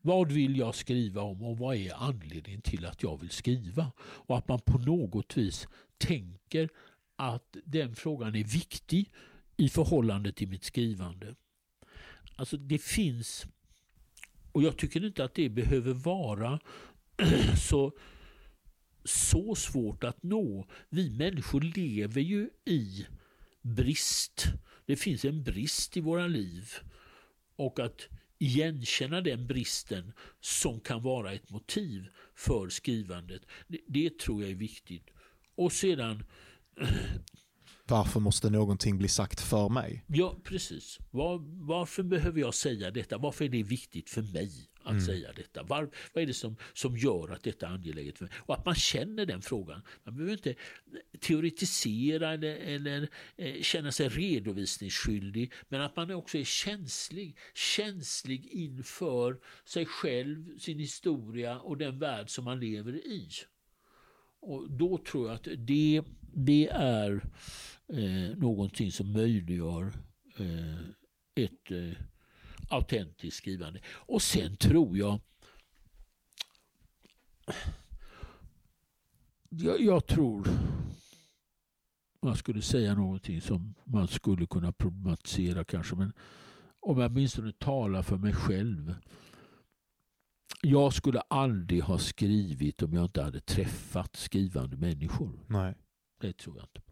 vad 0.02 0.32
vill 0.32 0.58
jag 0.58 0.76
skriva 0.76 1.22
om 1.22 1.44
och 1.44 1.58
vad 1.58 1.76
är 1.76 1.94
anledningen 1.94 2.62
till 2.62 2.86
att 2.86 3.04
jag 3.04 3.20
vill 3.20 3.30
skriva? 3.30 3.92
Och 4.00 4.38
att 4.38 4.48
man 4.48 4.60
på 4.60 4.78
något 4.78 5.38
vis 5.38 5.68
tänker 5.98 6.70
att 7.24 7.58
den 7.66 7.96
frågan 7.96 8.36
är 8.36 8.44
viktig 8.44 9.12
i 9.58 9.70
förhållande 9.70 10.32
till 10.32 10.48
mitt 10.48 10.64
skrivande. 10.64 11.36
Alltså 12.36 12.58
det 12.58 12.78
finns, 12.78 13.46
och 14.52 14.64
jag 14.64 14.78
tycker 14.78 15.06
inte 15.06 15.24
att 15.24 15.36
det 15.36 15.50
behöver 15.50 15.94
vara 15.94 16.60
så, 17.70 17.92
så 19.04 19.56
svårt 19.56 20.04
att 20.04 20.24
nå. 20.24 20.68
Vi 20.90 21.10
människor 21.10 21.62
lever 21.62 22.22
ju 22.22 22.50
i 22.66 23.06
brist. 23.62 24.46
Det 24.86 24.96
finns 24.96 25.26
en 25.26 25.44
brist 25.44 25.98
i 25.98 26.02
våra 26.02 26.28
liv. 26.28 26.70
Och 27.56 27.80
att 27.80 28.08
igenkänna 28.38 29.22
den 29.22 29.48
bristen 29.48 30.14
som 30.40 30.80
kan 30.80 31.04
vara 31.04 31.34
ett 31.34 31.50
motiv 31.50 32.08
för 32.36 32.70
skrivandet, 32.70 33.42
det, 33.68 33.80
det 33.88 34.20
tror 34.20 34.42
jag 34.42 34.52
är 34.52 34.56
viktigt. 34.56 35.10
Och 35.56 35.72
sedan 35.72 36.24
varför 37.88 38.20
måste 38.20 38.50
någonting 38.50 38.98
bli 38.98 39.08
sagt 39.08 39.42
för 39.42 39.70
mig? 39.70 40.04
Ja, 40.08 40.40
precis. 40.44 41.00
Var, 41.12 41.40
varför 41.68 42.04
behöver 42.04 42.40
jag 42.40 42.54
säga 42.54 42.92
detta? 42.92 43.18
Varför 43.18 43.46
är 43.46 43.50
det 43.50 43.64
viktigt 43.64 44.10
för 44.10 44.22
mig 44.22 44.52
att 44.84 44.92
mm. 44.92 45.02
säga 45.02 45.34
detta? 45.34 45.64
Var, 45.64 45.90
vad 46.14 46.22
är 46.22 46.28
det 46.28 46.34
som, 46.34 46.56
som 46.74 46.98
gör 46.98 47.32
att 47.32 47.44
detta 47.44 47.68
är 47.68 47.72
angeläget 47.72 48.18
för 48.18 48.26
mig? 48.26 48.34
Och 48.38 48.54
att 48.54 48.66
man 48.66 48.76
känner 48.76 49.26
den 49.26 49.42
frågan. 49.42 49.82
Man 50.04 50.16
behöver 50.16 50.34
inte 50.34 50.56
teoretisera 51.20 52.34
eller, 52.34 52.56
eller 52.56 53.10
eh, 53.36 53.62
känna 53.62 53.92
sig 53.92 54.10
redovisningsskyldig, 54.10 55.54
men 55.70 55.82
att 55.82 55.96
man 55.96 56.12
också 56.12 56.38
är 56.38 56.44
känslig. 56.44 57.38
Känslig 57.54 58.46
inför 58.46 59.40
sig 59.66 59.86
själv, 59.86 60.58
sin 60.58 60.80
historia 60.80 61.60
och 61.60 61.78
den 61.78 62.00
värld 62.00 62.30
som 62.30 62.46
man 62.46 62.60
lever 62.60 62.94
i. 62.94 63.30
Och 64.42 64.72
då 64.72 64.98
tror 64.98 65.28
jag 65.28 65.36
att 65.36 65.48
det, 65.58 66.04
det 66.34 66.68
är 66.70 67.22
eh, 67.88 68.38
någonting 68.38 68.92
som 68.92 69.12
möjliggör 69.12 69.92
eh, 70.38 70.80
ett 71.36 71.72
eh, 71.72 71.98
autentiskt 72.70 73.38
skrivande. 73.38 73.80
Och 73.86 74.22
sen 74.22 74.56
tror 74.56 74.98
jag 74.98 75.20
jag, 79.50 79.82
jag 79.82 80.08
tror 80.08 80.48
man 82.22 82.38
skulle 82.38 82.62
säga 82.62 82.96
någonting 82.96 83.42
som 83.42 83.76
man 83.84 84.08
skulle 84.08 84.46
kunna 84.46 84.72
problematisera 84.72 85.64
kanske. 85.64 85.96
Men 85.96 86.14
om 86.80 87.00
jag 87.00 87.12
åtminstone 87.12 87.52
talar 87.52 88.02
för 88.04 88.18
mig 88.18 88.34
själv 88.34 88.96
jag 90.66 90.94
skulle 90.94 91.20
aldrig 91.20 91.84
ha 91.84 91.98
skrivit 91.98 92.82
om 92.82 92.94
jag 92.94 93.06
inte 93.06 93.22
hade 93.22 93.40
träffat 93.40 94.16
skrivande 94.16 94.78
människor. 94.78 95.30
Nej. 95.48 95.76
Det 96.24 96.34
tror 96.38 96.56
jag 96.58 96.64
inte 96.64 96.82
på. 96.82 96.92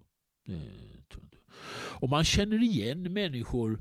tror 1.10 1.24
inte. 1.24 1.38
Och 1.74 2.10
man 2.10 2.24
känner 2.24 2.64
igen 2.64 3.14
människor 3.14 3.80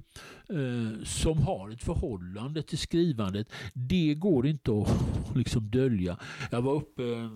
eh, 0.49 1.05
som 1.05 1.39
har 1.39 1.71
ett 1.71 1.83
förhållande 1.83 2.63
till 2.63 2.79
skrivandet. 2.79 3.53
Det 3.75 4.15
går 4.15 4.47
inte 4.47 4.73
att 4.73 4.89
liksom 5.37 5.71
dölja. 5.71 6.19
Jag 6.51 6.63
var 6.63 6.75
uppe 6.75 7.03
eh, 7.03 7.31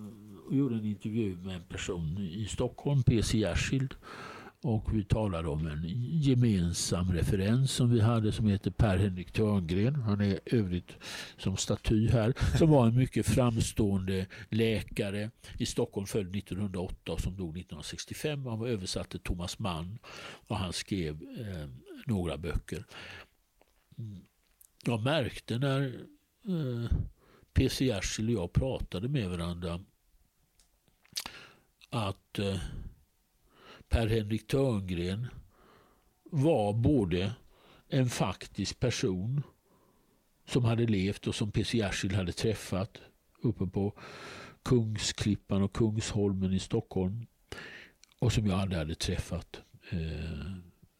och 0.47 0.55
gjorde 0.55 0.75
en 0.75 0.85
intervju 0.85 1.37
med 1.37 1.55
en 1.55 1.63
person 1.63 2.17
i 2.17 2.45
Stockholm, 2.45 3.03
PC 3.03 3.37
Jersild. 3.37 3.93
Och 4.65 4.95
vi 4.95 5.03
talade 5.03 5.47
om 5.47 5.67
en 5.67 5.85
gemensam 6.21 7.13
referens 7.13 7.71
som 7.71 7.91
vi 7.91 8.01
hade 8.01 8.31
som 8.31 8.47
heter 8.47 8.71
Per-Henrik 8.71 9.31
Törngren. 9.31 9.95
Han 9.95 10.21
är 10.21 10.39
övrigt 10.45 10.91
som 11.37 11.57
staty 11.57 12.07
här. 12.07 12.57
Som 12.57 12.69
var 12.69 12.87
en 12.87 12.95
mycket 12.95 13.25
framstående 13.25 14.25
läkare 14.49 15.31
i 15.57 15.65
Stockholm 15.65 16.07
född 16.07 16.35
1908 16.35 17.11
och 17.11 17.21
som 17.21 17.37
dog 17.37 17.57
1965. 17.57 18.45
Han 18.45 18.59
var 18.59 18.67
översatt 18.67 19.09
till 19.09 19.19
Thomas 19.19 19.59
Mann 19.59 19.99
och 20.47 20.57
han 20.57 20.73
skrev 20.73 21.21
eh, 21.39 21.69
några 22.05 22.37
böcker. 22.37 22.83
Jag 24.85 25.03
märkte 25.03 25.57
när 25.57 25.85
eh, 26.47 26.97
P.C. 27.53 27.85
Jersild 27.85 28.29
och 28.29 28.43
jag 28.43 28.53
pratade 28.53 29.07
med 29.07 29.29
varandra 29.29 29.79
att 31.89 32.39
eh, 32.39 32.57
Per-Henrik 33.89 34.47
Törngren 34.47 35.27
var 36.23 36.73
både 36.73 37.33
en 37.89 38.09
faktisk 38.09 38.79
person 38.79 39.43
som 40.47 40.65
hade 40.65 40.85
levt 40.85 41.27
och 41.27 41.35
som 41.35 41.51
P.C. 41.51 41.77
Jersild 41.77 42.13
hade 42.13 42.31
träffat 42.31 43.01
uppe 43.41 43.67
på 43.67 43.93
Kungsklippan 44.63 45.61
och 45.61 45.75
Kungsholmen 45.75 46.53
i 46.53 46.59
Stockholm 46.59 47.25
och 48.19 48.33
som 48.33 48.47
jag 48.47 48.59
aldrig 48.59 48.79
hade 48.79 48.95
träffat. 48.95 49.61
Eh, 49.89 50.51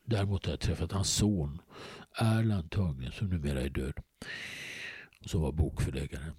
däremot 0.05 0.45
hade 0.45 0.53
jag 0.53 0.59
träffat 0.59 0.91
hans 0.91 1.09
son 1.09 1.61
Erland 2.17 2.71
Törngren 2.71 3.11
som 3.11 3.29
numera 3.29 3.61
är 3.61 3.69
död. 3.69 3.93
Som 5.21 5.41
var 5.41 5.51
bokförläggare. 5.51 6.33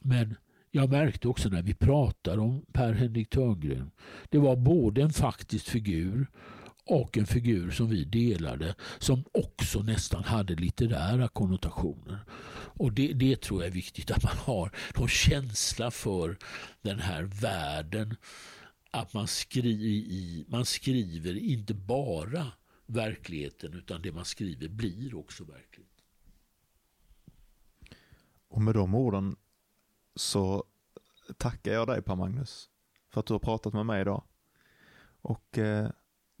Men 0.00 0.36
jag 0.76 0.90
märkte 0.90 1.28
också 1.28 1.48
när 1.48 1.62
vi 1.62 1.74
pratade 1.74 2.40
om 2.40 2.64
Per-Henrik 2.72 3.30
Törngren. 3.30 3.90
Det 4.28 4.38
var 4.38 4.56
både 4.56 5.02
en 5.02 5.12
faktisk 5.12 5.68
figur 5.68 6.26
och 6.84 7.18
en 7.18 7.26
figur 7.26 7.70
som 7.70 7.88
vi 7.88 8.04
delade 8.04 8.74
som 8.98 9.24
också 9.32 9.82
nästan 9.82 10.24
hade 10.24 10.54
litterära 10.54 11.28
konnotationer. 11.28 12.18
Och 12.78 12.92
det, 12.92 13.12
det 13.12 13.40
tror 13.40 13.60
jag 13.60 13.68
är 13.68 13.74
viktigt 13.74 14.10
att 14.10 14.22
man 14.22 14.36
har 14.36 14.72
någon 14.96 15.08
känsla 15.08 15.90
för 15.90 16.36
den 16.82 16.98
här 16.98 17.22
världen. 17.22 18.16
Att 18.90 19.14
man, 19.14 19.26
skri, 19.26 20.44
man 20.48 20.64
skriver 20.64 21.36
inte 21.36 21.74
bara 21.74 22.46
verkligheten 22.86 23.74
utan 23.74 24.02
det 24.02 24.12
man 24.12 24.24
skriver 24.24 24.68
blir 24.68 25.14
också 25.14 25.44
verkligheten. 25.44 26.04
Och 28.48 28.62
med 28.62 28.74
de 28.74 28.94
orden 28.94 29.36
så 30.16 30.64
tackar 31.36 31.72
jag 31.72 31.86
dig 31.86 32.02
Per 32.02 32.14
Magnus 32.16 32.68
för 33.12 33.20
att 33.20 33.26
du 33.26 33.34
har 33.34 33.38
pratat 33.38 33.72
med 33.72 33.86
mig 33.86 34.00
idag. 34.00 34.22
Och 35.20 35.58
eh, 35.58 35.90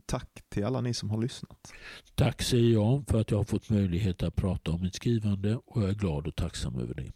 tack 0.06 0.42
till 0.48 0.64
alla 0.64 0.80
ni 0.80 0.94
som 0.94 1.10
har 1.10 1.22
lyssnat. 1.22 1.72
Tack 2.14 2.42
säger 2.42 2.72
jag 2.72 3.04
för 3.08 3.20
att 3.20 3.30
jag 3.30 3.38
har 3.38 3.44
fått 3.44 3.70
möjlighet 3.70 4.22
att 4.22 4.36
prata 4.36 4.70
om 4.70 4.82
mitt 4.82 4.94
skrivande 4.94 5.56
och 5.56 5.82
jag 5.82 5.90
är 5.90 5.94
glad 5.94 6.26
och 6.26 6.36
tacksam 6.36 6.78
över 6.78 6.94
det. 6.94 7.12